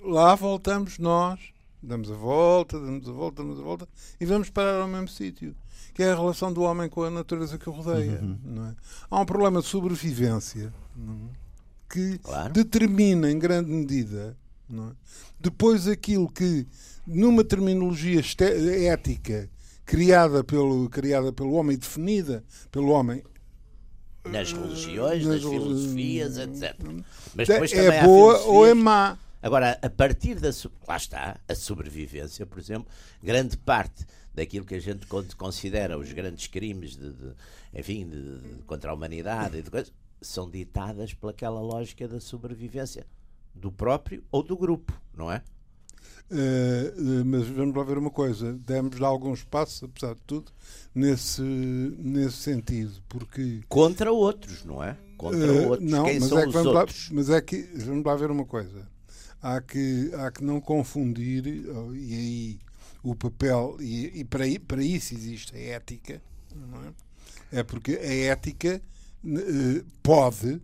lá 0.05 0.34
voltamos 0.34 0.98
nós, 0.98 1.40
damos 1.82 2.11
a 2.11 2.14
volta, 2.14 2.78
damos 2.78 3.09
a 3.09 3.12
volta, 3.12 3.42
damos 3.42 3.59
a 3.59 3.62
volta 3.62 3.88
e 4.20 4.26
vamos 4.26 4.50
parar 4.50 4.82
ao 4.82 4.88
mesmo 4.88 5.09
sítio, 5.09 5.55
que 5.94 6.03
é 6.03 6.12
a 6.12 6.14
relação 6.14 6.53
do 6.53 6.62
homem 6.62 6.88
com 6.88 7.03
a 7.03 7.11
natureza 7.11 7.59
que 7.59 7.68
o 7.68 7.72
rodeia. 7.72 8.20
Uhum. 8.20 8.68
É? 8.68 8.74
Há 9.11 9.20
um 9.20 9.24
problema 9.24 9.61
de 9.61 9.66
sobrevivência 9.66 10.72
é? 10.96 11.42
que 11.88 12.18
claro. 12.18 12.53
determina 12.53 13.30
em 13.30 13.38
grande 13.38 13.70
medida 13.70 14.36
é? 14.70 14.92
depois 15.40 15.88
aquilo 15.88 16.30
que, 16.30 16.66
numa 17.07 17.44
terminologia 17.44 18.20
ética 18.92 19.48
criada 19.84 20.42
pelo, 20.42 20.88
criada 20.88 21.32
pelo 21.32 21.53
homem, 21.53 21.76
definida 21.76 22.44
pelo 22.70 22.88
homem 22.88 23.22
nas 24.24 24.52
religiões, 24.52 25.24
nas, 25.24 25.42
nas 25.42 25.50
filosofias, 25.50 26.38
etc. 26.38 26.76
Mas 27.34 27.48
depois 27.48 27.72
é 27.72 28.02
boa 28.02 28.38
ou 28.42 28.66
é 28.66 28.74
má. 28.74 29.18
Agora, 29.42 29.78
a 29.82 29.90
partir 29.90 30.36
da. 30.36 30.50
Lá 30.86 30.96
está, 30.96 31.40
a 31.48 31.54
sobrevivência, 31.54 32.46
por 32.46 32.58
exemplo, 32.58 32.86
grande 33.22 33.56
parte 33.56 34.06
daquilo 34.32 34.64
que 34.64 34.74
a 34.74 34.80
gente 34.80 35.06
considera 35.36 35.98
os 35.98 36.12
grandes 36.12 36.46
crimes 36.46 36.96
de, 36.96 37.12
de 37.12 37.32
enfim, 37.74 38.08
de, 38.08 38.38
de, 38.38 38.62
contra 38.64 38.90
a 38.90 38.94
humanidade 38.94 39.58
e 39.58 39.62
de 39.62 39.70
coisas, 39.70 39.92
são 40.20 40.48
ditadas 40.48 41.12
pelaquela 41.12 41.60
lógica 41.60 42.06
da 42.06 42.20
sobrevivência 42.20 43.06
do 43.54 43.72
próprio 43.72 44.22
ou 44.30 44.42
do 44.42 44.56
grupo, 44.56 44.92
não 45.14 45.30
é? 45.30 45.42
Uh, 46.30 47.24
mas 47.26 47.46
vamos 47.48 47.76
lá 47.76 47.84
ver 47.84 47.98
uma 47.98 48.11
coisa, 48.11 48.55
demos 48.55 49.00
alguns 49.03 49.44
passos, 49.44 49.82
apesar 49.82 50.14
de 50.14 50.22
tudo, 50.22 50.50
nesse, 50.94 51.42
nesse 51.42 52.38
sentido, 52.38 53.03
porque... 53.07 53.61
Contra 53.68 54.11
outros, 54.11 54.64
não 54.64 54.82
é? 54.82 54.96
Contra 55.18 55.53
uh, 55.53 55.68
outros. 55.68 55.90
Não, 55.90 56.05
Quem 56.05 56.20
mas 56.20 56.28
são 56.30 56.38
é 56.38 56.42
que 56.42 56.48
os 56.48 56.66
outros? 56.66 57.09
Lá, 57.11 57.16
mas 57.16 57.28
é 57.28 57.40
que, 57.42 57.62
vamos 57.74 58.05
lá 58.07 58.16
ver 58.16 58.30
uma 58.30 58.46
coisa, 58.46 58.88
há 59.42 59.61
que, 59.61 60.11
há 60.14 60.30
que 60.30 60.42
não 60.42 60.59
confundir, 60.59 61.66
oh, 61.68 61.94
e 61.94 62.14
aí 62.14 62.59
o 63.03 63.14
papel, 63.14 63.76
e, 63.78 64.20
e 64.20 64.24
para, 64.24 64.44
para 64.66 64.82
isso 64.82 65.12
existe 65.12 65.55
a 65.55 65.59
ética, 65.59 66.22
não 66.55 66.82
é? 66.88 67.61
É 67.61 67.62
porque 67.62 67.92
a 67.92 68.14
ética 68.32 68.80
uh, 69.22 69.84
pode, 70.03 70.62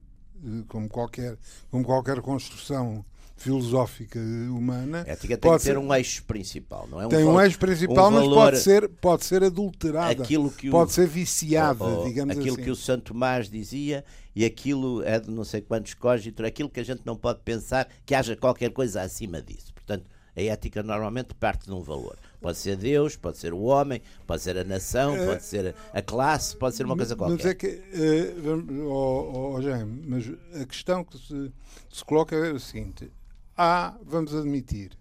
como 0.68 0.88
qualquer, 0.88 1.36
como 1.70 1.84
qualquer 1.84 2.22
construção 2.22 3.04
filosófica 3.38 4.18
humana. 4.18 5.04
A 5.06 5.12
ética 5.12 5.36
tem 5.36 5.56
que 5.56 5.64
ter 5.64 5.78
um 5.78 5.94
eixo 5.94 6.24
principal, 6.24 6.86
não 6.90 7.00
é? 7.00 7.06
Um 7.06 7.08
tem 7.08 7.24
um 7.24 7.40
eixo 7.40 7.58
principal, 7.58 8.08
um 8.08 8.10
mas 8.10 8.28
pode 8.28 8.58
ser, 8.58 8.88
pode 8.88 9.24
ser 9.24 9.44
adulterada, 9.44 10.22
aquilo 10.22 10.50
que 10.50 10.68
o, 10.68 10.72
pode 10.72 10.92
ser 10.92 11.06
viciada, 11.06 11.84
ou, 11.84 11.98
ou, 12.00 12.04
digamos 12.04 12.36
aquilo 12.36 12.56
assim. 12.56 12.64
que 12.64 12.70
o 12.70 12.76
Santo 12.76 13.12
Tomás 13.12 13.48
dizia 13.48 14.04
e 14.34 14.44
aquilo 14.44 15.02
é 15.04 15.18
de 15.18 15.30
não 15.30 15.44
sei 15.44 15.60
quantos 15.60 15.94
cógitos, 15.94 16.44
aquilo 16.44 16.68
que 16.68 16.80
a 16.80 16.84
gente 16.84 17.02
não 17.04 17.16
pode 17.16 17.40
pensar 17.44 17.88
que 18.04 18.14
haja 18.14 18.36
qualquer 18.36 18.70
coisa 18.70 19.02
acima 19.02 19.40
disso. 19.40 19.72
Portanto, 19.74 20.04
a 20.36 20.42
ética 20.42 20.82
normalmente 20.82 21.34
parte 21.34 21.66
de 21.66 21.72
um 21.72 21.82
valor. 21.82 22.16
Pode 22.40 22.56
ser 22.58 22.76
Deus, 22.76 23.16
pode 23.16 23.38
ser 23.38 23.52
o 23.52 23.62
homem, 23.62 24.00
pode 24.24 24.42
ser 24.42 24.56
a 24.56 24.62
nação, 24.62 25.16
é, 25.16 25.26
pode 25.26 25.44
ser 25.44 25.74
a 25.92 26.00
classe, 26.00 26.56
pode 26.56 26.76
ser 26.76 26.86
uma 26.86 26.96
coisa 26.96 27.16
qualquer. 27.16 27.36
Mas 27.36 27.46
é 27.46 27.54
que, 27.54 27.66
uh, 27.66 28.86
oh, 28.86 29.54
oh, 29.54 29.62
Jaime, 29.62 30.04
mas 30.06 30.30
a 30.60 30.64
questão 30.64 31.02
que 31.02 31.18
se, 31.18 31.52
se 31.90 32.04
coloca 32.04 32.36
é 32.36 32.52
a 32.52 32.58
seguinte: 32.60 33.10
há, 33.58 33.94
vamos 34.06 34.32
admitir, 34.32 34.92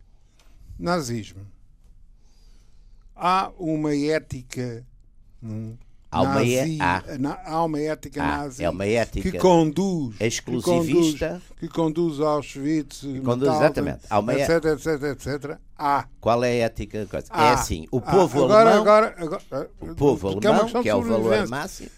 nazismo. 0.79 1.45
Há 3.15 3.51
uma 3.57 3.95
ética 3.95 4.83
hum, 5.41 5.75
há 6.11 6.21
uma, 6.21 6.33
nazi, 6.35 6.77
há. 6.79 7.03
há 7.45 7.63
uma 7.63 7.79
ética 7.79 8.23
há, 8.23 8.37
nazi 8.37 8.63
é 8.63 8.69
uma 8.69 8.85
ética 8.85 9.31
que 9.31 9.37
conduz 9.39 10.15
exclusivista. 10.19 11.27
que 11.27 11.29
conduz, 11.29 11.43
que 11.59 11.67
conduz 11.67 12.19
ao 12.19 12.27
Auschwitz 12.27 13.01
conduz, 13.25 13.51
exatamente. 13.55 14.01
Há 14.07 14.19
uma 14.19 14.35
etc, 14.35 14.65
etc, 14.65 15.03
etc, 15.03 15.57
há. 15.75 16.07
qual 16.21 16.43
é 16.43 16.61
a 16.61 16.65
ética? 16.65 17.07
É 17.31 17.49
assim 17.49 17.87
o 17.89 17.99
povo 17.99 18.45
agora, 18.45 18.69
alemão 18.69 18.81
agora, 18.81 19.15
agora, 19.17 19.71
o 19.81 19.95
povo 19.95 20.29
é 20.29 20.47
alemão 20.47 20.81
que 20.83 20.89
é 20.89 20.95
o 20.95 21.01
valor 21.01 21.47
máximo 21.47 21.89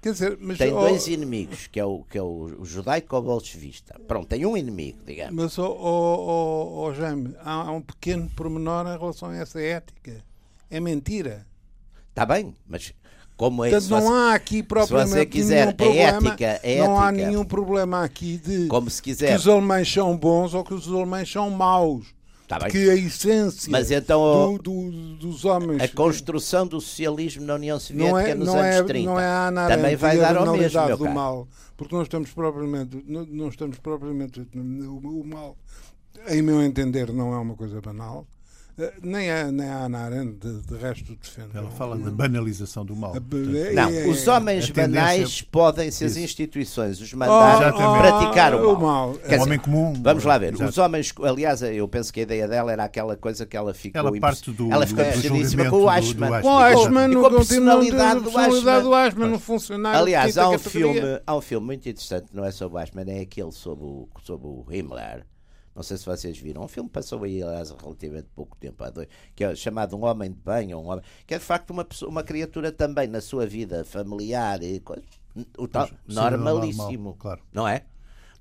Quer 0.00 0.12
dizer, 0.12 0.38
mas, 0.40 0.58
tem 0.58 0.70
dois 0.70 1.08
inimigos, 1.08 1.66
que 1.66 1.80
é 1.80 1.84
o, 1.84 2.04
que 2.04 2.16
é 2.16 2.22
o, 2.22 2.64
judaico-bolchevista. 2.64 3.98
Pronto, 4.06 4.28
tem 4.28 4.46
um 4.46 4.56
inimigo, 4.56 4.98
digamos. 5.04 5.34
Mas, 5.34 5.58
oh, 5.58 5.66
oh, 5.66 6.84
oh, 6.84 6.94
Jaime, 6.94 7.34
há, 7.40 7.52
há 7.52 7.70
um 7.72 7.82
pequeno 7.82 8.30
pormenor 8.36 8.86
em 8.86 8.96
relação 8.96 9.30
a 9.30 9.36
essa 9.36 9.60
ética. 9.60 10.24
É 10.70 10.78
mentira. 10.78 11.44
Está 12.10 12.24
bem, 12.24 12.54
mas 12.66 12.94
como 13.36 13.64
é 13.64 13.70
Portanto, 13.70 13.90
não 13.90 14.12
há 14.12 14.34
aqui 14.34 14.62
propriamente 14.64 15.10
se 15.10 15.16
você 15.16 15.26
quiser, 15.26 15.66
nenhum 15.66 15.76
problema, 15.76 16.02
a 16.02 16.32
ética, 16.32 16.46
a 16.46 16.50
ética, 16.54 16.84
não 16.84 17.00
há 17.00 17.12
nenhum 17.12 17.44
problema 17.44 18.04
aqui 18.04 18.36
de 18.36 18.66
como 18.66 18.90
se 18.90 19.00
quiser. 19.00 19.28
que 19.28 19.34
os 19.36 19.46
alemães 19.46 19.92
são 19.92 20.16
bons 20.16 20.54
ou 20.54 20.64
que 20.64 20.74
os 20.74 20.88
alemães 20.88 21.30
são 21.30 21.48
maus. 21.48 22.12
Tá 22.48 22.58
que 22.70 22.88
a 22.88 22.94
essência 22.94 23.70
Mas 23.70 23.90
então, 23.90 24.56
do, 24.56 24.90
do, 24.90 25.16
dos 25.16 25.44
homens. 25.44 25.82
A 25.82 25.88
construção 25.88 26.66
do 26.66 26.80
socialismo 26.80 27.44
na 27.44 27.56
União 27.56 27.78
Soviética 27.78 28.30
é, 28.30 28.34
nos 28.34 28.48
anos 28.48 28.64
é, 28.64 28.82
30 28.82 29.10
não 29.10 29.20
é 29.20 29.68
também 29.68 29.96
vai 29.96 30.16
dar 30.16 30.34
ao 30.34 30.56
mesmo. 30.56 30.86
Meu 30.86 30.96
do 30.96 31.10
mal, 31.10 31.46
porque 31.76 31.94
não 31.94 32.02
estamos 32.02 32.32
propriamente, 32.32 33.04
não, 33.06 33.26
não 33.26 33.48
estamos 33.48 33.78
propriamente 33.78 34.40
o, 34.54 35.20
o 35.20 35.26
mal, 35.26 35.58
em 36.26 36.40
meu 36.40 36.62
entender, 36.62 37.12
não 37.12 37.34
é 37.34 37.38
uma 37.38 37.54
coisa 37.54 37.82
banal. 37.82 38.26
Eh, 38.78 38.92
nem 39.02 39.28
a, 39.28 39.50
nem 39.50 39.68
a 39.68 39.86
Ana 39.86 39.98
Arendt 39.98 40.38
de, 40.38 40.60
de 40.62 40.76
resto 40.76 41.16
defende. 41.20 41.56
Ela 41.56 41.68
fala 41.70 41.96
da 41.98 42.12
banalização 42.12 42.84
do 42.84 42.94
mal. 42.94 43.12
É, 43.16 43.72
não, 43.72 43.88
é, 43.88 44.06
os 44.06 44.28
homens 44.28 44.70
banais 44.70 45.42
podem, 45.42 45.90
se 45.90 46.04
as 46.04 46.16
instituições 46.16 47.00
os 47.00 47.12
mandarem, 47.12 47.72
oh, 47.74 47.98
praticar 47.98 48.54
o 48.54 48.60
mal. 48.60 48.74
O 48.74 48.80
mal. 48.80 49.18
Dizer, 49.18 49.40
homem 49.40 49.58
comum. 49.58 49.94
Vamos 50.00 50.22
lá 50.22 50.38
ver. 50.38 50.52
Exato. 50.52 50.70
Os 50.70 50.78
homens, 50.78 51.12
aliás, 51.20 51.60
eu 51.62 51.88
penso 51.88 52.12
que 52.12 52.20
a 52.20 52.22
ideia 52.22 52.46
dela 52.46 52.70
era 52.70 52.84
aquela 52.84 53.16
coisa 53.16 53.44
que 53.44 53.56
ela 53.56 53.74
ficou. 53.74 53.98
Ela 53.98 54.20
parte 54.20 54.52
do, 54.52 54.72
ela 54.72 54.86
ficou 54.86 55.04
impressionadíssima 55.04 55.70
com 55.70 55.82
o 55.82 55.88
Ashman. 55.88 56.40
Com 56.40 56.48
o 56.48 56.58
Ashman, 56.58 57.14
com 57.14 57.26
a 57.26 57.30
personalidade 57.30 58.20
do 58.20 58.94
Ashman. 58.94 59.28
no 59.28 59.40
funcionário. 59.40 59.98
Aliás, 59.98 60.38
há 60.38 60.48
um, 60.48 60.58
filme, 60.58 61.00
há 61.26 61.36
um 61.36 61.40
filme 61.40 61.66
muito 61.66 61.88
interessante, 61.88 62.28
não 62.32 62.44
é 62.44 62.52
sobre 62.52 62.78
o 62.78 62.80
Ashman, 62.80 63.04
é 63.08 63.20
aquele 63.22 63.50
sobre 63.50 63.84
o, 63.84 64.08
sobre 64.22 64.46
o 64.46 64.64
Himmler 64.70 65.26
não 65.78 65.82
sei 65.84 65.96
se 65.96 66.04
vocês 66.04 66.36
viram. 66.36 66.64
Um 66.64 66.66
filme 66.66 66.90
passou 66.90 67.22
aí, 67.22 67.40
aliás, 67.40 67.70
relativamente 67.70 68.26
pouco 68.34 68.56
tempo, 68.56 68.82
há 68.82 68.90
dois, 68.90 69.06
que 69.32 69.44
é 69.44 69.54
chamado 69.54 69.96
Um 69.96 70.04
Homem 70.04 70.32
de 70.32 70.40
Bem, 70.40 70.74
um 70.74 70.88
homem, 70.88 71.04
que 71.24 71.34
é 71.34 71.38
de 71.38 71.44
facto 71.44 71.70
uma, 71.70 71.84
pessoa, 71.84 72.10
uma 72.10 72.24
criatura 72.24 72.72
também 72.72 73.06
na 73.06 73.20
sua 73.20 73.46
vida 73.46 73.84
familiar 73.84 74.60
e 74.60 74.80
coisa, 74.80 75.04
o 75.56 75.68
tal, 75.68 75.88
normalíssimo. 76.04 76.84
Normal, 76.84 77.14
claro. 77.16 77.42
Não 77.52 77.68
é? 77.68 77.84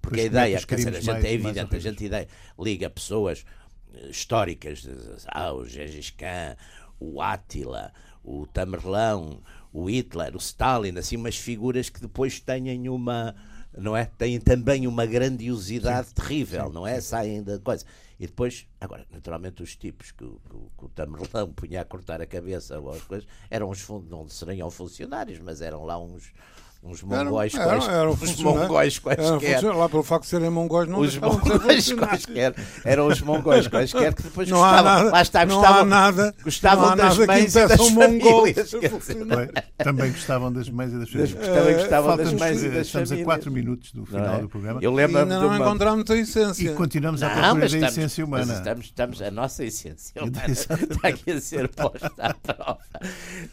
Porque 0.01 0.21
a 0.21 0.23
ideia, 0.23 0.59
quer 0.65 0.75
dizer, 0.77 0.95
a 0.95 0.99
gente 0.99 1.11
mais, 1.11 1.25
é 1.25 1.31
evidente, 1.31 1.75
a 1.75 1.79
gente 1.79 2.05
ideia, 2.05 2.27
liga 2.57 2.89
pessoas 2.89 3.45
eh, 3.93 4.09
históricas, 4.09 4.87
ah, 5.27 5.53
o 5.53 5.63
Gengis 5.63 6.09
Khan, 6.09 6.57
o 6.99 7.21
Átila, 7.21 7.93
o 8.23 8.47
Tamerlão, 8.47 9.43
o 9.71 9.87
Hitler, 9.87 10.33
o 10.33 10.39
Stalin, 10.39 10.97
assim, 10.97 11.17
umas 11.17 11.37
figuras 11.37 11.87
que 11.87 12.01
depois 12.01 12.39
têm 12.39 12.89
uma 12.89 13.35
não 13.77 13.95
é? 13.95 14.05
Têm 14.05 14.39
também 14.39 14.87
uma 14.87 15.05
grandiosidade 15.05 16.07
sim, 16.07 16.13
terrível, 16.15 16.67
sim, 16.67 16.73
não 16.73 16.87
é? 16.87 16.99
Saem 16.99 17.43
da 17.43 17.59
coisa. 17.59 17.85
E 18.19 18.25
depois, 18.25 18.65
agora, 18.81 19.05
naturalmente, 19.11 19.61
os 19.61 19.75
tipos 19.75 20.11
que, 20.11 20.25
que, 20.25 20.57
que 20.77 20.85
o 20.85 20.89
Tamerlão 20.89 21.51
punha 21.53 21.81
a 21.81 21.85
cortar 21.85 22.21
a 22.21 22.25
cabeça 22.25 22.79
ou 22.79 22.91
as 22.91 23.01
coisas 23.03 23.27
eram 23.49 23.69
os 23.69 23.87
não 24.09 24.27
seriam 24.27 24.71
funcionários, 24.71 25.39
mas 25.39 25.61
eram 25.61 25.85
lá 25.85 25.99
uns 25.99 26.33
uns 26.83 27.01
mongóis 27.01 27.53
eram, 27.53 27.71
eram, 27.71 27.91
eram 27.91 28.11
uns 28.11 28.35
mongóis 28.37 28.99
quaisquer. 28.99 29.63
Lá 29.63 29.89
pelo 29.89 30.03
facto 30.03 30.23
de 30.23 30.29
serem 30.29 30.49
mongóis 30.49 30.87
não 30.87 30.99
os 30.99 31.17
mongóis 31.17 31.91
quaisquer. 31.91 32.55
Eram 32.85 33.07
os 33.07 33.21
mongóis 33.21 33.67
quaisquer 33.67 34.13
que 34.13 34.23
depois 34.23 34.49
não 34.49 34.59
gostavam, 34.59 34.83
nada, 34.83 35.11
lá 35.11 35.21
está, 35.21 35.45
gostavam, 35.45 35.85
nada, 35.85 36.35
gostavam 36.43 36.95
das 36.95 37.17
mães 37.17 37.55
e 37.55 37.67
das 37.67 37.89
famílias. 37.89 38.71
Também 39.77 40.11
gostavam 40.11 40.51
das 40.51 40.69
mães 40.69 40.93
e 40.93 40.99
das 40.99 41.09
famílias. 41.09 41.33
Também 41.33 41.73
gostavam 41.75 42.17
das 42.17 42.33
mães 42.33 42.63
e 42.63 42.69
das 42.69 42.87
Estamos 42.87 43.11
a 43.11 43.23
4 43.23 43.51
minutos 43.51 43.91
do 43.91 44.05
final 44.05 44.35
é? 44.35 44.41
do 44.41 44.49
programa. 44.49 44.79
Eu 44.81 44.93
lembro 44.93 45.19
ainda 45.19 45.39
não 45.39 45.55
encontramos 45.55 46.09
a 46.09 46.15
essência. 46.15 46.71
E 46.71 46.73
continuamos 46.73 47.21
a 47.21 47.29
procura 47.29 47.69
da 47.69 47.87
essência 47.87 48.25
humana. 48.25 48.53
Estamos, 48.53 48.85
estamos, 48.85 49.21
a 49.21 49.31
nossa 49.31 49.63
essência 49.63 50.13
humana 50.23 50.47
está 50.47 51.07
aqui 51.07 51.31
a 51.31 51.41
ser 51.41 51.67
posta 51.67 52.11
à 52.17 52.33
prova. 52.33 52.79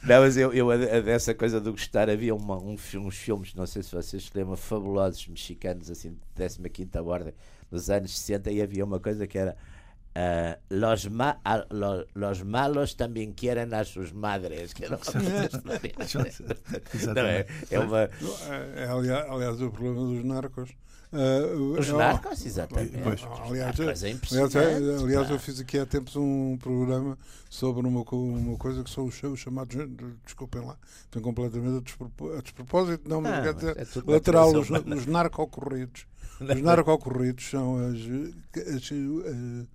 Não, 0.02 0.20
mas 0.20 0.36
eu, 0.36 0.52
eu 0.52 1.02
dessa 1.02 1.34
coisa 1.34 1.60
do 1.60 1.72
gostar, 1.72 2.08
havia 2.08 2.34
uma, 2.34 2.56
um, 2.56 2.76
uns 2.94 3.23
filmes, 3.24 3.54
não 3.54 3.66
sei 3.66 3.82
se 3.82 3.94
vocês 3.94 4.24
se 4.24 4.30
lembram, 4.34 4.56
fabulosos 4.56 5.26
mexicanos, 5.26 5.90
assim, 5.90 6.16
de 6.36 6.70
15 6.70 6.98
ordem, 6.98 7.34
nos 7.70 7.90
anos 7.90 8.16
60, 8.16 8.50
e 8.50 8.60
havia 8.60 8.84
uma 8.84 9.00
coisa 9.00 9.26
que 9.26 9.38
era. 9.38 9.56
Uh, 10.16 10.54
los, 10.70 11.06
ma 11.06 11.36
lo, 11.70 12.06
los, 12.14 12.42
malos 12.42 12.94
também 12.94 13.32
querem 13.32 13.72
as 13.74 13.88
suas 13.88 14.12
madres. 14.12 14.72
Que 14.72 14.88
não, 14.88 14.98
não 17.14 17.22
é, 17.22 17.46
é 17.70 17.80
uma. 17.80 18.08
É, 18.76 18.86
aliás, 18.88 19.28
aliás, 19.28 19.60
o 19.60 19.70
problema 19.70 20.06
dos 20.06 20.24
narcos 20.24 20.70
Uh, 21.14 21.78
Os 21.78 21.88
narcos, 21.90 22.44
exatamente. 22.44 22.98
Pois. 22.98 23.22
Aliás, 23.22 23.78
aliás, 23.78 25.00
aliás, 25.00 25.30
eu 25.30 25.38
fiz 25.38 25.60
aqui 25.60 25.78
há 25.78 25.86
tempos 25.86 26.16
um 26.16 26.58
programa 26.60 27.16
sobre 27.48 27.86
uma, 27.86 28.02
uma 28.02 28.58
coisa 28.58 28.82
que 28.82 28.90
são 28.90 29.04
os, 29.06 29.22
os 29.22 29.38
chamados, 29.38 29.76
desculpem 30.24 30.62
lá, 30.62 30.76
estão 31.04 31.22
completamente 31.22 31.76
a, 31.76 32.40
despropósito, 32.40 33.08
não, 33.08 33.20
mas 33.20 33.46
ah, 33.46 33.74
é 33.76 34.10
lateral, 34.10 34.50
os, 34.56 34.68
os 34.68 35.06
narcocorridos. 35.06 36.06
Os 36.40 36.60
narcocorridos 36.60 37.48
são 37.48 37.76
as, 37.76 37.96
as, 38.56 38.74
as 38.74 39.68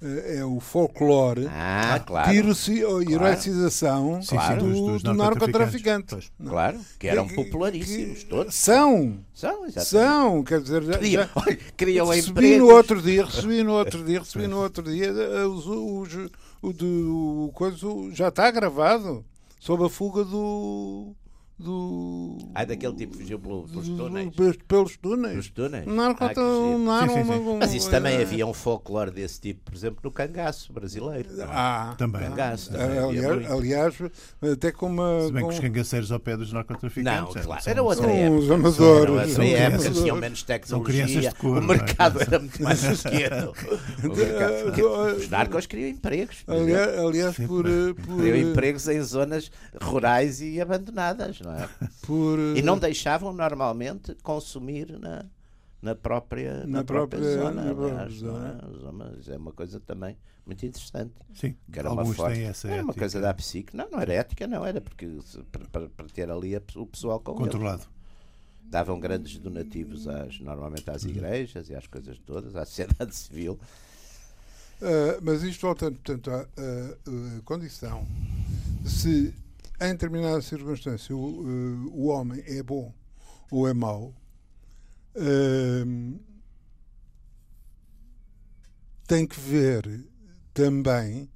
é 0.00 0.44
o 0.44 0.60
folclore, 0.60 1.46
ah, 1.50 1.98
claro, 2.06 2.28
a 2.28 2.34
heroicização 2.34 4.20
claro. 4.28 4.62
do, 4.62 4.68
dos, 4.68 4.80
dos 4.80 5.02
do 5.02 5.14
narcotraficante. 5.14 6.30
Claro, 6.44 6.78
que 6.98 7.08
eram 7.08 7.26
popularíssimos 7.26 8.24
todos. 8.24 8.54
São. 8.54 9.18
São, 9.32 9.66
exatamente. 9.66 9.88
São, 9.88 10.44
quer 10.44 10.60
dizer, 10.60 10.82
já, 10.82 10.98
Criam, 10.98 11.22
já, 11.24 11.56
criam 11.76 12.06
recebi 12.08 12.58
no 12.58 12.68
outro 12.68 13.00
dia, 13.00 13.24
recebi 13.24 13.62
no 13.62 13.72
outro 13.72 14.04
dia, 14.04 14.18
recebi 14.18 14.46
no 14.46 14.60
outro 14.60 14.82
dia, 14.82 15.06
eh, 15.06 15.44
os, 15.46 15.66
os, 15.66 16.30
o, 16.60 16.72
do, 16.72 17.46
o 17.46 17.52
coisa 17.54 17.86
já 18.12 18.28
está 18.28 18.50
gravado 18.50 19.24
sob 19.58 19.84
a 19.84 19.88
fuga 19.88 20.24
do 20.24 21.14
do. 21.58 22.36
Ah, 22.54 22.64
daquele 22.64 22.92
tipo 22.94 23.12
que 23.12 23.22
fugiu 23.22 23.38
pelos 23.38 23.88
túneis. 23.88 24.34
Pelos 24.34 24.96
túneis. 24.96 25.32
Pelos 25.32 25.50
túneis. 25.50 25.86
Narco, 25.86 26.24
ah, 26.24 26.28
sim, 26.28 27.14
sim, 27.14 27.24
sim. 27.24 27.58
Mas 27.58 27.74
isso 27.74 27.90
também 27.90 28.20
havia 28.20 28.46
um 28.46 28.52
folclore 28.52 29.10
desse 29.10 29.40
tipo, 29.40 29.62
por 29.62 29.74
exemplo, 29.74 30.00
no 30.02 30.10
cangaço 30.10 30.72
brasileiro. 30.72 31.28
Ah, 31.42 31.94
também. 31.96 32.22
Cangaço, 32.22 32.70
também 32.70 32.98
aliás, 32.98 33.50
aliás, 33.50 33.94
até 34.52 34.70
com 34.70 34.86
uma. 34.86 35.26
Se 35.26 35.32
bem 35.32 35.42
com... 35.42 35.48
que 35.48 35.54
os 35.54 35.60
cangaceiros 35.60 36.12
ao 36.12 36.20
pé 36.20 36.36
dos 36.36 36.52
narcotraficantes. 36.52 37.34
Não, 37.34 37.42
claro, 37.42 37.62
era 37.64 37.82
outra 37.82 38.10
época. 38.12 38.38
Os 38.38 38.50
amadores. 38.50 39.02
Era 39.02 39.12
outra 39.12 39.46
época, 39.46 39.90
tinham 39.90 40.16
menos 40.16 40.42
tecnologia. 40.42 41.32
Cor, 41.32 41.58
o 41.58 41.62
mercado 41.62 42.20
é? 42.20 42.22
era 42.22 42.38
muito 42.38 42.62
mais 42.62 43.02
pequeno. 43.02 43.52
Os 45.16 45.28
narcos 45.28 45.66
criam 45.66 45.88
empregos. 45.88 46.44
Aliás, 46.46 46.98
aliás 46.98 47.36
por, 47.36 47.64
por. 47.64 48.16
Criam 48.18 48.36
empregos 48.36 48.86
em 48.88 49.00
zonas 49.00 49.50
rurais 49.82 50.40
e 50.40 50.60
abandonadas, 50.60 51.40
não 51.46 51.54
é? 51.54 51.68
Por, 52.02 52.38
e 52.56 52.62
não 52.62 52.78
deixavam 52.78 53.32
normalmente 53.32 54.14
consumir 54.22 54.98
na, 54.98 55.24
na 55.80 55.94
própria, 55.94 56.60
na, 56.60 56.78
na 56.78 56.84
própria, 56.84 57.20
própria, 57.20 57.42
zona. 57.42 57.62
Na 57.62 57.70
aliás, 57.70 58.12
zona. 58.14 58.60
É? 59.28 59.32
é 59.32 59.36
uma 59.36 59.52
coisa 59.52 59.80
também 59.80 60.16
muito 60.44 60.66
interessante. 60.66 61.12
Sim, 61.34 61.56
que 61.72 61.78
era 61.78 61.90
uma 61.90 62.04
forte, 62.04 62.42
essa 62.42 62.68
era 62.68 62.82
uma 62.82 62.94
coisa 62.94 63.20
da 63.20 63.32
psique. 63.32 63.76
Não, 63.76 63.88
não 63.90 64.00
era 64.00 64.14
ética, 64.14 64.46
não 64.46 64.64
era 64.64 64.80
porque 64.80 65.18
para, 65.70 65.88
para 65.88 66.06
ter 66.06 66.30
ali 66.30 66.56
a, 66.56 66.62
o 66.76 66.86
pessoal 66.86 67.20
com 67.20 67.34
controlado. 67.34 67.82
Eles. 67.82 67.96
Davam 68.68 68.98
grandes 68.98 69.38
donativos 69.38 70.08
às, 70.08 70.40
normalmente 70.40 70.90
às 70.90 71.04
uhum. 71.04 71.10
igrejas 71.10 71.70
e 71.70 71.74
às 71.74 71.86
coisas 71.86 72.18
todas, 72.18 72.56
à 72.56 72.64
sociedade 72.64 73.14
civil. 73.14 73.58
Uh, 74.80 75.18
mas 75.22 75.42
isto 75.42 75.62
voltando, 75.62 75.98
portanto, 76.00 76.30
à, 76.30 76.40
à 76.42 77.42
condição 77.44 78.04
se 78.84 79.32
em 79.80 79.92
determinada 79.92 80.40
circunstância 80.40 81.14
o, 81.14 81.42
uh, 81.42 81.90
o 81.92 82.06
homem 82.06 82.42
é 82.46 82.62
bom 82.62 82.94
ou 83.50 83.68
é 83.68 83.74
mau, 83.74 84.14
uh, 85.14 86.20
tem 89.06 89.26
que 89.26 89.38
ver 89.38 90.04
também 90.52 91.30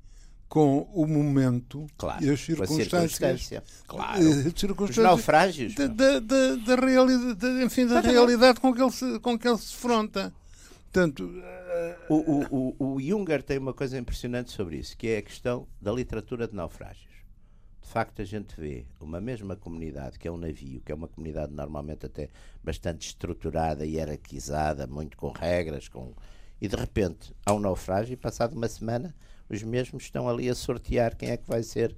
com 0.49 0.81
o 0.93 1.07
momento 1.07 1.87
claro, 1.97 2.25
e 2.25 2.31
as 2.31 2.41
circunstâncias, 2.41 3.63
claro. 3.87 4.21
Uh, 4.21 4.59
circunstâncias 4.59 4.97
Os 4.97 4.97
naufrágios 4.97 5.75
da, 5.77 5.87
da, 5.87 6.19
da, 6.19 6.57
da 6.57 6.75
realidade, 6.75 7.65
enfim, 7.65 7.87
da 7.87 8.01
realidade 8.01 8.59
com 8.59 8.75
que 8.75 8.83
ele 8.83 8.91
se, 8.91 9.21
com 9.21 9.39
que 9.39 9.47
ele 9.47 9.59
se 9.59 9.73
defronta. 9.73 10.35
Portanto, 10.83 11.21
uh, 11.21 12.13
o, 12.13 12.17
o, 12.17 12.75
o, 12.81 12.95
o 12.95 13.01
Junger 13.01 13.45
tem 13.45 13.59
uma 13.59 13.73
coisa 13.73 13.97
impressionante 13.97 14.51
sobre 14.51 14.79
isso, 14.79 14.97
que 14.97 15.07
é 15.07 15.19
a 15.19 15.23
questão 15.23 15.69
da 15.81 15.93
literatura 15.93 16.49
de 16.49 16.57
naufrágios 17.81 17.89
facto 17.89 18.23
a 18.23 18.25
gente 18.25 18.55
vê 18.59 18.85
uma 19.01 19.21
mesma 19.21 19.57
comunidade, 19.57 20.19
que 20.19 20.29
é 20.29 20.31
um 20.31 20.37
navio, 20.37 20.81
que 20.81 20.93
é 20.93 20.95
uma 20.95 21.09
comunidade 21.09 21.53
normalmente 21.53 22.07
até 22.07 22.29
bastante 22.63 23.07
estruturada 23.07 23.85
e 23.87 23.97
hierarquizada, 23.97 24.87
muito 24.87 25.17
com 25.17 25.31
regras, 25.31 25.89
com 25.89 26.13
e 26.61 26.69
de 26.69 26.77
repente 26.77 27.35
há 27.45 27.55
um 27.55 27.59
naufrágio 27.59 28.13
e 28.13 28.17
passado 28.17 28.55
uma 28.55 28.69
semana 28.69 29.15
os 29.49 29.63
mesmos 29.63 30.05
estão 30.05 30.29
ali 30.29 30.49
a 30.49 30.55
sortear 30.55 31.17
quem 31.17 31.31
é 31.31 31.37
que 31.37 31.49
vai 31.49 31.63
ser 31.63 31.97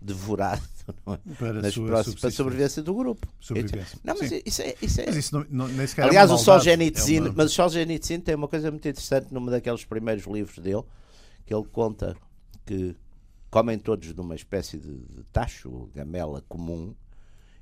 devorado 0.00 0.62
é? 1.08 1.34
para, 1.38 1.62
Nas 1.62 1.74
próximas, 1.74 2.20
para 2.20 2.28
a 2.28 2.32
sobrevivência 2.32 2.82
do 2.82 2.94
grupo. 2.94 3.26
Sobrevivência. 3.40 3.98
Não, 4.04 4.14
mas 4.18 4.28
Sim. 4.28 4.42
isso 4.44 4.62
é. 4.62 4.74
Isso 4.82 5.00
é... 5.00 5.10
Isso 5.10 5.34
não, 5.34 5.46
não, 5.48 5.68
nem 5.68 5.86
Aliás, 5.98 6.30
é 6.30 6.34
o 6.34 6.36
Solzhenitsyn, 6.36 7.16
é 7.16 7.20
uma... 7.20 7.32
mas 7.32 7.52
o 7.52 7.54
Solzhenitsyn 7.54 8.20
tem 8.20 8.34
uma 8.34 8.48
coisa 8.48 8.70
muito 8.70 8.86
interessante 8.86 9.32
num 9.32 9.46
daqueles 9.46 9.84
primeiros 9.84 10.26
livros 10.26 10.58
dele, 10.58 10.82
que 11.46 11.54
ele 11.54 11.64
conta 11.72 12.14
que 12.66 12.94
comem 13.54 13.78
todos 13.78 14.12
de 14.12 14.20
uma 14.20 14.34
espécie 14.34 14.76
de, 14.76 14.92
de 14.92 15.22
tacho, 15.32 15.88
gamela 15.94 16.42
comum, 16.48 16.92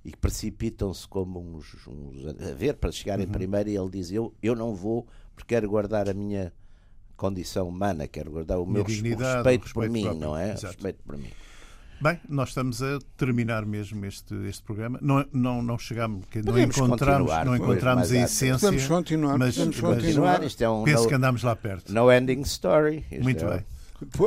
e 0.02 0.10
que 0.10 0.16
precipitam-se 0.16 1.06
como 1.06 1.38
uns, 1.38 1.86
uns, 1.86 2.24
a 2.28 2.54
ver 2.54 2.76
para 2.76 2.90
chegarem 2.90 3.26
uhum. 3.26 3.32
primeiro 3.32 3.68
e 3.68 3.76
ele 3.76 3.90
diz 3.90 4.10
eu, 4.10 4.32
eu 4.42 4.56
não 4.56 4.74
vou 4.74 5.06
porque 5.36 5.54
quero 5.54 5.68
guardar 5.68 6.08
a 6.08 6.14
minha 6.14 6.50
condição 7.14 7.68
humana, 7.68 8.08
quero 8.08 8.30
guardar 8.30 8.58
o 8.58 8.64
meu 8.64 8.82
respeito, 8.82 9.22
respeito, 9.22 9.74
por 9.74 9.90
mim, 9.90 10.02
próprio. 10.04 10.20
não 10.22 10.34
é? 10.34 10.52
Respeito 10.52 11.02
por 11.04 11.18
mim. 11.18 11.30
Bem, 12.00 12.18
nós 12.26 12.48
estamos 12.48 12.82
a 12.82 12.98
terminar 13.18 13.66
mesmo 13.66 14.06
este, 14.06 14.34
este 14.46 14.62
programa. 14.62 14.98
Não, 15.02 15.26
não, 15.30 15.60
não 15.60 15.78
chegamos, 15.78 16.24
que 16.24 16.40
não 16.40 16.58
encontramos, 16.58 17.30
não 17.44 17.54
encontramos 17.54 18.10
a 18.10 18.16
essência. 18.16 18.56
Vamos 18.56 18.86
continuar. 18.88 19.38
Mas, 19.38 19.58
vamos 19.58 19.78
continuar. 19.78 20.40
Mas, 20.40 20.58
é 20.58 20.68
um 20.70 20.84
penso 20.84 21.02
no, 21.02 21.08
que 21.10 21.14
andamos 21.14 21.42
lá 21.42 21.54
perto. 21.54 21.92
No 21.92 22.10
ending 22.10 22.40
story. 22.40 23.04
Muito 23.20 23.44
é, 23.44 23.56
bem. 23.56 23.66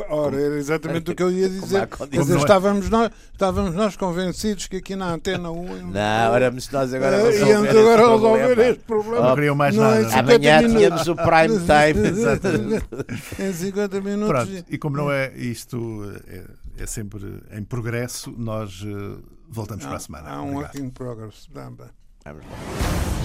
Ora, 0.08 0.40
era 0.40 0.56
exatamente 0.56 1.10
o 1.10 1.14
que 1.14 1.22
eu 1.22 1.30
ia 1.30 1.48
dizer. 1.48 1.88
Dizer, 2.10 2.38
estávamos, 2.38 2.88
nós, 2.88 3.10
estávamos 3.32 3.74
nós 3.74 3.96
convencidos 3.96 4.66
que 4.66 4.76
aqui 4.76 4.96
na 4.96 5.12
Antena 5.12 5.50
1. 5.50 5.90
Não, 5.92 6.34
éramos 6.34 6.70
nós 6.70 6.92
agora 6.92 7.16
a 7.16 7.26
resolver, 7.26 7.52
íamos 7.52 7.70
agora 7.70 8.02
este, 8.02 8.12
resolver 8.12 8.46
problema. 8.46 8.70
este 8.70 8.82
problema. 8.84 9.28
Não 9.28 9.34
queriam 9.34 9.54
mais 9.54 9.76
nada. 9.76 10.00
É 10.00 10.18
Amanhã 10.18 10.68
tínhamos 10.68 11.08
o 11.08 11.16
prime 11.16 11.58
time. 11.60 13.48
em 13.48 13.52
50 13.52 14.00
minutos. 14.00 14.28
Pronto, 14.28 14.64
e 14.68 14.78
como 14.78 14.96
não 14.96 15.10
é 15.10 15.32
isto, 15.36 16.04
é, 16.26 16.82
é 16.82 16.86
sempre 16.86 17.42
em 17.52 17.62
progresso, 17.64 18.34
nós 18.36 18.82
uh, 18.82 19.22
voltamos 19.48 19.84
há, 19.84 19.88
para 19.88 19.96
a 19.96 20.00
semana. 20.00 20.30
Há 20.30 20.42
um 20.42 20.54
work 20.54 20.80
in 20.80 20.90
progress. 20.90 21.48
Vamos 21.52 21.80
lá. 21.80 21.90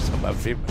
Só 0.05 0.15
uma 0.15 0.33
firma. 0.33 0.63